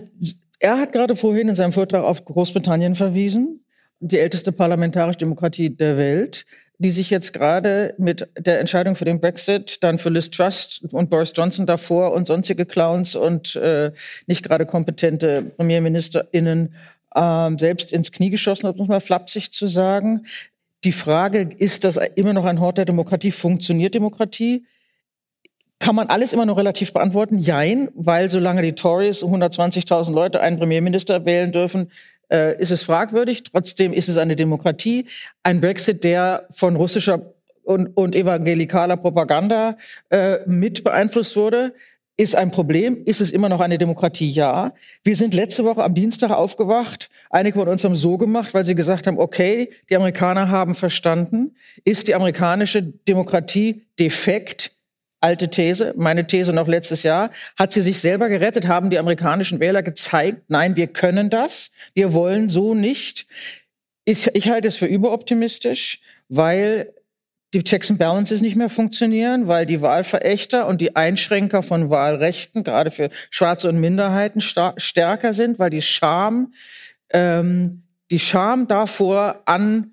er 0.59 0.79
hat 0.79 0.93
gerade 0.93 1.15
vorhin 1.15 1.49
in 1.49 1.55
seinem 1.55 1.73
Vortrag 1.73 2.03
auf 2.03 2.25
Großbritannien 2.25 2.95
verwiesen, 2.95 3.65
die 4.01 4.19
älteste 4.19 4.53
parlamentarische 4.53 5.19
Demokratie 5.19 5.71
der 5.71 5.97
Welt, 5.99 6.47
die 6.79 6.91
sich 6.91 7.11
jetzt 7.11 7.33
gerade 7.33 7.95
mit 7.99 8.29
der 8.39 8.61
Entscheidung 8.61 8.95
für 8.95 9.05
den 9.05 9.21
Brexit, 9.21 9.83
dann 9.83 9.99
für 9.99 10.11
Liz 10.11 10.31
Truss 10.31 10.81
und 10.93 11.11
Boris 11.11 11.33
Johnson 11.35 11.67
davor 11.67 12.13
und 12.13 12.27
sonstige 12.29 12.67
Clowns 12.67 13.17
und 13.17 13.57
äh, 13.57 13.93
nicht 14.27 14.45
gerade 14.45 14.65
kompetente 14.65 15.43
PremierministerInnen 15.43 16.75
äh, 17.15 17.51
selbst 17.57 17.93
ins 17.93 18.13
Knie 18.13 18.31
geschossen 18.31 18.67
hat, 18.67 18.77
muss 18.77 18.89
man 18.89 19.01
flapsig 19.01 19.53
zu 19.53 19.67
sagen. 19.67 20.25
Die 20.85 20.93
Frage, 20.93 21.49
ist 21.59 21.85
das 21.85 21.97
immer 22.15 22.33
noch 22.33 22.45
ein 22.45 22.61
Hort 22.61 22.79
der 22.79 22.85
Demokratie? 22.85 23.31
Funktioniert 23.31 23.95
Demokratie? 23.95 24.65
Kann 25.81 25.95
man 25.95 26.09
alles 26.09 26.33
immer 26.33 26.47
noch 26.47 26.57
relativ 26.57 26.93
beantworten? 26.93 27.39
Jein, 27.39 27.89
weil 27.95 28.31
solange 28.31 28.63
die 28.63 28.75
Tories 28.75 29.23
120.000 29.23 30.13
Leute 30.13 30.41
einen 30.41 30.59
Premierminister 30.59 31.25
wählen 31.25 31.53
dürfen, 31.53 31.91
äh, 32.31 32.61
ist 32.61 32.71
es 32.71 32.83
fragwürdig. 32.83 33.45
Trotzdem 33.45 33.93
ist 33.93 34.09
es 34.09 34.17
eine 34.17 34.37
Demokratie. 34.37 35.07
Ein 35.43 35.61
Brexit, 35.61 36.05
der 36.05 36.47
von 36.51 36.77
russischer 36.77 37.35
und, 37.63 37.89
und 37.97 38.17
evangelikaler 38.17 38.97
Propaganda 38.97 39.77
äh, 40.11 40.39
mit 40.47 40.85
beeinflusst 40.85 41.37
wurde, 41.37 41.75
ist 42.19 42.35
ein 42.35 42.51
Problem. 42.51 43.05
Ist 43.05 43.21
es 43.21 43.31
immer 43.31 43.49
noch 43.49 43.61
eine 43.61 43.79
Demokratie? 43.79 44.29
Ja. 44.29 44.75
Wir 45.05 45.15
sind 45.15 45.35
letzte 45.35 45.65
Woche 45.65 45.85
am 45.85 45.95
Dienstag 45.95 46.31
aufgewacht. 46.31 47.11
Einige 47.31 47.61
von 47.61 47.69
uns 47.69 47.85
haben 47.85 47.95
so 47.95 48.19
gemacht, 48.19 48.53
weil 48.55 48.67
sie 48.67 48.75
gesagt 48.75 49.07
haben, 49.07 49.19
okay, 49.19 49.71
die 49.89 49.97
Amerikaner 49.97 50.51
haben 50.51 50.75
verstanden. 50.75 51.55
Ist 51.85 52.09
die 52.09 52.17
amerikanische 52.17 52.83
Demokratie 52.83 53.87
defekt? 53.99 54.73
Alte 55.21 55.49
These, 55.49 55.95
meine 55.97 56.27
These 56.27 56.53
noch 56.53 56.69
letztes 56.69 57.05
Jahr. 57.05 57.31
Hat 57.57 57.73
sie 57.73 57.83
sich 57.83 58.01
selber 58.01 58.29
gerettet? 58.29 58.67
Haben 58.67 58.91
die 58.91 58.99
amerikanischen 58.99 59.59
Wähler 59.61 59.83
gezeigt, 59.83 60.43
nein, 60.49 60.77
wir 60.77 60.89
können 60.89 61.31
das. 61.31 61.71
Wir 61.95 62.13
wollen 62.15 62.49
so 62.49 62.75
nicht. 62.75 63.27
Ich, 64.05 64.29
ich 64.35 64.49
halte 64.49 64.69
es 64.69 64.77
für 64.77 64.87
überoptimistisch, 64.87 66.01
weil 66.29 66.93
die 67.55 67.65
Checks 67.65 67.91
and 67.91 67.99
Balances 67.99 68.43
nicht 68.43 68.57
mehr 68.57 68.69
funktionieren, 68.69 69.49
weil 69.49 69.65
die 69.65 69.81
Wahlverächter 69.81 70.67
und 70.67 70.81
die 70.81 70.97
Einschränker 70.97 71.63
von 71.63 71.89
Wahlrechten, 71.89 72.63
gerade 72.63 72.91
für 72.91 73.09
Schwarze 73.31 73.69
und 73.71 73.81
Minderheiten, 73.81 74.41
stärker 74.41 75.33
sind, 75.33 75.59
weil 75.59 75.71
die 75.71 75.83
Scham, 75.83 76.53
ähm, 77.11 77.85
die 78.11 78.19
Scham 78.19 78.67
davor 78.67 79.43
an, 79.47 79.93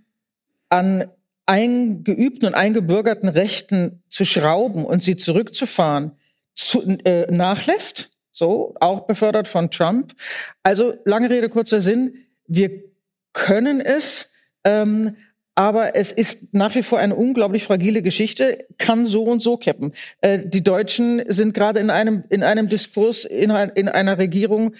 an 0.69 1.09
eingeübten 1.45 2.47
und 2.47 2.55
eingebürgerten 2.55 3.29
Rechten 3.29 4.03
zu 4.09 4.25
schrauben 4.25 4.85
und 4.85 5.03
sie 5.03 5.15
zurückzufahren, 5.15 6.13
zu, 6.55 6.81
äh, 7.05 7.31
nachlässt. 7.31 8.11
So, 8.31 8.75
auch 8.81 9.01
befördert 9.07 9.47
von 9.47 9.71
Trump. 9.71 10.13
Also, 10.61 10.95
lange 11.05 11.29
Rede, 11.29 11.47
kurzer 11.47 11.79
Sinn. 11.79 12.25
Wir 12.47 12.83
können 13.31 13.79
es, 13.79 14.31
ähm, 14.65 15.15
aber 15.55 15.95
es 15.95 16.11
ist 16.11 16.53
nach 16.53 16.75
wie 16.75 16.83
vor 16.83 16.99
eine 16.99 17.15
unglaublich 17.15 17.63
fragile 17.63 18.01
Geschichte, 18.01 18.65
kann 18.77 19.05
so 19.05 19.23
und 19.23 19.41
so 19.41 19.57
kippen. 19.57 19.93
Äh, 20.21 20.39
die 20.45 20.63
Deutschen 20.63 21.23
sind 21.27 21.53
gerade 21.53 21.79
in 21.79 21.89
einem, 21.89 22.23
in 22.29 22.43
einem 22.43 22.67
Diskurs 22.67 23.25
in, 23.25 23.49
in 23.49 23.87
einer 23.87 24.17
Regierung, 24.17 24.75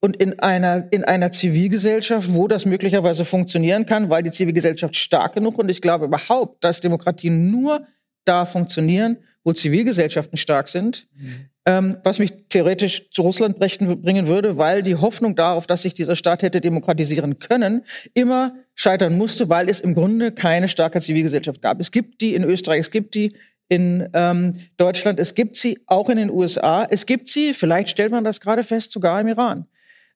und 0.00 0.16
in 0.16 0.38
einer, 0.38 0.86
in 0.92 1.04
einer 1.04 1.32
Zivilgesellschaft, 1.32 2.34
wo 2.34 2.48
das 2.48 2.64
möglicherweise 2.64 3.24
funktionieren 3.24 3.86
kann, 3.86 4.10
weil 4.10 4.22
die 4.22 4.30
Zivilgesellschaft 4.30 4.94
stark 4.94 5.34
genug 5.34 5.58
und 5.58 5.70
ich 5.70 5.80
glaube 5.80 6.04
überhaupt, 6.04 6.62
dass 6.62 6.80
Demokratien 6.80 7.50
nur 7.50 7.86
da 8.24 8.44
funktionieren, 8.44 9.16
wo 9.46 9.52
Zivilgesellschaften 9.52 10.36
stark 10.36 10.66
sind, 10.66 11.06
mhm. 11.14 11.46
ähm, 11.66 11.96
was 12.02 12.18
mich 12.18 12.32
theoretisch 12.48 13.08
zu 13.12 13.22
Russland 13.22 13.60
bringen 13.60 14.26
würde, 14.26 14.58
weil 14.58 14.82
die 14.82 14.96
Hoffnung 14.96 15.36
darauf, 15.36 15.68
dass 15.68 15.82
sich 15.82 15.94
dieser 15.94 16.16
Staat 16.16 16.42
hätte 16.42 16.60
demokratisieren 16.60 17.38
können, 17.38 17.84
immer 18.12 18.56
scheitern 18.74 19.16
musste, 19.16 19.48
weil 19.48 19.70
es 19.70 19.80
im 19.80 19.94
Grunde 19.94 20.32
keine 20.32 20.66
starke 20.66 21.00
Zivilgesellschaft 21.00 21.62
gab. 21.62 21.78
Es 21.78 21.92
gibt 21.92 22.20
die 22.22 22.34
in 22.34 22.42
Österreich, 22.42 22.80
es 22.80 22.90
gibt 22.90 23.14
die 23.14 23.36
in 23.68 24.08
ähm, 24.14 24.54
Deutschland, 24.78 25.20
es 25.20 25.36
gibt 25.36 25.54
sie 25.54 25.78
auch 25.86 26.08
in 26.08 26.16
den 26.16 26.30
USA, 26.30 26.84
es 26.90 27.06
gibt 27.06 27.28
sie, 27.28 27.54
vielleicht 27.54 27.90
stellt 27.90 28.10
man 28.10 28.24
das 28.24 28.40
gerade 28.40 28.64
fest, 28.64 28.90
sogar 28.90 29.20
im 29.20 29.28
Iran. 29.28 29.66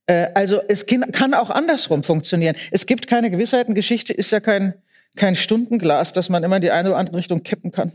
Äh, 0.07 0.26
also 0.35 0.61
es 0.66 0.87
kann 0.87 1.35
auch 1.35 1.51
andersrum 1.51 2.03
funktionieren. 2.03 2.57
Es 2.72 2.85
gibt 2.85 3.07
keine 3.07 3.31
Gewissheiten. 3.31 3.76
Geschichte 3.76 4.12
ist 4.12 4.33
ja 4.33 4.41
kein, 4.41 4.74
kein 5.14 5.37
Stundenglas, 5.37 6.12
dass 6.12 6.28
man 6.28 6.43
immer 6.43 6.59
die 6.59 6.72
eine 6.72 6.89
oder 6.89 6.99
andere 6.99 7.18
Richtung 7.18 7.45
kippen 7.45 7.70
kann. 7.70 7.93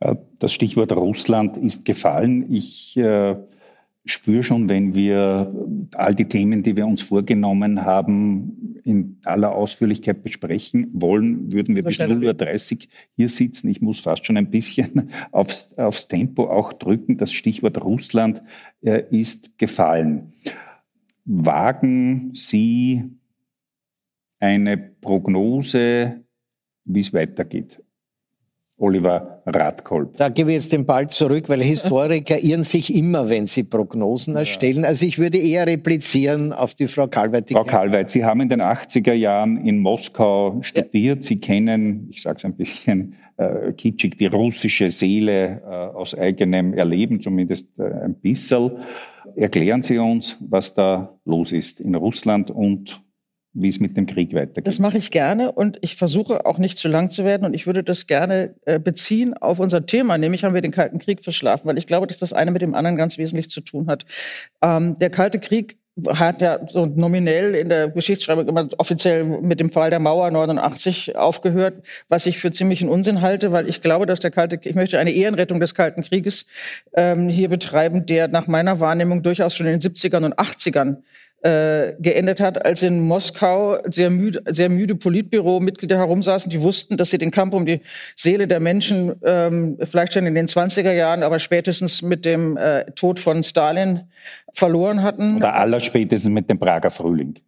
Äh, 0.00 0.16
das 0.38 0.52
Stichwort 0.52 0.92
Russland 0.92 1.56
ist 1.56 1.84
gefallen. 1.84 2.52
Ich 2.52 2.96
äh, 2.96 3.36
spüre 4.04 4.42
schon, 4.42 4.68
wenn 4.68 4.94
wir 4.94 5.52
all 5.94 6.14
die 6.14 6.26
Themen, 6.26 6.62
die 6.62 6.76
wir 6.76 6.86
uns 6.86 7.02
vorgenommen 7.02 7.84
haben, 7.84 8.80
in 8.84 9.18
aller 9.24 9.52
Ausführlichkeit 9.52 10.22
besprechen 10.22 10.88
wollen, 10.94 11.52
würden 11.52 11.76
wir 11.76 11.84
bis 11.84 12.00
0.30 12.00 12.74
Uhr 12.74 12.78
hier 13.16 13.28
sitzen. 13.28 13.68
Ich 13.68 13.82
muss 13.82 14.00
fast 14.00 14.24
schon 14.24 14.36
ein 14.36 14.50
bisschen 14.50 15.10
aufs, 15.32 15.76
aufs 15.78 16.08
Tempo 16.08 16.48
auch 16.48 16.72
drücken. 16.72 17.18
Das 17.18 17.32
Stichwort 17.32 17.82
Russland 17.84 18.42
äh, 18.80 19.02
ist 19.10 19.58
gefallen. 19.58 20.32
Wagen 21.24 22.30
Sie 22.34 23.04
eine 24.40 24.78
Prognose, 24.78 26.24
wie 26.84 27.00
es 27.00 27.12
weitergeht? 27.12 27.82
Oliver 28.78 29.37
Radkolb. 29.54 30.16
Da 30.16 30.28
gebe 30.28 30.50
ich 30.50 30.56
jetzt 30.56 30.72
den 30.72 30.86
Ball 30.86 31.08
zurück, 31.08 31.48
weil 31.48 31.60
Historiker 31.60 32.42
irren 32.42 32.64
sich 32.64 32.94
immer, 32.94 33.28
wenn 33.28 33.46
sie 33.46 33.64
Prognosen 33.64 34.36
erstellen. 34.36 34.84
Also 34.84 35.06
ich 35.06 35.18
würde 35.18 35.38
eher 35.38 35.66
replizieren 35.66 36.52
auf 36.52 36.74
die 36.74 36.86
Frau 36.86 37.06
Kalweit. 37.06 37.50
Frau 37.50 37.64
Kalweit, 37.64 38.10
Sie 38.10 38.24
haben 38.24 38.40
in 38.40 38.48
den 38.48 38.62
80er 38.62 39.12
Jahren 39.12 39.56
in 39.58 39.78
Moskau 39.78 40.58
studiert. 40.62 41.22
Sie 41.22 41.40
kennen, 41.40 42.08
ich 42.10 42.22
sage 42.22 42.36
es 42.36 42.44
ein 42.44 42.56
bisschen 42.56 43.14
äh, 43.36 43.72
kitschig, 43.72 44.18
die 44.18 44.26
russische 44.26 44.90
Seele 44.90 45.62
äh, 45.64 45.96
aus 45.96 46.16
eigenem 46.16 46.74
Erleben, 46.74 47.20
zumindest 47.20 47.78
äh, 47.78 47.84
ein 47.84 48.14
bisschen. 48.14 48.72
Erklären 49.36 49.82
Sie 49.82 49.98
uns, 49.98 50.36
was 50.40 50.74
da 50.74 51.18
los 51.24 51.52
ist 51.52 51.80
in 51.80 51.94
Russland 51.94 52.50
und 52.50 53.00
wie 53.54 53.68
es 53.68 53.80
mit 53.80 53.96
dem 53.96 54.06
Krieg 54.06 54.34
weitergeht. 54.34 54.66
Das 54.66 54.78
mache 54.78 54.98
ich 54.98 55.10
gerne 55.10 55.52
und 55.52 55.78
ich 55.80 55.96
versuche 55.96 56.46
auch 56.46 56.58
nicht 56.58 56.78
zu 56.78 56.88
lang 56.88 57.10
zu 57.10 57.24
werden 57.24 57.44
und 57.44 57.54
ich 57.54 57.66
würde 57.66 57.82
das 57.82 58.06
gerne 58.06 58.54
äh, 58.66 58.78
beziehen 58.78 59.34
auf 59.34 59.58
unser 59.58 59.86
Thema, 59.86 60.18
nämlich 60.18 60.44
haben 60.44 60.54
wir 60.54 60.60
den 60.60 60.72
Kalten 60.72 60.98
Krieg 60.98 61.22
verschlafen, 61.24 61.68
weil 61.68 61.78
ich 61.78 61.86
glaube, 61.86 62.06
dass 62.06 62.18
das 62.18 62.32
eine 62.32 62.50
mit 62.50 62.62
dem 62.62 62.74
anderen 62.74 62.96
ganz 62.96 63.18
wesentlich 63.18 63.50
zu 63.50 63.60
tun 63.60 63.88
hat. 63.88 64.04
Ähm, 64.62 64.98
der 64.98 65.10
Kalte 65.10 65.40
Krieg 65.40 65.78
hat 66.06 66.42
ja 66.42 66.60
so 66.68 66.86
nominell 66.86 67.54
in 67.54 67.68
der 67.68 67.88
Geschichtsschreibung 67.88 68.46
immer 68.46 68.68
offiziell 68.78 69.24
mit 69.24 69.58
dem 69.60 69.70
Fall 69.70 69.90
der 69.90 69.98
Mauer 69.98 70.30
89 70.30 71.16
aufgehört, 71.16 71.84
was 72.08 72.26
ich 72.26 72.38
für 72.38 72.50
ziemlichen 72.50 72.88
Unsinn 72.88 73.20
halte, 73.20 73.52
weil 73.52 73.68
ich 73.68 73.80
glaube, 73.80 74.06
dass 74.06 74.20
der 74.20 74.30
Kalte, 74.30 74.60
ich 74.62 74.76
möchte 74.76 74.98
eine 74.98 75.10
Ehrenrettung 75.10 75.60
des 75.60 75.74
Kalten 75.74 76.02
Krieges 76.02 76.46
ähm, 76.94 77.28
hier 77.28 77.48
betreiben, 77.48 78.06
der 78.06 78.28
nach 78.28 78.46
meiner 78.46 78.80
Wahrnehmung 78.80 79.22
durchaus 79.22 79.56
schon 79.56 79.66
in 79.66 79.80
den 79.80 79.92
70ern 79.92 80.24
und 80.24 80.38
80ern 80.38 80.98
äh, 81.42 81.94
geendet 82.00 82.40
hat, 82.40 82.64
als 82.64 82.82
in 82.82 83.00
Moskau 83.00 83.78
sehr 83.86 84.10
müde, 84.10 84.42
sehr 84.46 84.68
müde 84.68 84.94
Politbüro-Mitglieder 84.94 85.96
herumsaßen, 85.96 86.50
die 86.50 86.62
wussten, 86.62 86.96
dass 86.96 87.10
sie 87.10 87.18
den 87.18 87.30
Kampf 87.30 87.54
um 87.54 87.64
die 87.64 87.80
Seele 88.16 88.48
der 88.48 88.60
Menschen 88.60 89.14
ähm, 89.24 89.78
vielleicht 89.82 90.14
schon 90.14 90.26
in 90.26 90.34
den 90.34 90.46
20er 90.46 90.92
Jahren, 90.92 91.22
aber 91.22 91.38
spätestens 91.38 92.02
mit 92.02 92.24
dem 92.24 92.56
äh, 92.56 92.90
Tod 92.92 93.20
von 93.20 93.42
Stalin 93.42 94.08
verloren 94.52 95.02
hatten. 95.02 95.36
Oder 95.36 95.54
allerspätestens 95.54 96.32
mit 96.32 96.50
dem 96.50 96.58
Prager 96.58 96.90
Frühling. 96.90 97.38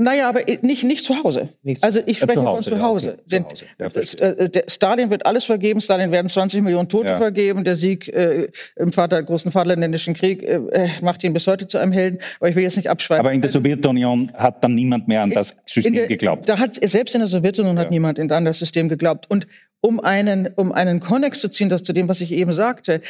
Naja, 0.00 0.28
aber 0.28 0.42
nicht, 0.62 0.84
nicht 0.84 1.02
zu 1.02 1.24
Hause. 1.24 1.48
Nicht 1.64 1.82
also 1.82 2.00
ich 2.06 2.18
spreche 2.18 2.40
von 2.40 2.62
zu 2.62 2.80
Hause. 2.80 3.18
Ja, 3.28 3.40
okay. 3.40 3.54
Zu 3.54 3.66
Hause. 3.90 4.16
Ja, 4.20 4.26
äh, 4.28 4.62
Stalin 4.68 5.10
wird 5.10 5.26
alles 5.26 5.42
vergeben, 5.42 5.80
Stalin 5.80 6.12
werden 6.12 6.28
20 6.28 6.62
Millionen 6.62 6.88
Tote 6.88 7.08
ja. 7.08 7.18
vergeben. 7.18 7.64
Der 7.64 7.74
Sieg 7.74 8.06
äh, 8.06 8.48
im 8.76 8.92
Vater, 8.92 9.20
großen 9.20 9.50
Vaterländischen 9.50 10.14
Krieg 10.14 10.44
äh, 10.44 10.60
äh, 10.70 10.88
macht 11.02 11.24
ihn 11.24 11.32
bis 11.32 11.48
heute 11.48 11.66
zu 11.66 11.78
einem 11.78 11.90
Helden. 11.90 12.20
Aber 12.38 12.48
ich 12.48 12.54
will 12.54 12.62
jetzt 12.62 12.76
nicht 12.76 12.88
abschweifen. 12.88 13.26
Aber 13.26 13.32
in 13.32 13.40
der 13.40 13.50
Sowjetunion 13.50 14.30
hat 14.34 14.62
dann 14.62 14.76
niemand 14.76 15.08
mehr 15.08 15.22
an 15.22 15.30
das 15.30 15.56
System 15.66 15.94
der, 15.94 16.06
geglaubt. 16.06 16.48
Da 16.48 16.60
hat, 16.60 16.76
selbst 16.76 17.16
in 17.16 17.20
der 17.20 17.28
Sowjetunion 17.28 17.76
hat 17.76 17.90
niemand 17.90 18.20
an 18.20 18.44
das 18.44 18.60
System 18.60 18.88
geglaubt. 18.88 19.28
Und 19.28 19.48
um 19.80 19.98
einen, 20.00 20.48
um 20.54 20.72
einen 20.72 21.00
Konnex 21.00 21.40
zu 21.40 21.48
ziehen, 21.48 21.68
das 21.68 21.82
zu 21.82 21.92
dem, 21.92 22.08
was 22.08 22.20
ich 22.20 22.32
eben 22.32 22.52
sagte, 22.52 23.00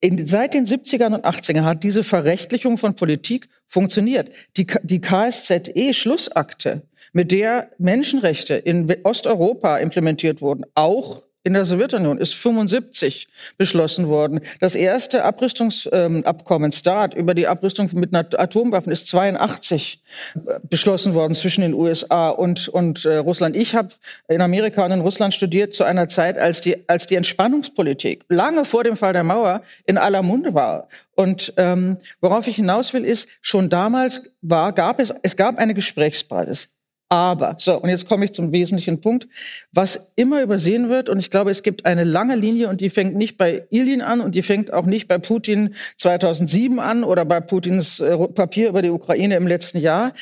in, 0.00 0.26
seit 0.26 0.54
den 0.54 0.66
70ern 0.66 1.14
und 1.14 1.24
80ern 1.24 1.62
hat 1.62 1.82
diese 1.82 2.04
Verrechtlichung 2.04 2.78
von 2.78 2.94
Politik 2.94 3.48
funktioniert. 3.66 4.30
Die, 4.56 4.66
die 4.82 5.00
KSZE-Schlussakte, 5.00 6.82
mit 7.12 7.32
der 7.32 7.70
Menschenrechte 7.78 8.54
in 8.54 8.94
Osteuropa 9.02 9.78
implementiert 9.78 10.42
wurden, 10.42 10.64
auch 10.74 11.24
in 11.48 11.54
der 11.54 11.64
Sowjetunion 11.64 12.18
ist 12.18 12.34
75 12.34 13.26
beschlossen 13.56 14.06
worden. 14.06 14.40
Das 14.60 14.74
erste 14.74 15.24
Abrüstungsabkommen 15.24 16.66
ähm, 16.66 16.72
START 16.72 17.14
über 17.14 17.34
die 17.34 17.46
Abrüstung 17.46 17.88
mit 17.94 18.14
Atomwaffen 18.14 18.92
ist 18.92 19.08
82 19.08 20.02
äh, 20.34 20.60
beschlossen 20.68 21.14
worden 21.14 21.34
zwischen 21.34 21.62
den 21.62 21.72
USA 21.72 22.28
und, 22.28 22.68
und 22.68 23.06
äh, 23.06 23.16
Russland. 23.16 23.56
Ich 23.56 23.74
habe 23.74 23.88
in 24.28 24.42
Amerika 24.42 24.84
und 24.84 24.92
in 24.92 25.00
Russland 25.00 25.32
studiert 25.32 25.72
zu 25.72 25.84
einer 25.84 26.08
Zeit, 26.10 26.36
als 26.36 26.60
die, 26.60 26.86
als 26.86 27.06
die 27.06 27.14
Entspannungspolitik 27.14 28.26
lange 28.28 28.66
vor 28.66 28.84
dem 28.84 28.96
Fall 28.96 29.14
der 29.14 29.24
Mauer 29.24 29.62
in 29.86 29.96
aller 29.96 30.22
Munde 30.22 30.52
war. 30.52 30.88
Und 31.14 31.54
ähm, 31.56 31.96
worauf 32.20 32.46
ich 32.46 32.56
hinaus 32.56 32.92
will, 32.92 33.06
ist, 33.06 33.30
schon 33.40 33.70
damals 33.70 34.22
war, 34.42 34.72
gab 34.72 35.00
es, 35.00 35.14
es 35.22 35.34
gab 35.34 35.56
eine 35.56 35.72
Gesprächsbasis. 35.72 36.77
Aber, 37.10 37.56
so, 37.58 37.80
und 37.80 37.88
jetzt 37.88 38.06
komme 38.06 38.26
ich 38.26 38.32
zum 38.32 38.52
wesentlichen 38.52 39.00
Punkt, 39.00 39.28
was 39.72 40.12
immer 40.16 40.42
übersehen 40.42 40.90
wird, 40.90 41.08
und 41.08 41.18
ich 41.18 41.30
glaube, 41.30 41.50
es 41.50 41.62
gibt 41.62 41.86
eine 41.86 42.04
lange 42.04 42.36
Linie, 42.36 42.68
und 42.68 42.82
die 42.82 42.90
fängt 42.90 43.16
nicht 43.16 43.38
bei 43.38 43.66
Ilyin 43.70 44.02
an, 44.02 44.20
und 44.20 44.34
die 44.34 44.42
fängt 44.42 44.72
auch 44.72 44.84
nicht 44.84 45.08
bei 45.08 45.18
Putin 45.18 45.74
2007 45.96 46.78
an 46.78 47.04
oder 47.04 47.24
bei 47.24 47.40
Putins 47.40 48.00
äh, 48.00 48.16
Papier 48.28 48.68
über 48.68 48.82
die 48.82 48.90
Ukraine 48.90 49.36
im 49.36 49.46
letzten 49.46 49.78
Jahr, 49.78 50.12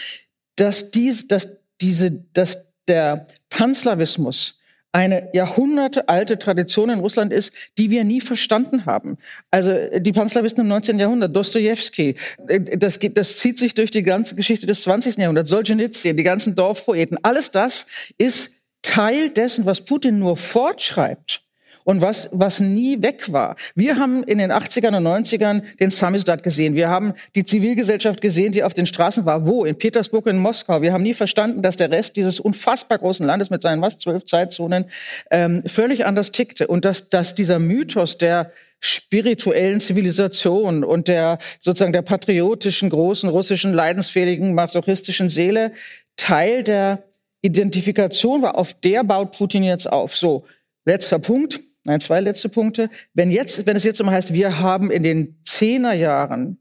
dass 0.55 0.93
dies, 0.93 1.27
dass 1.27 1.49
diese, 1.81 2.13
dass 2.33 2.67
der 2.87 3.27
Panslawismus 3.51 4.56
eine 4.97 5.29
jahrhundertealte 5.35 6.39
Tradition 6.39 6.89
in 6.89 7.01
Russland 7.01 7.31
ist, 7.31 7.53
die 7.77 7.91
wir 7.91 8.03
nie 8.03 8.23
verstanden 8.23 8.87
haben. 8.87 9.19
Also 9.51 9.75
die 9.99 10.13
Panslawisten 10.13 10.63
im 10.63 10.69
19. 10.69 10.99
Jahrhundert, 10.99 11.37
Dostoevsky, 11.37 12.15
äh, 12.49 12.79
das, 12.79 12.99
das 12.99 13.37
zieht 13.37 13.59
sich 13.59 13.75
durch 13.75 13.91
die 13.91 14.03
ganze 14.03 14.37
Geschichte 14.37 14.67
des 14.67 14.85
20. 14.85 15.19
Jahrhunderts, 15.19 15.51
Solzhenitsyn, 15.51 16.17
die 16.17 16.23
ganzen 16.23 16.55
Dorfpoeten, 16.55 17.19
alles 17.23 17.51
das 17.51 17.87
ist 18.17 18.55
Teil 18.81 19.29
dessen, 19.29 19.67
was 19.67 19.83
Putin 19.83 20.19
nur 20.19 20.35
fortschreibt 20.35 21.46
und 21.87 22.03
was, 22.03 22.29
was 22.33 22.59
nie 22.59 23.01
weg 23.01 23.33
war. 23.33 23.55
Wir 23.77 23.97
haben 23.97 24.25
in 24.25 24.39
den 24.39 24.51
80ern 24.51 24.97
und 24.97 25.07
90ern 25.07 25.63
den 25.79 25.91
Samizdat 25.91 26.43
gesehen. 26.43 26.75
Wir 26.75 26.89
haben 26.89 27.15
die 27.37 27.45
Zivilgesellschaft 27.45 28.21
gesehen, 28.21 28.51
die 28.53 28.65
auf 28.65 28.75
den 28.75 28.87
Straßen 28.87 29.25
war. 29.25 29.47
Wo? 29.47 29.65
In 29.65 29.79
Petersburg, 29.79 30.27
in 30.27 30.37
Moskau. 30.37 30.83
Wir 30.83 30.93
haben 30.93 31.05
nie 31.05 31.15
verstanden, 31.15 31.63
dass 31.63 31.77
der 31.77 31.93
Rest 31.93 32.17
dieses 32.17 32.41
unfassbar 32.41 32.99
großen 32.99 33.25
Landes 33.25 33.51
mit 33.51 33.63
seinen 33.63 33.81
was 33.83 33.99
zwölf 33.99 34.25
Zeitzonen 34.25 34.87
ähm, 35.31 35.63
völlig 35.65 36.05
anders 36.05 36.33
tickte 36.33 36.67
und 36.67 36.85
dass, 36.85 37.09
dass 37.09 37.37
dieser 37.37 37.61
Mythos 37.61 38.19
der 38.19 38.51
spirituellen 38.81 39.81
Zivilisation 39.81 40.83
und 40.83 41.07
der 41.07 41.39
sozusagen 41.61 41.93
der 41.93 42.03
patriotischen, 42.03 42.91
großen, 42.91 43.29
russischen, 43.29 43.73
leidensfähigen, 43.73 44.55
masochistischen 44.55 45.31
Seele 45.31 45.71
Teil 46.17 46.65
der 46.65 47.05
Identifikation 47.43 48.43
war. 48.43 48.59
Auf 48.59 48.75
der 48.75 49.05
baut 49.05 49.39
Putin 49.39 49.63
jetzt 49.63 49.91
auf. 49.91 50.17
So, 50.17 50.47
letzter 50.85 51.21
Punkt. 51.21 51.61
Nein, 51.87 52.01
zwei 52.01 52.21
letzte 52.21 52.49
Punkte. 52.49 52.91
Wenn 53.15 53.31
jetzt, 53.31 53.67
wenn 53.67 53.77
es 53.77 53.85
jetzt 53.85 54.01
immer 54.01 54.13
heißt, 54.13 54.33
wir 54.33 54.59
haben 54.59 54.91
in 54.91 55.03
den 55.03 55.39
Zehnerjahren 55.45 56.59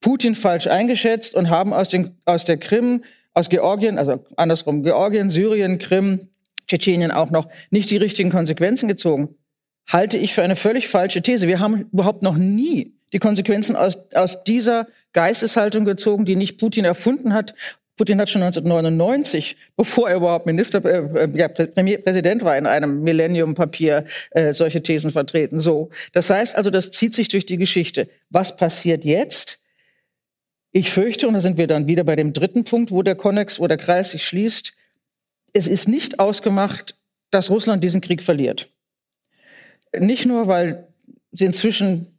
Putin 0.00 0.34
falsch 0.34 0.66
eingeschätzt 0.66 1.34
und 1.34 1.48
haben 1.48 1.72
aus, 1.72 1.88
den, 1.88 2.18
aus 2.26 2.44
der 2.44 2.58
Krim, 2.58 3.02
aus 3.32 3.48
Georgien, 3.48 3.98
also 3.98 4.24
andersrum, 4.36 4.82
Georgien, 4.82 5.30
Syrien, 5.30 5.78
Krim, 5.78 6.28
Tschetschenien 6.68 7.10
auch 7.10 7.30
noch, 7.30 7.48
nicht 7.70 7.90
die 7.90 7.96
richtigen 7.96 8.30
Konsequenzen 8.30 8.88
gezogen, 8.88 9.34
halte 9.88 10.18
ich 10.18 10.34
für 10.34 10.42
eine 10.42 10.56
völlig 10.56 10.88
falsche 10.88 11.22
These. 11.22 11.48
Wir 11.48 11.60
haben 11.60 11.88
überhaupt 11.92 12.22
noch 12.22 12.36
nie 12.36 12.94
die 13.12 13.18
Konsequenzen 13.18 13.76
aus, 13.76 13.98
aus 14.14 14.44
dieser 14.44 14.88
Geisteshaltung 15.12 15.84
gezogen, 15.84 16.24
die 16.24 16.36
nicht 16.36 16.58
Putin 16.58 16.84
erfunden 16.84 17.32
hat, 17.32 17.54
Putin 17.96 18.20
hat 18.20 18.28
schon 18.28 18.42
1999, 18.42 19.56
bevor 19.74 20.10
er 20.10 20.16
überhaupt 20.16 20.44
Minister, 20.46 20.84
äh, 20.84 21.24
äh, 21.24 21.38
ja, 21.38 21.48
Premier, 21.48 21.98
Präsident 21.98 22.44
war, 22.44 22.56
in 22.56 22.66
einem 22.66 23.02
Millennium-Papier 23.02 24.04
äh, 24.32 24.52
solche 24.52 24.82
Thesen 24.82 25.10
vertreten. 25.10 25.60
So, 25.60 25.90
das 26.12 26.28
heißt 26.28 26.56
also, 26.56 26.70
das 26.70 26.90
zieht 26.90 27.14
sich 27.14 27.28
durch 27.28 27.46
die 27.46 27.56
Geschichte. 27.56 28.08
Was 28.28 28.56
passiert 28.56 29.04
jetzt? 29.04 29.62
Ich 30.72 30.90
fürchte, 30.90 31.26
und 31.26 31.34
da 31.34 31.40
sind 31.40 31.56
wir 31.56 31.66
dann 31.66 31.86
wieder 31.86 32.04
bei 32.04 32.16
dem 32.16 32.34
dritten 32.34 32.64
Punkt, 32.64 32.90
wo 32.90 33.02
der 33.02 33.14
Konnex, 33.14 33.60
wo 33.60 33.66
der 33.66 33.78
Kreis 33.78 34.10
sich 34.10 34.24
schließt. 34.24 34.74
Es 35.54 35.66
ist 35.66 35.88
nicht 35.88 36.20
ausgemacht, 36.20 36.96
dass 37.30 37.50
Russland 37.50 37.82
diesen 37.82 38.02
Krieg 38.02 38.22
verliert. 38.22 38.70
Nicht 39.98 40.26
nur, 40.26 40.46
weil 40.48 40.88
sie 41.32 41.46
inzwischen 41.46 42.18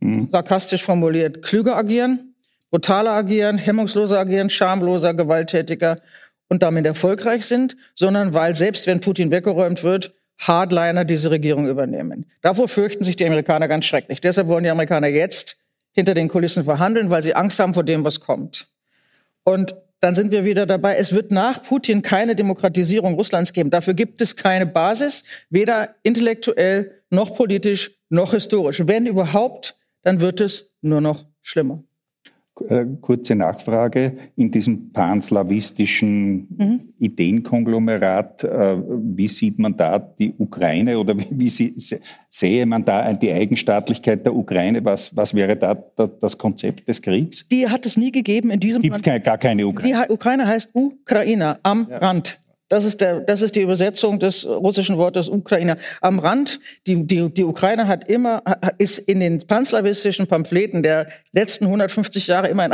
mhm. 0.00 0.28
sarkastisch 0.32 0.82
formuliert 0.82 1.42
klüger 1.42 1.76
agieren, 1.76 2.27
brutaler 2.70 3.12
agieren, 3.12 3.58
hemmungsloser 3.58 4.18
agieren, 4.18 4.50
schamloser, 4.50 5.14
gewalttätiger 5.14 6.00
und 6.48 6.62
damit 6.62 6.86
erfolgreich 6.86 7.46
sind, 7.46 7.76
sondern 7.94 8.34
weil 8.34 8.54
selbst 8.54 8.86
wenn 8.86 9.00
Putin 9.00 9.30
weggeräumt 9.30 9.82
wird, 9.82 10.14
Hardliner 10.38 11.04
diese 11.04 11.30
Regierung 11.30 11.66
übernehmen. 11.66 12.26
Davor 12.42 12.68
fürchten 12.68 13.04
sich 13.04 13.16
die 13.16 13.26
Amerikaner 13.26 13.68
ganz 13.68 13.86
schrecklich. 13.86 14.20
Deshalb 14.20 14.46
wollen 14.46 14.64
die 14.64 14.70
Amerikaner 14.70 15.08
jetzt 15.08 15.58
hinter 15.92 16.14
den 16.14 16.28
Kulissen 16.28 16.64
verhandeln, 16.64 17.10
weil 17.10 17.22
sie 17.22 17.34
Angst 17.34 17.58
haben 17.58 17.74
vor 17.74 17.82
dem, 17.82 18.04
was 18.04 18.20
kommt. 18.20 18.68
Und 19.42 19.74
dann 20.00 20.14
sind 20.14 20.30
wir 20.30 20.44
wieder 20.44 20.64
dabei. 20.64 20.96
Es 20.96 21.12
wird 21.12 21.32
nach 21.32 21.62
Putin 21.62 22.02
keine 22.02 22.36
Demokratisierung 22.36 23.14
Russlands 23.14 23.52
geben. 23.52 23.70
Dafür 23.70 23.94
gibt 23.94 24.20
es 24.20 24.36
keine 24.36 24.66
Basis, 24.66 25.24
weder 25.50 25.96
intellektuell 26.04 27.02
noch 27.10 27.34
politisch 27.34 27.98
noch 28.08 28.32
historisch. 28.32 28.82
Wenn 28.86 29.06
überhaupt, 29.06 29.74
dann 30.02 30.20
wird 30.20 30.40
es 30.40 30.70
nur 30.82 31.00
noch 31.00 31.24
schlimmer. 31.42 31.82
Äh, 32.68 32.86
kurze 33.00 33.34
Nachfrage. 33.34 34.16
In 34.36 34.50
diesem 34.50 34.92
panslawistischen 34.92 36.46
mhm. 36.56 36.80
Ideenkonglomerat, 36.98 38.44
äh, 38.44 38.76
wie 38.78 39.28
sieht 39.28 39.58
man 39.58 39.76
da 39.76 39.98
die 39.98 40.34
Ukraine 40.38 40.98
oder 40.98 41.14
wie, 41.30 41.48
sie, 41.48 41.74
sehe 42.28 42.66
man 42.66 42.84
da 42.84 43.12
die 43.12 43.32
Eigenstaatlichkeit 43.32 44.24
der 44.24 44.34
Ukraine? 44.34 44.84
Was, 44.84 45.16
was 45.16 45.34
wäre 45.34 45.56
da, 45.56 45.74
das 45.74 46.38
Konzept 46.38 46.88
des 46.88 47.02
Kriegs? 47.02 47.46
Die 47.48 47.68
hat 47.68 47.86
es 47.86 47.96
nie 47.96 48.12
gegeben 48.12 48.50
in 48.50 48.60
diesem 48.60 48.82
Es 48.82 48.90
gibt 48.90 49.02
keine, 49.04 49.20
gar 49.20 49.38
keine 49.38 49.66
Ukraine. 49.66 50.06
Die 50.08 50.12
Ukraine 50.12 50.46
heißt 50.46 50.70
Ukraine 50.74 51.58
am 51.62 51.86
ja. 51.88 51.98
Rand. 51.98 52.38
Das 52.68 52.84
ist, 52.84 53.00
der, 53.00 53.20
das 53.20 53.40
ist 53.40 53.56
die 53.56 53.62
Übersetzung 53.62 54.18
des 54.18 54.46
russischen 54.46 54.98
Wortes 54.98 55.28
Ukraine. 55.30 55.78
Am 56.02 56.18
Rand, 56.18 56.60
die, 56.86 57.06
die, 57.06 57.32
die 57.32 57.44
Ukraine 57.44 57.88
hat 57.88 58.08
immer, 58.08 58.42
ist 58.76 58.98
in 58.98 59.20
den 59.20 59.46
panslawistischen 59.46 60.26
Pamphleten 60.26 60.82
der 60.82 61.08
letzten 61.32 61.64
150 61.64 62.26
Jahre 62.26 62.48
immer, 62.48 62.66
in, 62.66 62.72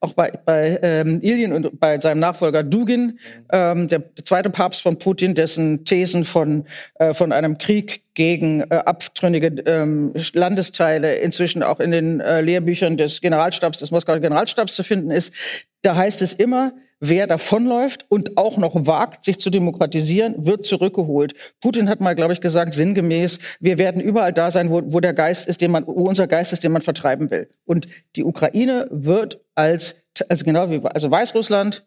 auch 0.00 0.14
bei, 0.14 0.30
bei 0.30 0.78
ähm, 0.82 1.20
Ilyin 1.22 1.52
und 1.52 1.78
bei 1.78 2.00
seinem 2.00 2.20
Nachfolger 2.20 2.62
Dugin, 2.62 3.18
ähm, 3.52 3.88
der 3.88 4.02
zweite 4.24 4.48
Papst 4.48 4.80
von 4.80 4.98
Putin, 4.98 5.34
dessen 5.34 5.84
Thesen 5.84 6.24
von, 6.24 6.64
äh, 6.94 7.12
von 7.12 7.30
einem 7.30 7.58
Krieg 7.58 8.02
gegen 8.14 8.62
äh, 8.62 8.76
abtrünnige 8.86 9.62
ähm, 9.66 10.14
Landesteile 10.32 11.16
inzwischen 11.16 11.62
auch 11.62 11.80
in 11.80 11.90
den 11.90 12.20
äh, 12.20 12.40
Lehrbüchern 12.40 12.96
des 12.96 13.20
Generalstabs, 13.20 13.78
des 13.78 13.90
Moskauer 13.90 14.20
Generalstabs 14.20 14.74
zu 14.74 14.84
finden 14.84 15.10
ist. 15.10 15.34
Da 15.82 15.96
heißt 15.96 16.22
es 16.22 16.32
immer, 16.32 16.72
Wer 17.06 17.26
davonläuft 17.26 18.06
und 18.08 18.38
auch 18.38 18.56
noch 18.56 18.86
wagt, 18.86 19.26
sich 19.26 19.38
zu 19.38 19.50
demokratisieren, 19.50 20.34
wird 20.38 20.64
zurückgeholt. 20.64 21.34
Putin 21.60 21.90
hat 21.90 22.00
mal, 22.00 22.14
glaube 22.14 22.32
ich, 22.32 22.40
gesagt, 22.40 22.72
sinngemäß, 22.72 23.40
wir 23.60 23.76
werden 23.76 24.00
überall 24.00 24.32
da 24.32 24.50
sein, 24.50 24.70
wo, 24.70 24.80
wo 24.86 25.00
der 25.00 25.12
Geist 25.12 25.46
ist, 25.46 25.60
den 25.60 25.70
man, 25.70 25.86
wo 25.86 26.08
unser 26.08 26.26
Geist 26.26 26.54
ist, 26.54 26.64
den 26.64 26.72
man 26.72 26.80
vertreiben 26.80 27.30
will. 27.30 27.50
Und 27.66 27.88
die 28.16 28.24
Ukraine 28.24 28.88
wird 28.90 29.38
als, 29.54 30.06
also 30.30 30.46
genau 30.46 30.70
wie, 30.70 30.80
also 30.82 31.10
Weißrussland, 31.10 31.84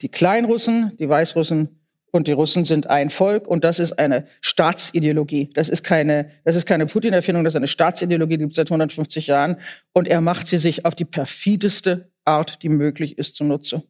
die 0.00 0.08
Kleinrussen, 0.08 0.92
die 0.98 1.10
Weißrussen 1.10 1.80
und 2.10 2.26
die 2.26 2.32
Russen 2.32 2.64
sind 2.64 2.86
ein 2.88 3.10
Volk 3.10 3.46
und 3.46 3.64
das 3.64 3.78
ist 3.78 3.98
eine 3.98 4.24
Staatsideologie. 4.40 5.50
Das 5.52 5.68
ist 5.68 5.84
keine, 5.84 6.30
das 6.44 6.56
ist 6.56 6.64
keine 6.64 6.86
Putin-Erfindung, 6.86 7.44
das 7.44 7.52
ist 7.52 7.58
eine 7.58 7.66
Staatsideologie, 7.66 8.38
die 8.38 8.44
gibt 8.44 8.52
es 8.52 8.56
seit 8.56 8.68
150 8.68 9.26
Jahren 9.26 9.56
und 9.92 10.08
er 10.08 10.22
macht 10.22 10.48
sie 10.48 10.56
sich 10.56 10.86
auf 10.86 10.94
die 10.94 11.04
perfideste 11.04 12.08
Art, 12.24 12.62
die 12.62 12.70
möglich 12.70 13.18
ist, 13.18 13.36
zunutze. 13.36 13.82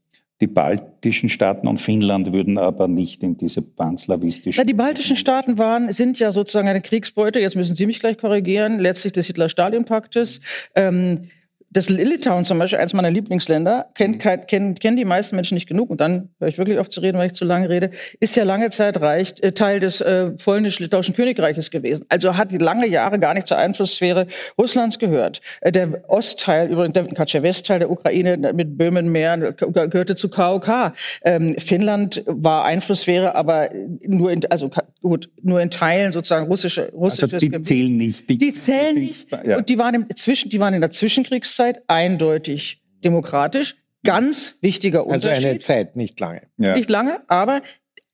Die 0.44 0.48
baltischen 0.48 1.30
Staaten 1.30 1.66
und 1.66 1.80
Finnland 1.80 2.30
würden 2.30 2.58
aber 2.58 2.86
nicht 2.86 3.22
in 3.22 3.34
diese 3.38 3.62
panslawistischen. 3.62 4.60
Ja, 4.60 4.66
die 4.66 4.74
baltischen 4.74 5.16
Staaten 5.16 5.56
waren, 5.56 5.90
sind 5.90 6.18
ja 6.18 6.32
sozusagen 6.32 6.68
eine 6.68 6.82
Kriegsbeute, 6.82 7.38
jetzt 7.38 7.56
müssen 7.56 7.74
Sie 7.74 7.86
mich 7.86 7.98
gleich 7.98 8.18
korrigieren, 8.18 8.78
letztlich 8.78 9.14
des 9.14 9.26
Hitler-Stalin-Paktes. 9.28 10.42
Ähm, 10.74 11.30
das 11.74 11.88
Litauen 11.88 12.44
zum 12.44 12.58
Beispiel, 12.58 12.78
eines 12.78 12.94
meiner 12.94 13.10
Lieblingsländer, 13.10 13.90
kennt, 13.94 14.24
mhm. 14.24 14.46
kennen, 14.46 14.74
kennen 14.76 14.96
die 14.96 15.04
meisten 15.04 15.34
Menschen 15.34 15.54
nicht 15.54 15.68
genug. 15.68 15.90
Und 15.90 16.00
dann 16.00 16.30
höre 16.38 16.48
ich 16.48 16.56
wirklich 16.56 16.78
auf 16.78 16.88
zu 16.88 17.00
reden, 17.00 17.18
weil 17.18 17.26
ich 17.26 17.32
zu 17.34 17.44
lange 17.44 17.68
rede. 17.68 17.90
Ist 18.20 18.36
ja 18.36 18.44
lange 18.44 18.70
Zeit 18.70 19.00
reicht, 19.00 19.42
äh, 19.42 19.52
Teil 19.52 19.80
des 19.80 20.00
äh, 20.00 20.30
polnisch-litauischen 20.30 21.14
Königreiches 21.14 21.70
gewesen. 21.70 22.06
Also 22.08 22.36
hat 22.36 22.52
die 22.52 22.58
lange 22.58 22.86
Jahre 22.86 23.18
gar 23.18 23.34
nicht 23.34 23.48
zur 23.48 23.58
Einflusssphäre 23.58 24.28
Russlands 24.56 25.00
gehört. 25.00 25.40
Äh, 25.60 25.72
der 25.72 26.08
Ostteil, 26.08 26.70
übrigens 26.70 26.94
der 26.94 27.42
Westteil 27.42 27.80
der 27.80 27.90
Ukraine 27.90 28.36
mit 28.54 28.78
Böhmen, 28.78 29.08
Mähren, 29.08 29.54
gehörte 29.56 30.14
zu 30.14 30.28
KOK. 30.28 30.92
Ähm, 31.24 31.56
Finnland 31.58 32.22
war 32.26 32.64
Einflusssphäre, 32.64 33.34
aber 33.34 33.70
nur 34.06 34.30
in, 34.30 34.42
also 34.48 34.70
gut, 35.02 35.28
nur 35.42 35.60
in 35.60 35.70
Teilen 35.70 36.12
sozusagen 36.12 36.46
russische, 36.46 36.92
russisches 36.92 37.34
also 37.34 37.38
die 37.38 37.50
Gebiet. 37.50 37.66
zählen 37.66 37.96
nicht. 37.96 38.30
Die, 38.30 38.38
die 38.38 38.54
zählen 38.54 38.94
nicht. 38.94 39.26
Ja. 39.44 39.56
Und 39.56 39.68
die 39.68 39.78
waren 39.78 39.94
im, 39.94 40.06
zwischen, 40.14 40.50
die 40.50 40.60
waren 40.60 40.74
in 40.74 40.80
der 40.80 40.90
Zwischenkriegszeit 40.90 41.63
Zeit 41.64 41.82
eindeutig 41.88 42.82
demokratisch. 43.04 43.76
Ganz 44.04 44.58
wichtiger 44.60 45.06
Unterschied. 45.06 45.30
Also 45.30 45.48
eine 45.48 45.58
Zeit, 45.60 45.96
nicht 45.96 46.20
lange. 46.20 46.42
Ja. 46.58 46.74
Nicht 46.74 46.90
lange, 46.90 47.22
aber 47.28 47.62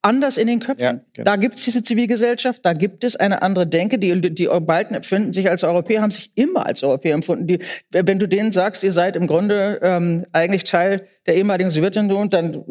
anders 0.01 0.37
in 0.37 0.47
den 0.47 0.59
Köpfen. 0.59 0.83
Ja, 0.83 0.91
genau. 1.13 1.25
Da 1.25 1.35
gibt 1.35 1.55
es 1.55 1.63
diese 1.63 1.83
Zivilgesellschaft, 1.83 2.65
da 2.65 2.73
gibt 2.73 3.03
es 3.03 3.15
eine 3.15 3.41
andere 3.41 3.67
Denke. 3.67 3.99
Die, 3.99 4.33
die 4.33 4.47
Balten 4.47 4.95
empfinden 4.95 5.33
sich 5.33 5.49
als 5.49 5.63
Europäer, 5.63 6.01
haben 6.01 6.11
sich 6.11 6.31
immer 6.35 6.65
als 6.65 6.83
Europäer 6.83 7.13
empfunden. 7.13 7.47
Die, 7.47 7.59
wenn 7.91 8.19
du 8.19 8.27
denen 8.27 8.51
sagst, 8.51 8.83
ihr 8.83 8.91
seid 8.91 9.15
im 9.15 9.27
Grunde 9.27 9.79
ähm, 9.83 10.25
eigentlich 10.31 10.63
Teil 10.63 11.05
der 11.27 11.35
ehemaligen 11.35 11.71
Sowjetunion, 11.71 12.29
dann 12.29 12.63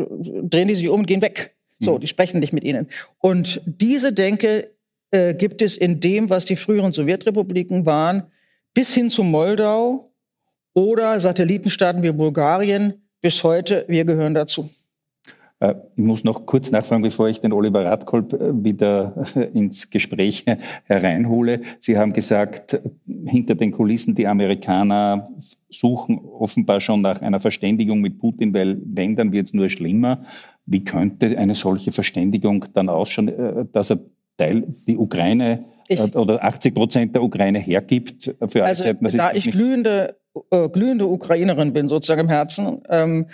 drehen 0.49 0.69
die 0.69 0.75
sich 0.75 0.89
um 0.89 1.01
und 1.01 1.07
gehen 1.07 1.23
weg. 1.23 1.55
So, 1.79 1.97
mhm. 1.97 2.01
die 2.01 2.07
sprechen 2.07 2.41
nicht 2.41 2.53
mit 2.53 2.65
ihnen. 2.65 2.89
Und 3.19 3.61
diese 3.65 4.13
Denke 4.13 4.71
äh, 5.11 5.35
gibt 5.35 5.63
es 5.63 5.77
in 5.77 6.01
dem, 6.01 6.31
was 6.31 6.47
die 6.47 6.57
früheren 6.57 6.93
Sowjetrepubliken 6.93 7.87
waren, 7.87 8.25
bis 8.75 8.95
hin 8.95 9.11
zu 9.11 9.25
Moldau 9.25 10.10
oder 10.81 11.21
Satellitenstaaten 11.21 12.03
wie 12.03 12.13
Bulgarien. 12.13 12.95
Bis 13.21 13.45
heute, 13.45 13.85
wir 13.87 14.05
gehören 14.07 14.33
dazu. 14.33 14.71
Äh, 15.59 15.75
ich 15.95 16.03
muss 16.03 16.25
noch 16.25 16.47
kurz 16.47 16.71
nachfragen, 16.71 17.03
bevor 17.03 17.29
ich 17.29 17.41
den 17.41 17.53
Oliver 17.53 17.85
Radkolb 17.85 18.33
äh, 18.33 18.65
wieder 18.65 19.27
äh, 19.35 19.43
ins 19.53 19.91
Gespräch 19.91 20.47
hereinhole. 20.85 21.61
Sie 21.79 21.99
haben 21.99 22.15
gesagt, 22.15 22.81
hinter 23.27 23.55
den 23.57 23.73
Kulissen 23.73 24.15
die 24.15 24.27
Amerikaner 24.27 25.29
suchen 25.69 26.19
offenbar 26.19 26.81
schon 26.81 27.03
nach 27.03 27.21
einer 27.21 27.41
Verständigung 27.41 28.01
mit 28.01 28.19
Putin, 28.19 28.55
weil 28.55 28.81
wenn, 28.83 29.17
dann 29.17 29.33
wird 29.33 29.49
es 29.49 29.55
nur 29.55 29.69
schlimmer. 29.69 30.25
Wie 30.65 30.83
könnte 30.83 31.37
eine 31.37 31.55
solche 31.55 31.93
Verständigung 31.93 32.65
dann 32.73 32.89
ausschauen, 32.89 33.69
dass 33.73 33.91
er 33.91 33.99
Teil 34.39 34.65
die 34.87 34.97
Ukraine 34.97 35.67
ich, 35.91 36.17
oder 36.17 36.43
80 36.45 36.75
Prozent 36.75 37.15
der 37.15 37.23
Ukraine 37.23 37.59
hergibt 37.59 38.35
für 38.49 38.65
also, 38.65 38.83
Zeiten, 38.83 39.05
Da 39.17 39.33
ich 39.33 39.51
glühende 39.51 40.17
äh, 40.51 40.69
glühende 40.69 41.07
Ukrainerin 41.07 41.73
bin, 41.73 41.89
sozusagen 41.89 42.23
im 42.23 42.29
Herzen, 42.29 42.83
ähm, 42.89 43.27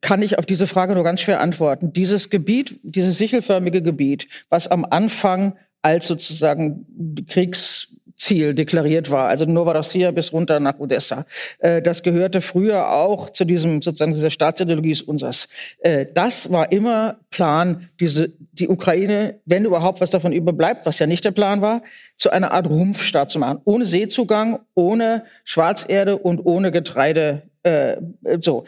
kann 0.00 0.22
ich 0.22 0.38
auf 0.38 0.46
diese 0.46 0.66
Frage 0.66 0.94
nur 0.94 1.04
ganz 1.04 1.20
schwer 1.20 1.40
antworten. 1.40 1.92
Dieses 1.92 2.30
Gebiet, 2.30 2.80
dieses 2.82 3.18
sichelförmige 3.18 3.82
Gebiet, 3.82 4.28
was 4.48 4.68
am 4.68 4.84
Anfang 4.84 5.56
als 5.82 6.06
sozusagen 6.06 6.86
Kriegs 7.28 7.96
Ziel 8.22 8.54
deklariert 8.54 9.10
war, 9.10 9.28
also 9.28 9.46
Novorossiya 9.46 10.12
bis 10.12 10.32
runter 10.32 10.60
nach 10.60 10.78
Odessa. 10.78 11.26
Äh, 11.58 11.82
das 11.82 12.04
gehörte 12.04 12.40
früher 12.40 12.92
auch 12.92 13.30
zu 13.30 13.44
diesem 13.44 13.82
sozusagen 13.82 14.12
dieser 14.14 14.30
Staatsideologie 14.30 14.92
ist 14.92 15.02
unsers. 15.02 15.48
Äh, 15.80 16.06
das 16.14 16.52
war 16.52 16.70
immer 16.70 17.16
Plan, 17.30 17.88
diese 17.98 18.32
die 18.52 18.68
Ukraine, 18.68 19.40
wenn 19.44 19.64
überhaupt 19.64 20.00
was 20.00 20.10
davon 20.10 20.32
überbleibt, 20.32 20.86
was 20.86 21.00
ja 21.00 21.06
nicht 21.06 21.24
der 21.24 21.32
Plan 21.32 21.62
war, 21.62 21.82
zu 22.16 22.30
einer 22.30 22.52
Art 22.52 22.68
Rumpfstaat 22.70 23.30
zu 23.30 23.40
machen, 23.40 23.58
ohne 23.64 23.86
Seezugang, 23.86 24.60
ohne 24.74 25.24
Schwarzerde 25.42 26.16
und 26.16 26.46
ohne 26.46 26.70
Getreide. 26.70 27.42
Äh, 27.64 27.96
so. 28.40 28.64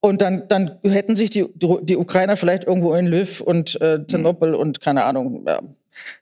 Und 0.00 0.20
dann, 0.20 0.46
dann 0.48 0.78
hätten 0.84 1.16
sich 1.16 1.30
die, 1.30 1.46
die 1.56 1.96
Ukrainer 1.96 2.36
vielleicht 2.36 2.64
irgendwo 2.64 2.94
in 2.94 3.06
Lviv 3.06 3.40
und 3.40 3.80
äh, 3.80 4.04
Ternopil 4.04 4.54
und 4.54 4.80
keine 4.80 5.04
Ahnung 5.04 5.46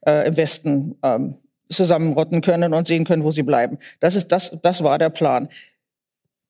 äh, 0.06 0.26
im 0.26 0.36
Westen 0.36 0.96
ähm, 1.02 1.34
zusammenrotten 1.68 2.40
können 2.40 2.74
und 2.74 2.86
sehen 2.86 3.04
können, 3.04 3.24
wo 3.24 3.30
sie 3.30 3.42
bleiben. 3.42 3.78
Das, 4.00 4.14
ist, 4.14 4.28
das, 4.28 4.56
das 4.62 4.82
war 4.82 4.98
der 4.98 5.10
Plan. 5.10 5.48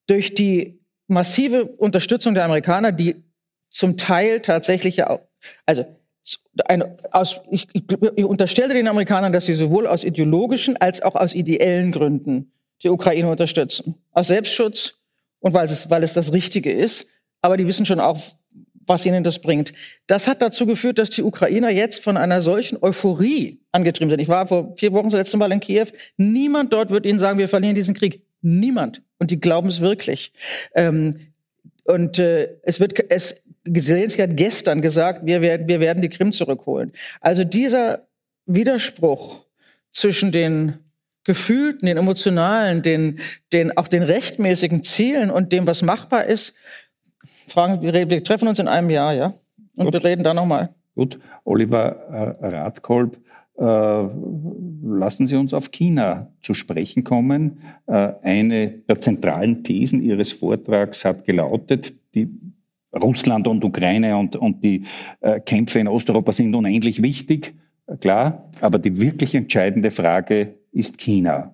Durch 0.07 0.33
die 0.33 0.79
massive 1.07 1.65
Unterstützung 1.65 2.33
der 2.33 2.45
Amerikaner, 2.45 2.91
die 2.91 3.23
zum 3.69 3.97
Teil 3.97 4.41
tatsächlich 4.41 4.97
ja, 4.97 5.19
also 5.65 5.85
eine, 6.65 6.97
aus, 7.11 7.41
ich, 7.49 7.67
ich, 7.73 8.25
unterstelle 8.25 8.73
den 8.73 8.87
Amerikanern, 8.87 9.31
dass 9.31 9.45
sie 9.45 9.53
sowohl 9.53 9.87
aus 9.87 10.03
ideologischen 10.03 10.77
als 10.77 11.01
auch 11.01 11.15
aus 11.15 11.33
ideellen 11.35 11.91
Gründen 11.91 12.51
die 12.83 12.89
Ukraine 12.89 13.29
unterstützen. 13.29 13.95
Aus 14.11 14.27
Selbstschutz 14.27 14.99
und 15.39 15.53
weil 15.53 15.65
es, 15.65 15.89
weil 15.89 16.03
es 16.03 16.13
das 16.13 16.33
Richtige 16.33 16.71
ist. 16.71 17.09
Aber 17.41 17.57
die 17.57 17.67
wissen 17.67 17.85
schon 17.85 17.99
auch, 17.99 18.19
was 18.87 19.05
ihnen 19.05 19.23
das 19.23 19.39
bringt. 19.39 19.73
Das 20.07 20.27
hat 20.27 20.41
dazu 20.41 20.65
geführt, 20.65 20.97
dass 20.97 21.09
die 21.09 21.23
Ukrainer 21.23 21.69
jetzt 21.69 22.03
von 22.03 22.17
einer 22.17 22.41
solchen 22.41 22.81
Euphorie 22.81 23.59
angetrieben 23.71 24.09
sind. 24.09 24.19
Ich 24.19 24.29
war 24.29 24.47
vor 24.47 24.73
vier 24.77 24.93
Wochen 24.93 25.09
das 25.09 25.19
letzte 25.19 25.37
Mal 25.37 25.51
in 25.51 25.59
Kiew. 25.59 25.87
Niemand 26.15 26.73
dort 26.73 26.89
wird 26.89 27.05
ihnen 27.05 27.19
sagen, 27.19 27.37
wir 27.37 27.49
verlieren 27.49 27.75
diesen 27.75 27.93
Krieg. 27.93 28.23
Niemand. 28.41 29.01
Und 29.19 29.31
die 29.31 29.39
glauben 29.39 29.67
es 29.67 29.81
wirklich. 29.81 30.31
Ähm, 30.73 31.15
und 31.83 32.19
äh, 32.19 32.49
es 32.63 32.79
wird, 32.79 33.11
es, 33.11 33.43
Zelensky 33.71 34.21
hat 34.21 34.37
gestern 34.37 34.81
gesagt, 34.81 35.25
wir 35.25 35.41
werden, 35.41 35.67
wir 35.67 35.79
werden 35.79 36.01
die 36.01 36.09
Krim 36.09 36.31
zurückholen. 36.31 36.91
Also 37.21 37.43
dieser 37.43 38.07
Widerspruch 38.45 39.45
zwischen 39.91 40.31
den 40.31 40.79
gefühlten, 41.23 41.87
den 41.87 41.97
emotionalen, 41.97 42.81
den, 42.81 43.19
den, 43.51 43.77
auch 43.77 43.87
den 43.89 44.03
rechtmäßigen 44.03 44.83
Zielen 44.83 45.29
und 45.29 45.51
dem, 45.51 45.67
was 45.67 45.81
machbar 45.81 46.25
ist, 46.25 46.55
fragen, 47.47 47.81
wir, 47.81 48.09
wir 48.09 48.23
treffen 48.23 48.47
uns 48.47 48.59
in 48.59 48.67
einem 48.67 48.89
Jahr, 48.89 49.13
ja? 49.13 49.33
Und 49.77 49.85
Gut. 49.85 49.93
wir 49.93 50.03
reden 50.03 50.23
da 50.23 50.33
nochmal. 50.33 50.69
Gut, 50.97 51.19
Oliver 51.43 52.35
äh, 52.41 52.47
Radkolb, 52.47 53.19
äh, 53.59 53.63
lassen 53.63 55.27
Sie 55.27 55.35
uns 55.35 55.53
auf 55.53 55.69
China 55.69 56.31
zu 56.41 56.55
sprechen 56.55 57.03
kommen. 57.03 57.59
Äh, 57.85 58.13
eine 58.23 58.69
der 58.69 58.97
zentralen 58.97 59.63
Thesen 59.63 60.01
Ihres 60.01 60.31
Vortrags 60.31 61.05
hat 61.05 61.23
gelautet, 61.25 61.93
die 62.15 62.29
Russland 62.91 63.47
und 63.47 63.63
Ukraine 63.63 64.17
und, 64.17 64.35
und 64.37 64.63
die 64.63 64.83
Kämpfe 65.45 65.79
in 65.79 65.87
Osteuropa 65.87 66.31
sind 66.31 66.55
unendlich 66.55 67.03
wichtig, 67.03 67.53
klar, 67.99 68.49
aber 68.59 68.79
die 68.79 68.99
wirklich 68.99 69.35
entscheidende 69.35 69.91
Frage 69.91 70.55
ist 70.71 70.97
China. 70.97 71.53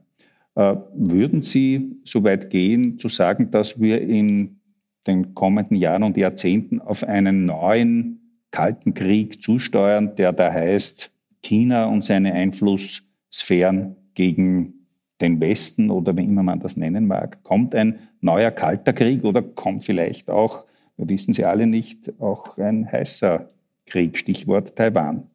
Würden 0.55 1.41
Sie 1.41 1.97
so 2.05 2.23
weit 2.23 2.49
gehen, 2.49 2.97
zu 2.97 3.09
sagen, 3.09 3.51
dass 3.51 3.81
wir 3.81 3.99
in 4.01 4.61
den 5.07 5.33
kommenden 5.35 5.75
Jahren 5.75 6.03
und 6.03 6.17
Jahrzehnten 6.17 6.81
auf 6.81 7.03
einen 7.03 7.45
neuen 7.45 8.41
Kalten 8.51 8.93
Krieg 8.93 9.41
zusteuern, 9.41 10.15
der 10.15 10.31
da 10.31 10.51
heißt 10.51 11.11
China 11.41 11.85
und 11.85 12.05
seine 12.05 12.33
Einflusssphären 12.33 13.95
gegen 14.13 14.87
den 15.21 15.41
Westen 15.41 15.89
oder 15.89 16.15
wie 16.15 16.23
immer 16.23 16.43
man 16.43 16.59
das 16.59 16.77
nennen 16.77 17.07
mag? 17.07 17.43
Kommt 17.43 17.75
ein 17.75 17.99
neuer 18.21 18.51
Kalter 18.51 18.93
Krieg 18.93 19.23
oder 19.23 19.41
kommt 19.41 19.83
vielleicht 19.83 20.29
auch, 20.29 20.65
wir 20.97 21.09
wissen 21.09 21.33
Sie 21.33 21.45
alle 21.45 21.65
nicht, 21.65 22.13
auch 22.19 22.57
ein 22.57 22.89
heißer 22.91 23.47
Krieg, 23.85 24.17
Stichwort 24.17 24.75
Taiwan? 24.75 25.29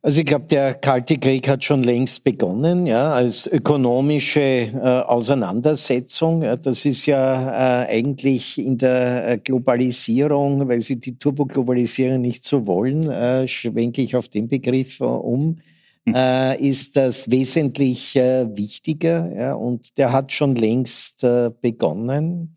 Also 0.00 0.20
ich 0.20 0.26
glaube, 0.26 0.46
der 0.46 0.74
Kalte 0.74 1.18
Krieg 1.18 1.48
hat 1.48 1.62
schon 1.62 1.82
längst 1.82 2.24
begonnen, 2.24 2.86
ja, 2.86 3.12
als 3.12 3.46
ökonomische 3.46 4.40
äh, 4.40 4.78
Auseinandersetzung. 4.78 6.42
Ja, 6.42 6.56
das 6.56 6.84
ist 6.84 7.06
ja 7.06 7.84
äh, 7.84 7.88
eigentlich 7.88 8.58
in 8.58 8.78
der 8.78 9.28
äh, 9.28 9.38
Globalisierung, 9.38 10.66
weil 10.68 10.80
Sie 10.80 10.96
die 10.96 11.18
Turboglobalisierung 11.18 12.20
nicht 12.20 12.44
so 12.44 12.66
wollen, 12.66 13.08
äh, 13.10 13.46
schwenke 13.46 14.02
ich 14.02 14.16
auf 14.16 14.28
den 14.28 14.48
Begriff 14.48 15.00
äh, 15.00 15.04
um. 15.04 15.58
Hm. 16.04 16.14
Äh, 16.16 16.56
ist 16.60 16.96
das 16.96 17.30
wesentlich 17.30 18.14
wichtiger 18.14 19.32
ja, 19.36 19.54
und 19.54 19.96
der 19.98 20.12
hat 20.12 20.32
schon 20.32 20.56
längst 20.56 21.24
begonnen. 21.60 22.56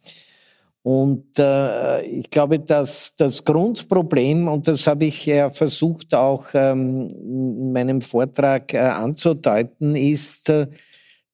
Und 0.85 1.39
äh, 1.39 2.03
ich 2.03 2.29
glaube, 2.29 2.59
dass 2.59 3.15
das 3.15 3.43
Grundproblem, 3.43 4.47
und 4.47 4.67
das 4.67 4.85
habe 4.85 5.05
ich 5.05 5.25
ja 5.25 5.49
versucht 5.49 6.13
auch 6.13 6.45
ähm, 6.53 7.07
in 7.09 7.73
meinem 7.73 8.01
Vortrag 8.01 8.71
äh, 8.71 8.77
anzudeuten, 8.77 9.95
ist, 9.95 10.47
äh, 10.49 10.67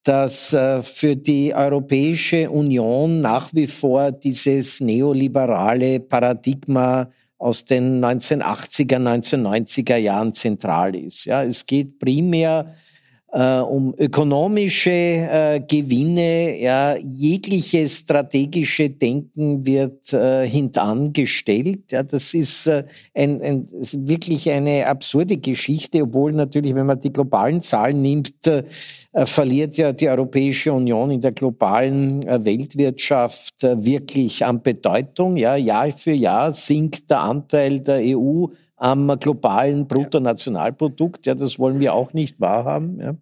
dass 0.04 0.54
äh, 0.54 0.82
für 0.82 1.16
die 1.16 1.54
Europäische 1.54 2.48
Union 2.50 3.20
nach 3.20 3.52
wie 3.52 3.66
vor 3.66 4.10
dieses 4.10 4.80
neoliberale 4.80 6.00
Paradigma 6.00 7.10
aus 7.36 7.66
den 7.66 8.02
1980er, 8.02 8.96
1990er 8.96 9.96
Jahren 9.96 10.32
zentral 10.32 10.96
ist. 10.96 11.26
Ja, 11.26 11.44
es 11.44 11.66
geht 11.66 11.98
primär 11.98 12.74
äh, 13.32 13.58
um 13.60 13.94
ökonomische 13.98 14.90
äh, 14.90 15.60
Gewinne. 15.66 16.60
Ja, 16.60 16.96
jegliches 16.96 17.98
strategische 17.98 18.90
Denken 18.90 19.64
wird 19.64 20.12
äh, 20.12 20.46
hintangestellt. 20.46 21.90
Ja, 21.90 22.02
das 22.02 22.34
ist, 22.34 22.66
äh, 22.66 22.84
ein, 23.14 23.40
ein, 23.42 23.64
ist 23.80 24.06
wirklich 24.06 24.50
eine 24.50 24.86
absurde 24.86 25.38
Geschichte, 25.38 26.02
obwohl 26.02 26.32
natürlich, 26.32 26.74
wenn 26.74 26.86
man 26.86 27.00
die 27.00 27.12
globalen 27.12 27.62
Zahlen 27.62 28.02
nimmt, 28.02 28.46
äh, 28.46 28.64
äh, 29.12 29.26
verliert 29.26 29.76
ja 29.76 29.92
die 29.92 30.08
Europäische 30.08 30.72
Union 30.72 31.10
in 31.10 31.20
der 31.20 31.32
globalen 31.32 32.26
äh, 32.26 32.44
Weltwirtschaft 32.44 33.62
äh, 33.62 33.82
wirklich 33.84 34.44
an 34.44 34.62
Bedeutung. 34.62 35.36
Ja, 35.36 35.56
Jahr 35.56 35.90
für 35.92 36.12
Jahr 36.12 36.52
sinkt 36.52 37.10
der 37.10 37.20
Anteil 37.20 37.80
der 37.80 38.00
EU 38.16 38.46
am 38.82 39.16
globalen 39.20 39.86
Bruttonationalprodukt. 39.86 41.26
Ja, 41.26 41.34
das 41.34 41.58
wollen 41.58 41.78
wir 41.78 41.94
auch 41.94 42.12
nicht 42.12 42.40
wahrhaben. 42.40 42.98
Ja. 43.00 43.14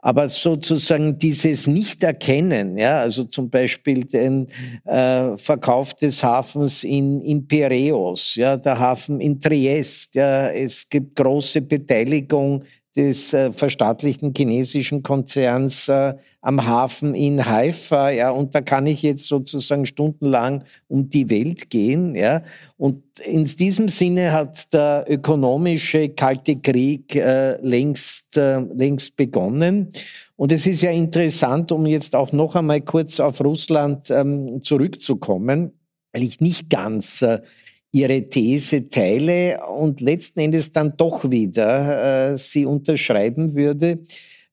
Aber 0.00 0.28
sozusagen 0.28 1.18
dieses 1.18 1.66
Nichterkennen, 1.66 2.78
ja, 2.78 3.00
also 3.00 3.24
zum 3.24 3.50
Beispiel 3.50 4.04
den 4.04 4.46
äh, 4.84 5.36
Verkauf 5.36 5.92
des 5.94 6.22
Hafens 6.22 6.84
in, 6.84 7.20
in 7.20 7.46
Piräus, 7.46 8.36
ja, 8.36 8.56
der 8.56 8.78
Hafen 8.78 9.20
in 9.20 9.40
Triest, 9.40 10.14
ja, 10.14 10.48
es 10.48 10.88
gibt 10.88 11.16
große 11.16 11.62
Beteiligung 11.62 12.64
des 12.96 13.32
äh, 13.32 13.52
verstaatlichten 13.52 14.32
chinesischen 14.36 15.02
Konzerns 15.02 15.88
äh, 15.88 16.14
am 16.40 16.66
Hafen 16.66 17.14
in 17.14 17.44
Haifa, 17.44 18.10
ja, 18.10 18.30
und 18.30 18.54
da 18.54 18.60
kann 18.60 18.86
ich 18.86 19.02
jetzt 19.02 19.26
sozusagen 19.26 19.86
stundenlang 19.86 20.64
um 20.88 21.08
die 21.08 21.30
Welt 21.30 21.70
gehen, 21.70 22.14
ja, 22.14 22.42
und 22.76 23.02
in 23.24 23.44
diesem 23.44 23.88
Sinne 23.88 24.32
hat 24.32 24.72
der 24.72 25.04
ökonomische 25.08 26.08
Kalte 26.10 26.56
Krieg 26.56 27.14
äh, 27.14 27.60
längst, 27.60 28.36
äh, 28.36 28.60
längst 28.60 29.16
begonnen. 29.16 29.92
Und 30.36 30.52
es 30.52 30.66
ist 30.66 30.82
ja 30.82 30.90
interessant, 30.90 31.72
um 31.72 31.84
jetzt 31.86 32.14
auch 32.14 32.30
noch 32.30 32.54
einmal 32.54 32.80
kurz 32.80 33.18
auf 33.18 33.40
Russland 33.40 34.10
ähm, 34.10 34.62
zurückzukommen, 34.62 35.72
weil 36.12 36.22
ich 36.22 36.40
nicht 36.40 36.70
ganz 36.70 37.22
äh, 37.22 37.40
ihre 37.92 38.28
These 38.28 38.88
teile 38.88 39.60
und 39.66 40.00
letzten 40.00 40.40
Endes 40.40 40.72
dann 40.72 40.94
doch 40.96 41.30
wieder 41.30 42.32
äh, 42.32 42.36
sie 42.36 42.66
unterschreiben 42.66 43.54
würde, 43.54 44.00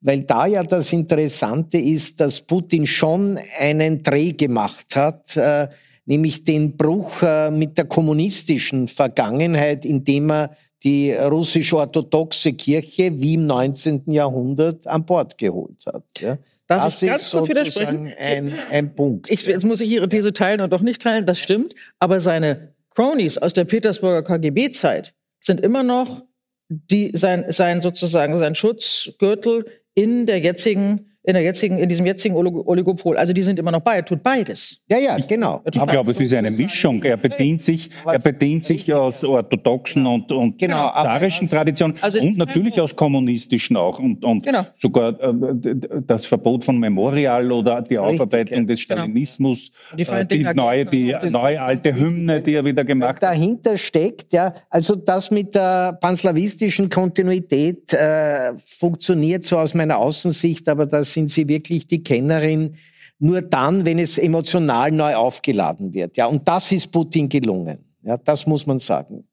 weil 0.01 0.23
da 0.23 0.45
ja 0.45 0.63
das 0.63 0.93
Interessante 0.93 1.77
ist, 1.77 2.21
dass 2.21 2.41
Putin 2.41 2.85
schon 2.85 3.39
einen 3.59 4.03
Dreh 4.03 4.31
gemacht 4.31 4.95
hat, 4.95 5.35
äh, 5.35 5.67
nämlich 6.05 6.43
den 6.43 6.77
Bruch 6.77 7.21
äh, 7.23 7.51
mit 7.51 7.77
der 7.77 7.85
kommunistischen 7.85 8.87
Vergangenheit, 8.87 9.83
indem 9.83 10.31
er 10.31 10.55
die 10.83 11.11
russisch-orthodoxe 11.11 12.53
Kirche 12.53 13.11
wie 13.19 13.33
im 13.33 13.47
19. 13.47 14.03
Jahrhundert 14.05 14.85
an 14.85 15.05
Bord 15.05 15.37
geholt 15.37 15.83
hat. 15.87 16.03
Ja. 16.19 16.37
Darf 16.67 16.83
das 16.83 17.01
ich 17.01 17.09
ganz 17.09 17.31
kurz 17.31 17.49
widersprechen? 17.49 18.13
Ein, 18.17 18.55
ein 18.71 18.95
Punkt. 18.95 19.29
Ich, 19.31 19.45
jetzt 19.45 19.65
muss 19.65 19.81
ich 19.81 19.91
Ihre 19.91 20.09
These 20.09 20.33
teilen 20.33 20.61
und 20.61 20.71
doch 20.71 20.81
nicht 20.81 21.01
teilen, 21.01 21.25
das 21.25 21.39
stimmt. 21.39 21.73
Aber 21.99 22.19
seine 22.19 22.74
Cronies 22.95 23.37
aus 23.37 23.53
der 23.53 23.65
Petersburger 23.65 24.23
KGB-Zeit 24.23 25.13
sind 25.41 25.61
immer 25.61 25.83
noch 25.83 26.23
die, 26.69 27.11
sein, 27.13 27.51
sein 27.51 27.81
sozusagen 27.81 28.39
sein 28.39 28.55
Schutzgürtel 28.55 29.65
in 29.93 30.25
der 30.25 30.39
jetzigen 30.39 31.14
in 31.25 31.33
der 31.33 31.43
jetzigen, 31.43 31.77
in 31.79 31.89
diesem 31.89 32.05
jetzigen 32.05 32.35
Oligopol. 32.35 33.17
Also 33.17 33.33
die 33.33 33.43
sind 33.43 33.57
immer 33.57 33.71
noch 33.71 33.81
bei, 33.81 33.95
er 33.95 34.05
tut 34.05 34.21
beides. 34.21 34.79
Ja, 34.89 34.99
ja, 34.99 35.17
genau. 35.17 35.61
Ich 35.65 35.71
glaube, 35.71 36.11
es 36.11 36.19
ist 36.19 36.33
eine 36.33 36.51
Mischung. 36.51 37.01
Er 37.03 37.17
bedient 37.17 37.63
sich, 37.63 37.89
er 38.05 38.19
bedient 38.19 38.63
sich 38.63 38.93
aus 38.93 39.23
orthodoxen 39.23 40.05
und, 40.05 40.31
und 40.31 40.59
genau, 40.59 40.91
zarischen 40.93 41.49
Traditionen 41.49 41.95
also 42.01 42.19
und 42.19 42.37
natürlich 42.37 42.79
aus 42.79 42.95
kommunistischen 42.95 43.75
auch. 43.75 43.99
Und, 43.99 44.23
und 44.23 44.43
genau. 44.43 44.65
sogar 44.75 45.19
äh, 45.19 45.75
das 46.05 46.25
Verbot 46.25 46.63
von 46.63 46.77
Memorial 46.77 47.51
oder 47.51 47.81
die 47.81 47.97
Aufarbeitung 47.97 48.67
des 48.67 48.87
genau. 48.87 49.01
Stalinismus, 49.01 49.71
genau. 49.97 50.23
die, 50.23 50.37
die 50.37 50.53
neue, 50.53 50.85
die 50.85 51.15
neue 51.31 51.61
alte 51.61 51.95
Hymne, 51.95 52.41
die 52.41 52.53
er 52.53 52.65
wieder 52.65 52.83
gemacht 52.83 53.15
hat. 53.15 53.23
Dahinter 53.23 53.77
steckt, 53.77 54.33
ja, 54.33 54.53
also 54.69 54.95
das 54.95 55.31
mit 55.31 55.55
der 55.55 55.93
panslawistischen 55.93 56.89
Kontinuität 56.89 57.91
äh, 57.93 58.53
funktioniert 58.57 59.43
so 59.43 59.57
aus 59.57 59.73
meiner 59.73 59.97
Außensicht, 59.97 60.69
aber 60.69 60.85
das 60.85 61.14
sind 61.15 61.31
Sie 61.31 61.47
wirklich 61.47 61.87
die 61.87 62.03
Kennerin 62.03 62.75
nur 63.17 63.41
dann, 63.41 63.85
wenn 63.85 63.97
es 63.97 64.17
emotional 64.17 64.91
neu 64.91 65.15
aufgeladen 65.15 65.93
wird. 65.93 66.17
Ja, 66.17 66.27
und 66.27 66.47
das 66.47 66.71
ist 66.71 66.91
Putin 66.91 67.27
gelungen. 67.27 67.79
Ja, 68.03 68.17
das 68.17 68.45
muss 68.45 68.67
man 68.67 68.77
sagen. 68.77 69.25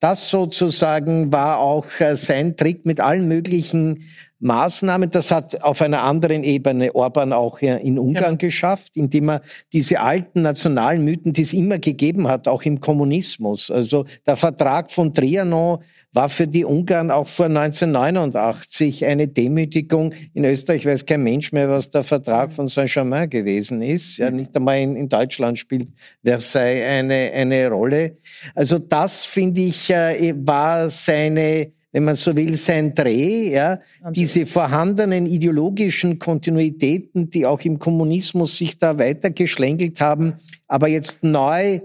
Das 0.00 0.30
sozusagen 0.30 1.32
war 1.32 1.58
auch 1.58 1.86
äh, 1.98 2.16
sein 2.16 2.56
Trick 2.56 2.86
mit 2.86 3.00
allen 3.00 3.28
möglichen 3.28 4.04
Maßnahmen. 4.38 5.10
Das 5.10 5.30
hat 5.30 5.62
auf 5.62 5.80
einer 5.80 6.02
anderen 6.02 6.44
Ebene 6.44 6.94
Orban 6.94 7.32
auch 7.32 7.60
in 7.60 7.98
Ungarn 7.98 8.32
ja. 8.32 8.36
geschafft, 8.36 8.96
indem 8.96 9.30
er 9.30 9.42
diese 9.72 10.00
alten 10.00 10.42
nationalen 10.42 11.04
Mythen, 11.04 11.32
die 11.32 11.42
es 11.42 11.54
immer 11.54 11.78
gegeben 11.78 12.28
hat, 12.28 12.46
auch 12.46 12.62
im 12.62 12.80
Kommunismus. 12.80 13.70
Also 13.70 14.04
der 14.26 14.36
Vertrag 14.36 14.90
von 14.90 15.14
Trianon 15.14 15.78
war 16.16 16.30
für 16.30 16.48
die 16.48 16.64
Ungarn 16.64 17.10
auch 17.10 17.28
vor 17.28 17.46
1989 17.46 19.04
eine 19.04 19.28
Demütigung. 19.28 20.14
In 20.32 20.46
Österreich 20.46 20.86
weiß 20.86 21.04
kein 21.04 21.22
Mensch 21.22 21.52
mehr, 21.52 21.68
was 21.68 21.90
der 21.90 22.04
Vertrag 22.04 22.52
von 22.54 22.68
Saint-Germain 22.68 23.28
gewesen 23.28 23.82
ist. 23.82 24.16
Ja, 24.16 24.30
nicht 24.30 24.56
einmal 24.56 24.80
in, 24.80 24.96
in, 24.96 25.10
Deutschland 25.10 25.58
spielt 25.58 25.88
Versailles 26.24 26.82
eine, 26.86 27.32
eine 27.34 27.68
Rolle. 27.68 28.16
Also 28.54 28.78
das, 28.78 29.26
finde 29.26 29.60
ich, 29.60 29.90
äh, 29.90 30.34
war 30.38 30.88
seine 30.88 31.72
wenn 31.92 32.04
man 32.04 32.14
so 32.14 32.36
will, 32.36 32.54
sein 32.56 32.92
Dreh, 32.92 33.52
ja, 33.52 33.78
diese 34.10 34.44
vorhandenen 34.44 35.24
ideologischen 35.24 36.18
Kontinuitäten, 36.18 37.30
die 37.30 37.46
auch 37.46 37.60
im 37.62 37.78
Kommunismus 37.78 38.58
sich 38.58 38.76
da 38.76 38.98
weitergeschlängelt 38.98 39.98
haben, 40.02 40.34
aber 40.68 40.88
jetzt 40.88 41.24
neu 41.24 41.80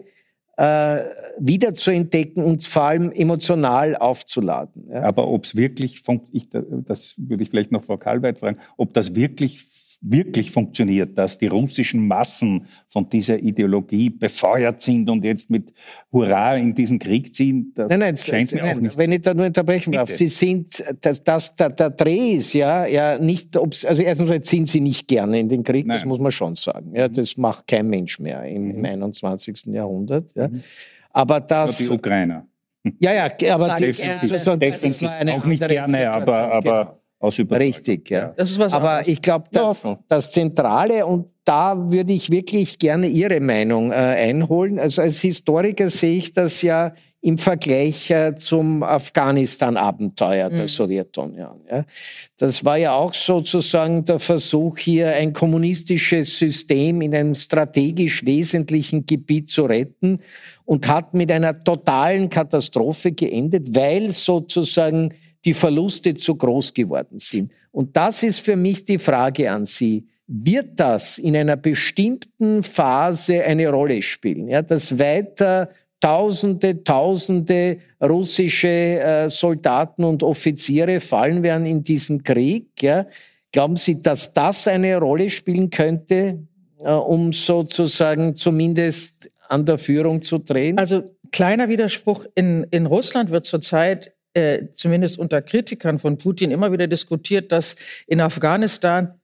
äh, 0.61 1.05
wieder 1.39 1.73
zu 1.73 1.89
entdecken 1.89 2.43
und 2.43 2.63
vor 2.63 2.83
allem 2.83 3.11
emotional 3.11 3.95
aufzuladen. 3.95 4.89
Ja. 4.91 5.01
Aber 5.01 5.27
ob 5.27 5.45
es 5.45 5.55
wirklich, 5.55 6.03
ich, 6.31 6.49
das 6.51 7.15
würde 7.17 7.41
ich 7.41 7.49
vielleicht 7.49 7.71
noch 7.71 7.83
Frau 7.83 7.97
Kalweit 7.97 8.37
fragen, 8.37 8.59
ob 8.77 8.93
das 8.93 9.15
wirklich 9.15 9.59
wirklich 10.01 10.49
funktioniert, 10.49 11.15
dass 11.15 11.37
die 11.37 11.47
russischen 11.47 12.07
Massen 12.07 12.65
von 12.87 13.07
dieser 13.07 13.37
Ideologie 13.37 14.09
befeuert 14.09 14.81
sind 14.81 15.07
und 15.09 15.23
jetzt 15.23 15.51
mit 15.51 15.71
Hurra 16.11 16.55
in 16.55 16.73
diesen 16.73 16.97
Krieg 16.97 17.33
ziehen, 17.33 17.71
das 17.75 17.89
nein, 17.89 17.99
nein, 17.99 18.17
scheint 18.17 18.51
mir 18.51 18.61
nein, 18.61 18.77
auch 18.77 18.81
nicht. 18.81 18.97
Wenn 18.97 19.11
ich 19.11 19.21
da 19.21 19.33
nur 19.33 19.45
unterbrechen 19.45 19.93
darf, 19.93 20.09
Sie 20.09 20.27
sind, 20.27 20.83
das, 21.01 21.23
das, 21.23 21.55
der, 21.55 21.69
der 21.69 21.91
Dreh 21.91 22.33
ist 22.33 22.53
ja, 22.53 22.85
ja 22.87 23.19
nicht, 23.19 23.55
ob's, 23.55 23.85
also 23.85 24.01
erstens 24.01 24.49
sind 24.49 24.67
Sie 24.67 24.81
nicht 24.81 25.07
gerne 25.07 25.39
in 25.39 25.47
den 25.47 25.63
Krieg, 25.63 25.85
nein. 25.85 25.97
das 25.97 26.05
muss 26.05 26.19
man 26.19 26.31
schon 26.31 26.55
sagen. 26.55 26.95
Ja, 26.95 27.07
das 27.07 27.37
macht 27.37 27.67
kein 27.67 27.87
Mensch 27.87 28.19
mehr 28.19 28.43
im, 28.45 28.69
mhm. 28.69 28.77
im 28.77 28.85
21. 28.85 29.67
Jahrhundert. 29.67 30.31
Ja. 30.35 30.47
Mhm. 30.47 30.63
Aber 31.11 31.39
das. 31.39 31.79
Aber 31.79 31.89
die 31.89 31.95
Ukrainer. 31.95 32.47
Ja, 32.99 33.13
ja, 33.13 33.53
aber 33.53 33.75
defensiv, 33.77 34.31
defensiv 34.57 35.07
auch 35.07 35.45
nicht 35.45 35.67
gerne, 35.67 36.09
aber, 36.09 36.51
aber 36.51 36.83
genau 36.83 37.00
aus 37.21 37.39
Überzeugung. 37.39 37.67
Richtig, 37.67 38.09
ja. 38.09 38.33
Das 38.35 38.51
ist 38.51 38.59
was 38.59 38.73
Aber 38.73 38.89
anderes. 38.89 39.07
ich 39.07 39.21
glaube, 39.21 39.45
das, 39.51 39.87
das 40.07 40.31
Zentrale, 40.31 41.05
und 41.05 41.27
da 41.45 41.91
würde 41.91 42.13
ich 42.13 42.29
wirklich 42.29 42.79
gerne 42.79 43.07
Ihre 43.07 43.39
Meinung 43.39 43.91
äh, 43.91 43.95
einholen. 43.95 44.79
Also 44.79 45.01
als 45.01 45.21
Historiker 45.21 45.89
sehe 45.89 46.17
ich 46.17 46.33
das 46.33 46.61
ja 46.61 46.93
im 47.23 47.37
Vergleich 47.37 48.09
äh, 48.09 48.33
zum 48.35 48.81
Afghanistan-Abenteuer 48.81 50.49
mhm. 50.49 50.57
der 50.57 50.67
Sowjetunion. 50.67 51.61
Ja. 51.69 51.85
Das 52.37 52.65
war 52.65 52.77
ja 52.77 52.93
auch 52.93 53.13
sozusagen 53.13 54.03
der 54.05 54.19
Versuch, 54.19 54.79
hier 54.79 55.13
ein 55.13 55.31
kommunistisches 55.31 56.39
System 56.39 57.01
in 57.01 57.13
einem 57.13 57.35
strategisch 57.35 58.25
wesentlichen 58.25 59.05
Gebiet 59.05 59.49
zu 59.49 59.65
retten 59.65 60.19
und 60.65 60.87
hat 60.87 61.13
mit 61.13 61.31
einer 61.31 61.63
totalen 61.63 62.27
Katastrophe 62.29 63.11
geendet, 63.11 63.75
weil 63.75 64.09
sozusagen 64.09 65.13
die 65.45 65.53
Verluste 65.53 66.13
zu 66.13 66.35
groß 66.35 66.73
geworden 66.73 67.19
sind. 67.19 67.51
Und 67.71 67.95
das 67.95 68.23
ist 68.23 68.39
für 68.39 68.55
mich 68.55 68.85
die 68.85 68.99
Frage 68.99 69.51
an 69.51 69.65
Sie. 69.65 70.05
Wird 70.27 70.79
das 70.79 71.17
in 71.17 71.35
einer 71.35 71.57
bestimmten 71.57 72.63
Phase 72.63 73.43
eine 73.43 73.69
Rolle 73.69 74.01
spielen? 74.01 74.47
Ja, 74.47 74.61
dass 74.61 74.97
weiter 74.97 75.69
Tausende, 76.01 76.83
Tausende 76.83 77.77
russische 78.01 78.67
äh, 78.67 79.29
Soldaten 79.29 80.03
und 80.03 80.23
Offiziere 80.23 80.99
fallen 80.99 81.43
werden 81.43 81.67
in 81.67 81.83
diesem 81.83 82.23
Krieg. 82.23 82.81
Ja? 82.81 83.05
Glauben 83.51 83.75
Sie, 83.75 84.01
dass 84.01 84.33
das 84.33 84.67
eine 84.67 84.97
Rolle 84.97 85.29
spielen 85.29 85.69
könnte, 85.69 86.39
äh, 86.79 86.91
um 86.91 87.31
sozusagen 87.31 88.33
zumindest 88.33 89.31
an 89.47 89.63
der 89.65 89.77
Führung 89.77 90.23
zu 90.23 90.39
drehen? 90.39 90.79
Also 90.79 91.03
kleiner 91.31 91.69
Widerspruch. 91.69 92.25
In, 92.33 92.65
in 92.71 92.87
Russland 92.87 93.29
wird 93.29 93.45
zurzeit 93.45 94.11
äh, 94.33 94.67
zumindest 94.75 95.19
unter 95.19 95.41
Kritikern 95.41 95.99
von 95.99 96.17
Putin 96.17 96.51
immer 96.51 96.71
wieder 96.71 96.87
diskutiert, 96.87 97.51
dass 97.51 97.75
in 98.07 98.21
Afghanistan 98.21 99.19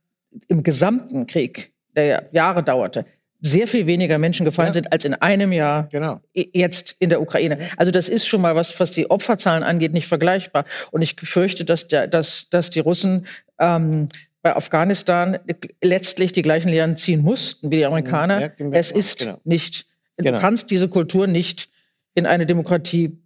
im 0.47 0.63
gesamten 0.63 1.27
Krieg, 1.27 1.71
der 1.95 2.05
ja 2.05 2.21
Jahre 2.31 2.63
dauerte, 2.63 3.05
sehr 3.39 3.67
viel 3.67 3.85
weniger 3.85 4.17
Menschen 4.17 4.45
gefallen 4.45 4.69
ja. 4.69 4.73
sind 4.73 4.91
als 4.91 5.05
in 5.05 5.13
einem 5.13 5.51
Jahr 5.51 5.87
genau. 5.91 6.19
jetzt 6.33 6.95
in 6.99 7.09
der 7.09 7.21
Ukraine. 7.21 7.59
Also 7.77 7.91
das 7.91 8.09
ist 8.09 8.27
schon 8.27 8.41
mal 8.41 8.55
was, 8.55 8.79
was 8.79 8.91
die 8.91 9.09
Opferzahlen 9.09 9.63
angeht, 9.63 9.93
nicht 9.93 10.07
vergleichbar. 10.07 10.65
Und 10.91 11.03
ich 11.03 11.15
fürchte, 11.21 11.63
dass, 11.63 11.87
der, 11.87 12.07
dass, 12.07 12.49
dass 12.49 12.69
die 12.71 12.79
Russen 12.79 13.27
ähm, 13.59 14.07
bei 14.41 14.55
Afghanistan 14.55 15.39
letztlich 15.83 16.31
die 16.31 16.41
gleichen 16.41 16.69
Lehren 16.69 16.97
ziehen 16.97 17.21
mussten 17.21 17.71
wie 17.71 17.77
die 17.77 17.85
Amerikaner. 17.85 18.41
Ja, 18.41 18.51
es 18.71 18.91
ist 18.91 19.19
genau. 19.19 19.39
nicht, 19.43 19.85
du 20.17 20.25
genau. 20.25 20.39
kannst 20.39 20.71
diese 20.71 20.89
Kultur 20.89 21.27
nicht 21.27 21.69
in 22.15 22.25
eine 22.25 22.45
Demokratie 22.45 23.17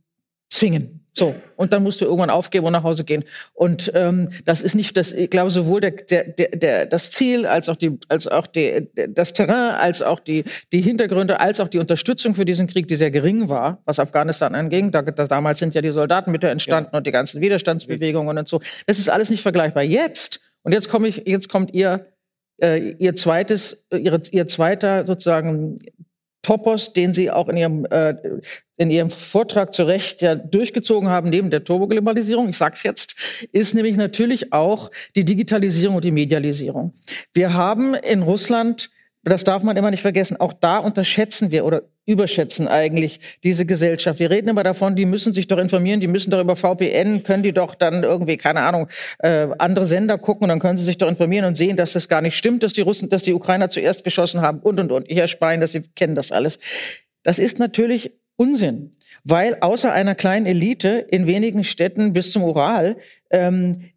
zwingen. 0.50 1.01
So, 1.14 1.36
und 1.57 1.74
dann 1.74 1.84
musst 1.84 1.99
du 1.99 2.05
irgendwann 2.05 2.30
aufgeben 2.30 2.66
und 2.66 2.72
nach 2.72 2.84
Hause 2.84 3.03
gehen. 3.03 3.26
Und 3.53 3.91
ähm, 3.95 4.30
das 4.45 4.62
ist 4.62 4.76
nicht 4.76 4.95
das, 4.95 5.12
ich 5.12 5.30
glaube, 5.30 5.49
sowohl 5.49 5.82
der, 5.82 5.91
der, 5.91 6.24
der, 6.24 6.86
das 6.86 7.12
Ziel 7.12 7.45
als 7.45 7.68
auch, 7.68 7.76
die, 7.76 7.99
als 8.07 8.30
auch 8.30 8.47
die, 8.47 8.88
das 9.09 9.34
Terrain, 9.34 9.76
als 9.76 10.01
auch 10.01 10.22
die, 10.22 10.45
die 10.72 10.82
Hintergründe, 10.82 11.41
als 11.41 11.59
auch 11.59 11.68
die 11.68 11.80
Unterstützung 11.80 12.34
für 12.34 12.45
diesen 12.45 12.68
Krieg, 12.68 12.88
die 12.88 12.95
sehr 12.95 13.12
gering 13.12 13.49
war, 13.49 13.82
was 13.84 13.99
Afghanistan 13.99 14.55
anging. 14.55 14.91
Da, 14.91 15.01
da, 15.01 15.28
damals 15.28 15.59
sind 15.59 15.74
ja 15.74 15.82
die 15.82 15.91
Soldaten 15.91 16.32
mit 16.32 16.45
entstanden 16.45 16.91
ja. 16.93 16.97
und 16.97 17.05
die 17.05 17.12
ganzen 17.12 17.41
Widerstandsbewegungen 17.41 18.38
und 18.38 18.47
so. 18.47 18.62
Das 18.88 18.97
ist 18.97 19.09
alles 19.09 19.30
nicht 19.30 19.41
vergleichbar. 19.41 19.84
Jetzt, 19.84 20.39
und 20.64 20.72
jetzt 20.72 20.88
komme 20.88 21.09
ich, 21.09 21.24
jetzt 21.26 21.49
kommt 21.49 21.74
ihr, 21.74 22.05
äh, 22.62 22.91
ihr 22.99 23.16
zweites, 23.16 23.86
ihre, 23.91 24.22
ihr 24.32 24.47
zweiter 24.47 25.05
sozusagen 25.05 25.80
Topos, 26.42 26.94
den 26.94 27.14
Sie 27.14 27.30
auch 27.30 27.50
in 27.50 27.58
Ihrem, 27.58 27.86
äh, 27.86 28.16
in 28.78 28.89
Ihrem 28.89 29.10
Vortrag 29.10 29.74
zu 29.74 29.84
Recht 29.84 30.22
ja 30.22 30.36
durchgezogen 30.36 31.10
haben, 31.10 31.30
neben 31.30 31.50
der 31.50 31.64
Turboglobalisierung, 31.64 32.50
ich 32.50 32.58
sag's 32.58 32.84
jetzt, 32.84 33.16
ist 33.52 33.76
nämlich 33.76 33.96
natürlich 33.96 34.52
auch 34.54 34.89
die 35.16 35.26
Digitalisierung 35.26 35.98
und 35.98 36.06
die 36.06 36.12
Medialisierung. 36.12 36.94
Wir 37.34 37.54
haben 37.54 37.94
in 37.94 38.24
Russland 38.24 38.89
das 39.24 39.44
darf 39.44 39.64
man 39.64 39.78
immer 39.78 39.92
nicht 39.92 40.02
vergessen. 40.02 40.38
Auch 40.38 40.54
da 40.54 40.80
unterschätzen 40.80 41.52
wir 41.52 41.66
oder 41.66 41.84
überschätzen 42.12 42.68
eigentlich 42.68 43.20
diese 43.43 43.66
Gesellschaft. 43.66 44.20
Wir 44.20 44.30
reden 44.30 44.49
immer 44.49 44.64
davon, 44.64 44.95
die 44.95 45.05
müssen 45.05 45.34
sich 45.34 45.47
doch 45.47 45.57
informieren, 45.57 45.99
die 45.99 46.07
müssen 46.07 46.32
doch 46.32 46.41
über 46.41 46.55
VPN, 46.55 47.24
können 47.24 47.43
die 47.43 47.53
doch 47.53 47.76
dann 47.76 48.03
irgendwie, 48.03 48.38
keine 48.38 48.62
Ahnung, 48.62 48.88
äh, 49.20 49.47
andere 49.57 49.86
Sender 49.86 50.18
gucken 50.18 50.43
und 50.43 50.49
dann 50.49 50.59
können 50.59 50.78
sie 50.78 50.86
sich 50.86 50.97
doch 50.97 51.07
informieren 51.07 51.45
und 51.45 51.55
sehen, 51.55 51.78
dass 51.78 51.93
das 51.93 52.07
gar 52.07 52.22
nicht 52.22 52.36
stimmt, 52.36 52.64
dass 52.64 52.74
die 52.74 52.82
Russen, 52.82 53.09
dass 53.09 53.24
die 53.24 53.34
Ukrainer 53.34 53.70
zuerst 53.70 54.03
geschossen 54.03 54.41
haben 54.41 54.59
und 54.59 54.80
und 54.80 54.91
und. 54.91 55.09
Ich 55.09 55.18
erspeien, 55.18 55.62
dass 55.62 55.72
sie 55.72 55.82
kennen 55.95 56.16
das 56.16 56.32
alles. 56.32 56.59
Das 57.24 57.39
ist 57.39 57.59
natürlich 57.59 58.12
Unsinn, 58.36 58.91
weil 59.24 59.57
außer 59.62 59.91
einer 59.93 60.16
kleinen 60.16 60.47
Elite 60.47 61.05
in 61.12 61.28
wenigen 61.28 61.64
Städten 61.64 62.14
bis 62.14 62.32
zum 62.32 62.43
Ural 62.43 62.97
ähm, 63.30 63.91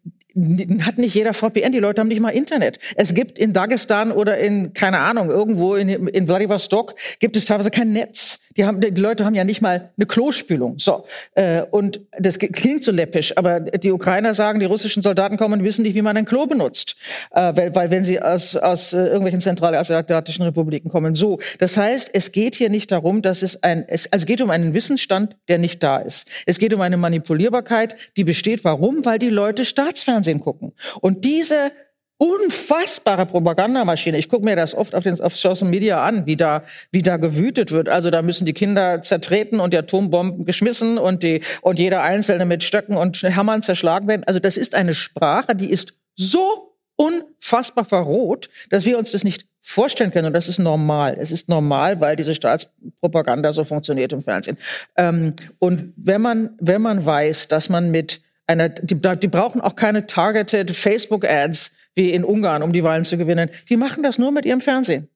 hat 0.81 0.97
nicht 0.97 1.15
jeder 1.15 1.33
VPN, 1.33 1.71
die 1.71 1.79
Leute 1.79 2.01
haben 2.01 2.09
nicht 2.09 2.19
mal 2.19 2.29
Internet. 2.29 2.79
Es 2.95 3.13
gibt 3.13 3.39
in 3.39 3.53
Dagestan 3.53 4.11
oder 4.11 4.37
in, 4.37 4.73
keine 4.73 4.99
Ahnung, 4.99 5.29
irgendwo 5.29 5.75
in, 5.75 5.89
in 5.89 6.27
Vladivostok 6.27 6.95
gibt 7.19 7.35
es 7.37 7.45
teilweise 7.45 7.71
kein 7.71 7.93
Netz. 7.93 8.44
Die, 8.57 8.65
haben, 8.65 8.79
die 8.79 8.89
Leute 8.89 9.25
haben 9.25 9.35
ja 9.35 9.43
nicht 9.43 9.61
mal 9.61 9.91
eine 9.97 10.05
Klospülung. 10.05 10.79
So. 10.79 11.05
Äh, 11.33 11.63
und 11.71 12.01
das 12.17 12.39
klingt 12.39 12.83
so 12.83 12.91
läppisch, 12.91 13.37
aber 13.37 13.59
die 13.59 13.91
Ukrainer 13.91 14.33
sagen, 14.33 14.59
die 14.59 14.65
russischen 14.65 15.03
Soldaten 15.03 15.37
kommen 15.37 15.59
und 15.59 15.63
wissen 15.65 15.83
nicht, 15.83 15.95
wie 15.95 16.01
man 16.01 16.15
ein 16.15 16.25
Klo 16.25 16.45
benutzt. 16.45 16.95
Äh, 17.31 17.53
weil, 17.55 17.75
weil 17.75 17.91
wenn 17.91 18.05
sie 18.05 18.21
aus, 18.21 18.55
aus 18.55 18.93
äh, 18.93 18.97
irgendwelchen 18.97 19.41
zentralasiatischen 19.41 20.45
Republiken 20.45 20.89
kommen. 20.89 21.15
So. 21.15 21.39
Das 21.59 21.75
heißt, 21.77 22.09
es 22.13 22.31
geht 22.31 22.55
hier 22.55 22.69
nicht 22.69 22.91
darum, 22.91 23.21
dass 23.21 23.41
es 23.41 23.61
ein, 23.63 23.85
es, 23.87 24.11
also 24.11 24.25
geht 24.25 24.41
um 24.41 24.49
einen 24.49 24.73
Wissensstand, 24.73 25.35
der 25.47 25.57
nicht 25.57 25.83
da 25.83 25.97
ist. 25.97 26.27
Es 26.45 26.59
geht 26.59 26.73
um 26.73 26.81
eine 26.81 26.97
Manipulierbarkeit, 26.97 27.95
die 28.15 28.23
besteht. 28.23 28.63
Warum? 28.63 29.05
Weil 29.05 29.19
die 29.19 29.29
Leute 29.29 29.65
Staatsfernsehen 29.65 30.39
gucken. 30.39 30.73
Und 31.01 31.25
diese 31.25 31.71
unfassbare 32.17 33.25
Propagandamaschine. 33.25 34.17
Ich 34.17 34.29
gucke 34.29 34.45
mir 34.45 34.55
das 34.55 34.73
oft 34.73 34.95
auf, 34.95 35.03
den, 35.03 35.19
auf 35.19 35.35
Social 35.35 35.67
Media 35.67 36.03
an, 36.03 36.25
wie 36.25 36.37
da, 36.37 36.63
wie 36.91 37.01
da 37.01 37.17
gewütet 37.17 37.71
wird. 37.71 37.89
Also 37.89 38.09
da 38.09 38.21
müssen 38.21 38.45
die 38.45 38.53
Kinder 38.53 39.01
zertreten 39.01 39.59
und 39.59 39.73
die 39.73 39.77
Atombomben 39.77 40.45
geschmissen 40.45 40.97
und 40.97 41.23
die, 41.23 41.41
und 41.61 41.77
jeder 41.77 42.03
Einzelne 42.03 42.45
mit 42.45 42.63
Stöcken 42.63 42.95
und 42.95 43.21
Hammern 43.23 43.61
zerschlagen 43.61 44.07
werden. 44.07 44.23
Also 44.25 44.39
das 44.39 44.55
ist 44.55 44.75
eine 44.75 44.95
Sprache, 44.95 45.55
die 45.55 45.69
ist 45.69 45.93
so 46.15 46.75
unfassbar 46.95 47.83
verroht, 47.83 48.49
dass 48.69 48.85
wir 48.85 48.97
uns 48.97 49.11
das 49.11 49.25
nicht 49.25 49.45
vorstellen 49.59 50.11
können. 50.11 50.27
Und 50.27 50.33
das 50.33 50.47
ist 50.47 50.59
normal. 50.59 51.17
Es 51.19 51.31
ist 51.31 51.49
normal, 51.49 51.99
weil 51.99 52.15
diese 52.15 52.35
Staatspropaganda 52.35 53.51
so 53.51 53.65
funktioniert 53.65 54.13
im 54.13 54.21
Fernsehen. 54.21 54.57
Ähm, 54.95 55.33
und 55.59 55.91
wenn 55.97 56.21
man, 56.21 56.51
wenn 56.59 56.81
man 56.81 57.05
weiß, 57.05 57.49
dass 57.49 57.67
man 57.67 57.91
mit 57.91 58.21
einer, 58.47 58.69
die, 58.69 58.95
die 58.95 59.27
brauchen 59.27 59.59
auch 59.59 59.75
keine 59.75 60.05
targeted 60.05 60.71
Facebook-Ads, 60.71 61.71
wie 61.95 62.11
in 62.11 62.23
Ungarn, 62.23 62.61
um 62.61 62.71
die 62.71 62.83
Wahlen 62.83 63.03
zu 63.03 63.17
gewinnen. 63.17 63.49
Die 63.69 63.77
machen 63.77 64.03
das 64.03 64.19
nur 64.19 64.31
mit 64.31 64.45
ihrem 64.45 64.61
Fernsehen. 64.61 65.09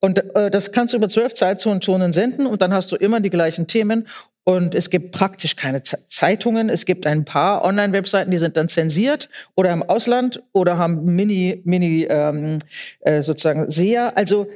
Und 0.00 0.34
äh, 0.34 0.50
das 0.50 0.72
kannst 0.72 0.94
du 0.94 0.98
über 0.98 1.08
zwölf 1.08 1.34
Zeitzonen 1.34 2.12
senden 2.12 2.46
und 2.46 2.60
dann 2.60 2.72
hast 2.72 2.90
du 2.90 2.96
immer 2.96 3.20
die 3.20 3.30
gleichen 3.30 3.68
Themen. 3.68 4.08
Und 4.44 4.74
es 4.74 4.90
gibt 4.90 5.12
praktisch 5.12 5.54
keine 5.54 5.82
Zeitungen. 5.84 6.68
Es 6.68 6.84
gibt 6.84 7.06
ein 7.06 7.24
paar 7.24 7.64
Online-Webseiten, 7.64 8.32
die 8.32 8.38
sind 8.38 8.56
dann 8.56 8.68
zensiert 8.68 9.28
oder 9.54 9.70
im 9.70 9.84
Ausland 9.84 10.42
oder 10.52 10.78
haben 10.78 11.04
Mini, 11.04 11.62
Mini 11.64 12.08
ähm, 12.10 12.58
äh, 13.00 13.22
sozusagen 13.22 13.70
Seher. 13.70 14.16
Also 14.16 14.48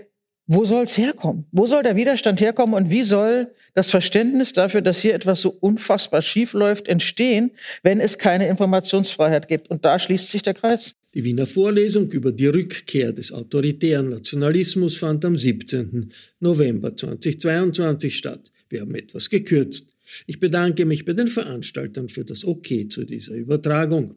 wo 0.48 0.64
soll 0.64 0.84
es 0.84 0.96
herkommen? 0.96 1.46
Wo 1.52 1.66
soll 1.66 1.84
der 1.84 1.94
Widerstand 1.94 2.40
herkommen 2.40 2.74
und 2.74 2.90
wie 2.90 3.02
soll 3.04 3.54
das 3.74 3.90
Verständnis 3.90 4.52
dafür, 4.52 4.80
dass 4.80 5.00
hier 5.00 5.14
etwas 5.14 5.40
so 5.40 5.50
unfassbar 5.60 6.22
schief 6.22 6.52
läuft, 6.52 6.88
entstehen, 6.88 7.52
wenn 7.82 8.00
es 8.00 8.18
keine 8.18 8.48
Informationsfreiheit 8.48 9.46
gibt? 9.46 9.70
Und 9.70 9.84
da 9.84 9.98
schließt 9.98 10.30
sich 10.30 10.42
der 10.42 10.54
Kreis. 10.54 10.94
Die 11.16 11.24
Wiener 11.24 11.46
Vorlesung 11.46 12.12
über 12.12 12.30
die 12.30 12.44
Rückkehr 12.44 13.10
des 13.10 13.32
autoritären 13.32 14.10
Nationalismus 14.10 14.96
fand 14.96 15.24
am 15.24 15.38
17. 15.38 16.12
November 16.40 16.94
2022 16.94 18.14
statt. 18.14 18.52
Wir 18.68 18.82
haben 18.82 18.94
etwas 18.94 19.30
gekürzt. 19.30 19.88
Ich 20.26 20.38
bedanke 20.38 20.84
mich 20.84 21.06
bei 21.06 21.14
den 21.14 21.28
Veranstaltern 21.28 22.10
für 22.10 22.26
das 22.26 22.44
Okay 22.44 22.88
zu 22.88 23.04
dieser 23.04 23.34
Übertragung. 23.34 24.16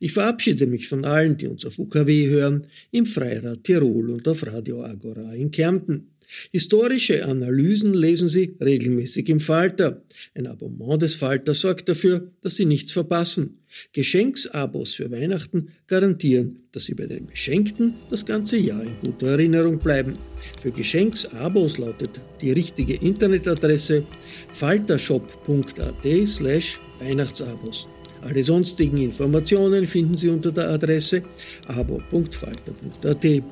Ich 0.00 0.12
verabschiede 0.12 0.66
mich 0.66 0.88
von 0.88 1.04
allen, 1.04 1.36
die 1.36 1.46
uns 1.46 1.64
auf 1.64 1.78
UKW 1.78 2.26
hören, 2.26 2.66
im 2.90 3.06
Freirad 3.06 3.62
Tirol 3.62 4.10
und 4.10 4.26
auf 4.26 4.44
Radio 4.44 4.82
Agora 4.82 5.32
in 5.32 5.52
Kärnten. 5.52 6.08
Historische 6.50 7.26
Analysen 7.26 7.94
lesen 7.94 8.28
Sie 8.28 8.56
regelmäßig 8.60 9.28
im 9.28 9.38
Falter. 9.38 10.02
Ein 10.34 10.48
Abonnement 10.48 11.00
des 11.00 11.14
Falter 11.14 11.54
sorgt 11.54 11.88
dafür, 11.88 12.32
dass 12.42 12.56
Sie 12.56 12.64
nichts 12.64 12.90
verpassen. 12.90 13.59
Geschenksabos 13.92 14.92
für 14.94 15.10
Weihnachten 15.10 15.68
garantieren, 15.86 16.64
dass 16.72 16.84
Sie 16.84 16.94
bei 16.94 17.06
den 17.06 17.26
Beschenkten 17.26 17.94
das 18.10 18.24
ganze 18.26 18.56
Jahr 18.56 18.82
in 18.82 18.96
guter 19.04 19.28
Erinnerung 19.28 19.78
bleiben. 19.78 20.18
Für 20.60 20.70
Geschenksabos 20.70 21.78
lautet 21.78 22.20
die 22.40 22.52
richtige 22.52 22.94
Internetadresse 22.94 24.04
faltershop.at 24.52 26.26
slash 26.26 26.80
Weihnachtsabos. 27.00 27.86
Alle 28.22 28.44
sonstigen 28.44 28.98
Informationen 28.98 29.86
finden 29.86 30.16
Sie 30.16 30.28
unter 30.28 30.52
der 30.52 30.68
Adresse 30.68 31.22
abo.falter.at. 31.68 33.42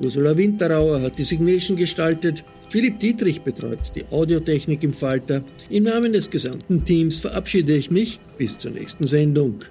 Ursula 0.00 0.36
Winterauer 0.36 1.00
hat 1.02 1.18
die 1.18 1.24
Signation 1.24 1.76
gestaltet. 1.76 2.44
Philipp 2.68 2.98
Dietrich 2.98 3.42
betreut 3.42 3.94
die 3.94 4.04
Audiotechnik 4.10 4.82
im 4.82 4.92
Falter. 4.92 5.42
Im 5.70 5.84
Namen 5.84 6.12
des 6.12 6.28
gesamten 6.30 6.84
Teams 6.84 7.18
verabschiede 7.18 7.74
ich 7.74 7.90
mich. 7.90 8.20
Bis 8.36 8.58
zur 8.58 8.72
nächsten 8.72 9.06
Sendung. 9.06 9.64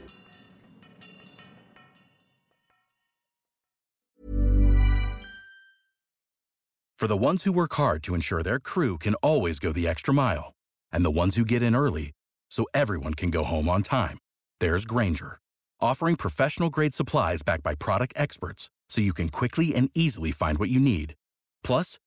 For 6.98 7.08
the 7.08 7.16
ones 7.16 7.44
who 7.44 7.52
work 7.52 7.76
hard 7.76 8.02
to 8.04 8.16
ensure 8.16 8.42
their 8.42 8.60
crew 8.60 8.98
can 8.98 9.14
always 9.22 9.60
go 9.60 9.72
the 9.72 9.88
extra 9.88 10.12
mile, 10.12 10.54
and 10.92 11.06
the 11.06 11.12
ones 11.12 11.36
who 11.36 11.46
get 11.46 11.62
in 11.62 11.76
early 11.76 12.12
so 12.50 12.66
everyone 12.74 13.14
can 13.14 13.30
go 13.30 13.44
home 13.44 13.70
on 13.70 13.84
time, 13.84 14.18
there's 14.60 14.84
Granger, 14.84 15.38
offering 15.80 16.16
professional 16.16 16.72
grade 16.72 16.96
supplies 16.96 17.44
backed 17.44 17.62
by 17.62 17.76
product 17.76 18.14
experts 18.16 18.72
so 18.90 19.00
you 19.00 19.14
can 19.14 19.30
quickly 19.30 19.76
and 19.76 19.92
easily 19.94 20.32
find 20.32 20.58
what 20.58 20.70
you 20.70 20.80
need. 20.80 21.14
Plus, 21.64 22.00